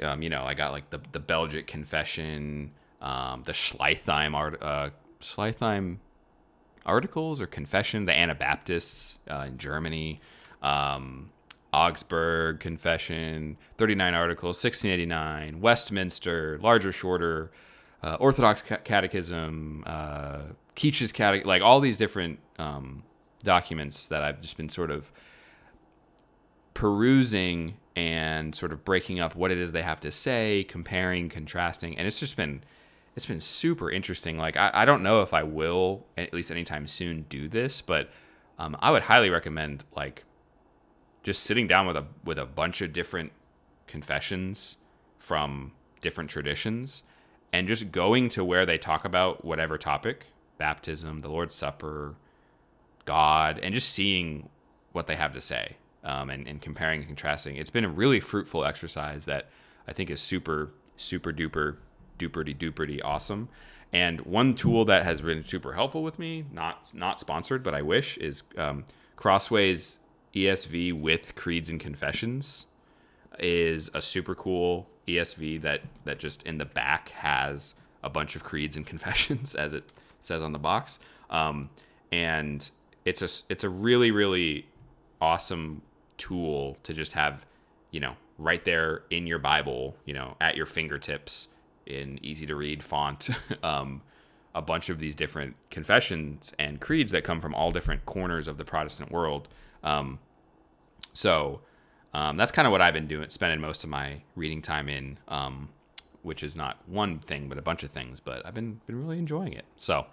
um, 0.02 0.22
you 0.22 0.30
know, 0.30 0.44
I 0.44 0.54
got 0.54 0.72
like 0.72 0.90
the 0.90 1.00
the 1.12 1.20
Belgic 1.20 1.66
Confession, 1.66 2.72
um, 3.00 3.42
the 3.44 3.52
Schleitheim 3.52 4.34
art, 4.34 4.62
uh, 4.62 4.90
Schleitheim 5.20 5.98
articles 6.84 7.40
or 7.40 7.46
confession, 7.46 8.06
the 8.06 8.12
Anabaptists 8.16 9.18
uh, 9.30 9.44
in 9.48 9.58
Germany, 9.58 10.20
um, 10.62 11.30
Augsburg 11.72 12.60
Confession, 12.60 13.56
39 13.78 14.14
articles, 14.14 14.56
1689, 14.56 15.60
Westminster, 15.60 16.58
larger, 16.60 16.92
shorter, 16.92 17.50
uh, 18.02 18.16
Orthodox 18.18 18.62
Catechism, 18.62 19.84
uh, 19.86 20.40
Keach's 20.74 21.12
Catechism, 21.12 21.48
like 21.48 21.62
all 21.62 21.80
these 21.80 21.96
different 21.96 22.40
um, 22.58 23.04
documents 23.42 24.06
that 24.06 24.22
I've 24.22 24.40
just 24.40 24.56
been 24.56 24.68
sort 24.68 24.90
of 24.90 25.10
perusing 26.74 27.74
and 27.94 28.54
sort 28.54 28.72
of 28.72 28.84
breaking 28.84 29.20
up 29.20 29.34
what 29.34 29.50
it 29.50 29.58
is 29.58 29.72
they 29.72 29.82
have 29.82 30.00
to 30.00 30.12
say, 30.12 30.64
comparing, 30.64 31.28
contrasting, 31.28 31.96
and 31.98 32.06
it's 32.06 32.20
just 32.20 32.36
been 32.36 32.62
it's 33.14 33.26
been 33.26 33.40
super 33.40 33.90
interesting. 33.90 34.38
Like 34.38 34.56
I, 34.56 34.70
I 34.72 34.84
don't 34.84 35.02
know 35.02 35.20
if 35.20 35.34
I 35.34 35.42
will 35.42 36.06
at 36.16 36.32
least 36.32 36.50
anytime 36.50 36.86
soon 36.86 37.26
do 37.28 37.48
this, 37.48 37.82
but 37.82 38.08
um, 38.58 38.76
I 38.80 38.90
would 38.90 39.02
highly 39.02 39.28
recommend 39.28 39.84
like 39.94 40.24
just 41.22 41.42
sitting 41.42 41.66
down 41.66 41.86
with 41.86 41.96
a 41.96 42.06
with 42.24 42.38
a 42.38 42.46
bunch 42.46 42.80
of 42.80 42.92
different 42.92 43.32
confessions 43.86 44.76
from 45.18 45.72
different 46.00 46.30
traditions 46.30 47.02
and 47.52 47.68
just 47.68 47.92
going 47.92 48.28
to 48.30 48.44
where 48.44 48.66
they 48.66 48.78
talk 48.78 49.04
about 49.04 49.44
whatever 49.44 49.78
topic 49.78 50.26
baptism 50.58 51.20
the 51.20 51.28
lord's 51.28 51.54
supper 51.54 52.14
god 53.04 53.58
and 53.62 53.74
just 53.74 53.88
seeing 53.88 54.48
what 54.92 55.06
they 55.06 55.16
have 55.16 55.32
to 55.32 55.40
say 55.40 55.76
um, 56.04 56.30
and, 56.30 56.46
and 56.46 56.60
comparing 56.60 57.00
and 57.00 57.08
contrasting. 57.08 57.56
It's 57.56 57.70
been 57.70 57.84
a 57.84 57.88
really 57.88 58.20
fruitful 58.20 58.64
exercise 58.64 59.24
that 59.26 59.48
I 59.86 59.92
think 59.92 60.10
is 60.10 60.20
super, 60.20 60.72
super 60.96 61.32
duper, 61.32 61.76
duperty 62.18 62.56
duperty 62.56 63.00
awesome. 63.04 63.48
And 63.92 64.20
one 64.22 64.54
tool 64.54 64.84
that 64.86 65.04
has 65.04 65.20
been 65.20 65.44
super 65.44 65.74
helpful 65.74 66.02
with 66.02 66.18
me, 66.18 66.46
not 66.50 66.92
not 66.94 67.20
sponsored, 67.20 67.62
but 67.62 67.74
I 67.74 67.82
wish, 67.82 68.16
is 68.18 68.42
um, 68.56 68.84
Crossway's 69.16 69.98
ESV 70.34 70.98
with 70.98 71.34
creeds 71.34 71.68
and 71.68 71.78
confessions 71.78 72.66
is 73.38 73.90
a 73.94 74.00
super 74.00 74.34
cool 74.34 74.88
ESV 75.06 75.60
that 75.62 75.82
that 76.04 76.18
just 76.18 76.42
in 76.44 76.58
the 76.58 76.64
back 76.64 77.10
has 77.10 77.74
a 78.02 78.08
bunch 78.08 78.34
of 78.34 78.42
creeds 78.42 78.76
and 78.76 78.86
confessions 78.86 79.54
as 79.64 79.74
it 79.74 79.84
says 80.20 80.42
on 80.42 80.52
the 80.52 80.58
box. 80.58 80.98
Um, 81.28 81.68
and 82.10 82.68
it's 83.04 83.20
a 83.20 83.52
it's 83.52 83.64
a 83.64 83.68
really 83.68 84.10
really 84.10 84.66
awesome 85.20 85.82
tool 86.22 86.78
to 86.84 86.92
just 86.92 87.12
have, 87.14 87.44
you 87.90 87.98
know, 87.98 88.14
right 88.38 88.64
there 88.64 89.02
in 89.10 89.26
your 89.26 89.38
Bible, 89.38 89.96
you 90.04 90.14
know, 90.14 90.36
at 90.40 90.56
your 90.56 90.66
fingertips 90.66 91.48
in 91.84 92.18
easy 92.22 92.46
to 92.46 92.54
read 92.54 92.82
font, 92.84 93.30
um, 93.62 94.02
a 94.54 94.62
bunch 94.62 94.88
of 94.88 94.98
these 94.98 95.14
different 95.14 95.56
confessions 95.70 96.54
and 96.58 96.80
creeds 96.80 97.10
that 97.10 97.24
come 97.24 97.40
from 97.40 97.54
all 97.54 97.72
different 97.72 98.06
corners 98.06 98.46
of 98.46 98.56
the 98.56 98.64
Protestant 98.64 99.10
world. 99.10 99.48
Um, 99.82 100.20
so 101.12 101.60
um, 102.14 102.36
that's 102.36 102.52
kind 102.52 102.66
of 102.66 102.72
what 102.72 102.80
I've 102.80 102.94
been 102.94 103.08
doing, 103.08 103.28
spending 103.30 103.60
most 103.60 103.82
of 103.82 103.90
my 103.90 104.22
reading 104.36 104.62
time 104.62 104.88
in, 104.88 105.18
um, 105.26 105.70
which 106.22 106.44
is 106.44 106.54
not 106.54 106.78
one 106.86 107.18
thing, 107.18 107.48
but 107.48 107.58
a 107.58 107.62
bunch 107.62 107.82
of 107.82 107.90
things. 107.90 108.20
But 108.20 108.46
I've 108.46 108.54
been 108.54 108.80
been 108.86 109.02
really 109.02 109.18
enjoying 109.18 109.54
it. 109.54 109.64
So 109.76 110.06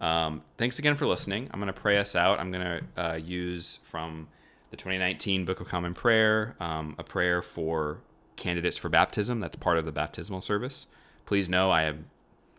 um, 0.00 0.42
thanks 0.58 0.78
again 0.78 0.94
for 0.94 1.06
listening. 1.06 1.50
I'm 1.52 1.58
to 1.72 1.80
pray 1.80 1.98
us 1.98 2.14
out. 2.14 2.38
I'm 2.38 2.52
to 2.52 2.82
uh, 2.96 3.16
use 3.16 3.80
from 3.82 4.28
the 4.70 4.76
2019 4.76 5.44
Book 5.44 5.60
of 5.60 5.68
Common 5.68 5.94
Prayer, 5.94 6.54
um, 6.60 6.94
a 6.98 7.04
prayer 7.04 7.42
for 7.42 7.98
candidates 8.36 8.76
for 8.76 8.88
baptism. 8.88 9.40
That's 9.40 9.56
part 9.56 9.78
of 9.78 9.84
the 9.84 9.92
baptismal 9.92 10.40
service. 10.40 10.86
Please 11.26 11.48
know 11.48 11.70
I 11.70 11.82
am 11.82 12.06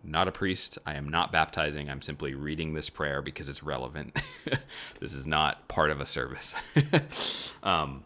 not 0.03 0.27
a 0.27 0.31
priest. 0.31 0.77
I 0.85 0.95
am 0.95 1.09
not 1.09 1.31
baptizing. 1.31 1.89
I'm 1.89 2.01
simply 2.01 2.33
reading 2.33 2.73
this 2.73 2.89
prayer 2.89 3.21
because 3.21 3.49
it's 3.49 3.63
relevant. 3.63 4.19
this 4.99 5.13
is 5.13 5.25
not 5.25 5.67
part 5.67 5.89
of 5.89 6.01
a 6.01 6.05
service. 6.05 6.53
um, 7.63 8.03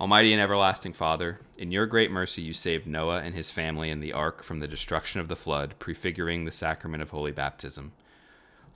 Almighty 0.00 0.32
and 0.32 0.42
everlasting 0.42 0.92
Father, 0.92 1.40
in 1.56 1.70
your 1.70 1.86
great 1.86 2.10
mercy 2.10 2.42
you 2.42 2.52
saved 2.52 2.86
Noah 2.86 3.22
and 3.22 3.34
his 3.34 3.50
family 3.50 3.90
in 3.90 4.00
the 4.00 4.12
ark 4.12 4.42
from 4.42 4.58
the 4.58 4.68
destruction 4.68 5.20
of 5.20 5.28
the 5.28 5.36
flood, 5.36 5.74
prefiguring 5.78 6.44
the 6.44 6.52
sacrament 6.52 7.02
of 7.02 7.10
holy 7.10 7.32
baptism. 7.32 7.92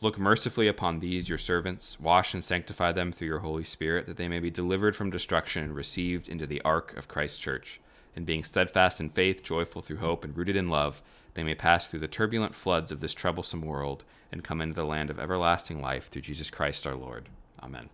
Look 0.02 0.18
mercifully 0.18 0.66
upon 0.66 1.00
these 1.00 1.28
your 1.28 1.36
servants, 1.36 2.00
wash 2.00 2.32
and 2.32 2.42
sanctify 2.42 2.92
them 2.92 3.12
through 3.12 3.28
your 3.28 3.40
Holy 3.40 3.64
Spirit, 3.64 4.06
that 4.06 4.16
they 4.16 4.28
may 4.28 4.38
be 4.38 4.50
delivered 4.50 4.96
from 4.96 5.10
destruction 5.10 5.62
and 5.62 5.74
received 5.74 6.26
into 6.28 6.46
the 6.46 6.62
ark 6.62 6.96
of 6.96 7.06
Christ's 7.06 7.38
church. 7.38 7.80
And 8.16 8.24
being 8.24 8.42
steadfast 8.42 8.98
in 8.98 9.10
faith, 9.10 9.42
joyful 9.42 9.82
through 9.82 9.98
hope, 9.98 10.24
and 10.24 10.34
rooted 10.36 10.56
in 10.56 10.70
love, 10.70 11.02
they 11.34 11.42
may 11.42 11.54
pass 11.54 11.86
through 11.86 12.00
the 12.00 12.08
turbulent 12.08 12.54
floods 12.54 12.90
of 12.90 13.00
this 13.00 13.14
troublesome 13.14 13.62
world 13.62 14.04
and 14.32 14.42
come 14.42 14.60
into 14.60 14.74
the 14.74 14.84
land 14.84 15.10
of 15.10 15.18
everlasting 15.18 15.82
life 15.82 16.08
through 16.08 16.22
Jesus 16.22 16.50
Christ 16.50 16.86
our 16.86 16.94
Lord. 16.94 17.28
Amen. 17.62 17.90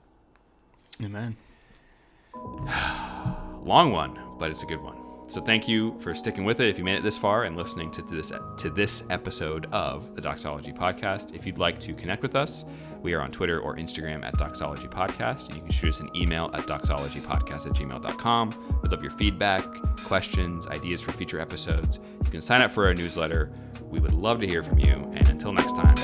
Amen. 1.03 1.37
Long 3.63 3.91
one, 3.91 4.19
but 4.39 4.51
it's 4.51 4.63
a 4.63 4.67
good 4.67 4.81
one. 4.81 5.06
So 5.29 5.41
thank 5.41 5.67
you 5.67 5.99
for 5.99 6.15
sticking 6.15 6.45
with 6.45 6.61
it. 6.61 6.69
If 6.69 6.79
you 6.79 6.85
made 6.85 6.97
it 6.97 7.03
this 7.03 7.19
far 7.19 7.45
and 7.45 7.57
listening 7.57 7.91
to 7.93 8.03
this 8.03 8.33
to 8.59 8.71
this 8.71 9.05
episode 9.11 9.67
of 9.73 10.15
the 10.15 10.21
Doxology 10.21 10.73
Podcast, 10.73 11.35
if 11.35 11.45
you'd 11.45 11.59
like 11.59 11.81
to 11.81 11.95
connect 11.95 12.23
with 12.23 12.37
us, 12.37 12.65
we 13.03 13.13
are 13.15 13.21
on 13.21 13.33
Twitter 13.33 13.61
or 13.61 13.77
Instagram 13.77 14.25
at 14.25 14.37
Doxology 14.39 14.87
Podcast. 14.87 15.53
You 15.55 15.61
can 15.61 15.71
shoot 15.71 15.89
us 15.89 16.01
an 16.01 16.11
email 16.17 16.51
at 16.55 16.67
doxologypodcast 16.67 17.67
at 17.67 17.73
gmail.com. 17.73 18.79
We'd 18.83 18.93
love 18.93 19.03
your 19.03 19.13
feedback, 19.13 19.65
questions, 20.05 20.69
ideas 20.69 21.03
for 21.03 21.13
future 21.13 21.41
episodes. 21.41 21.99
You 22.25 22.31
can 22.31 22.41
sign 22.41 22.63
up 22.63 22.71
for 22.71 22.87
our 22.87 22.95
newsletter. 22.95 23.53
We 23.83 24.01
would 24.01 24.15
love 24.15 24.41
to 24.41 24.47
hear 24.47 24.63
from 24.63 24.79
you. 24.79 25.11
And 25.15 25.29
until 25.29 25.53
next 25.53 25.77
time, 25.77 25.97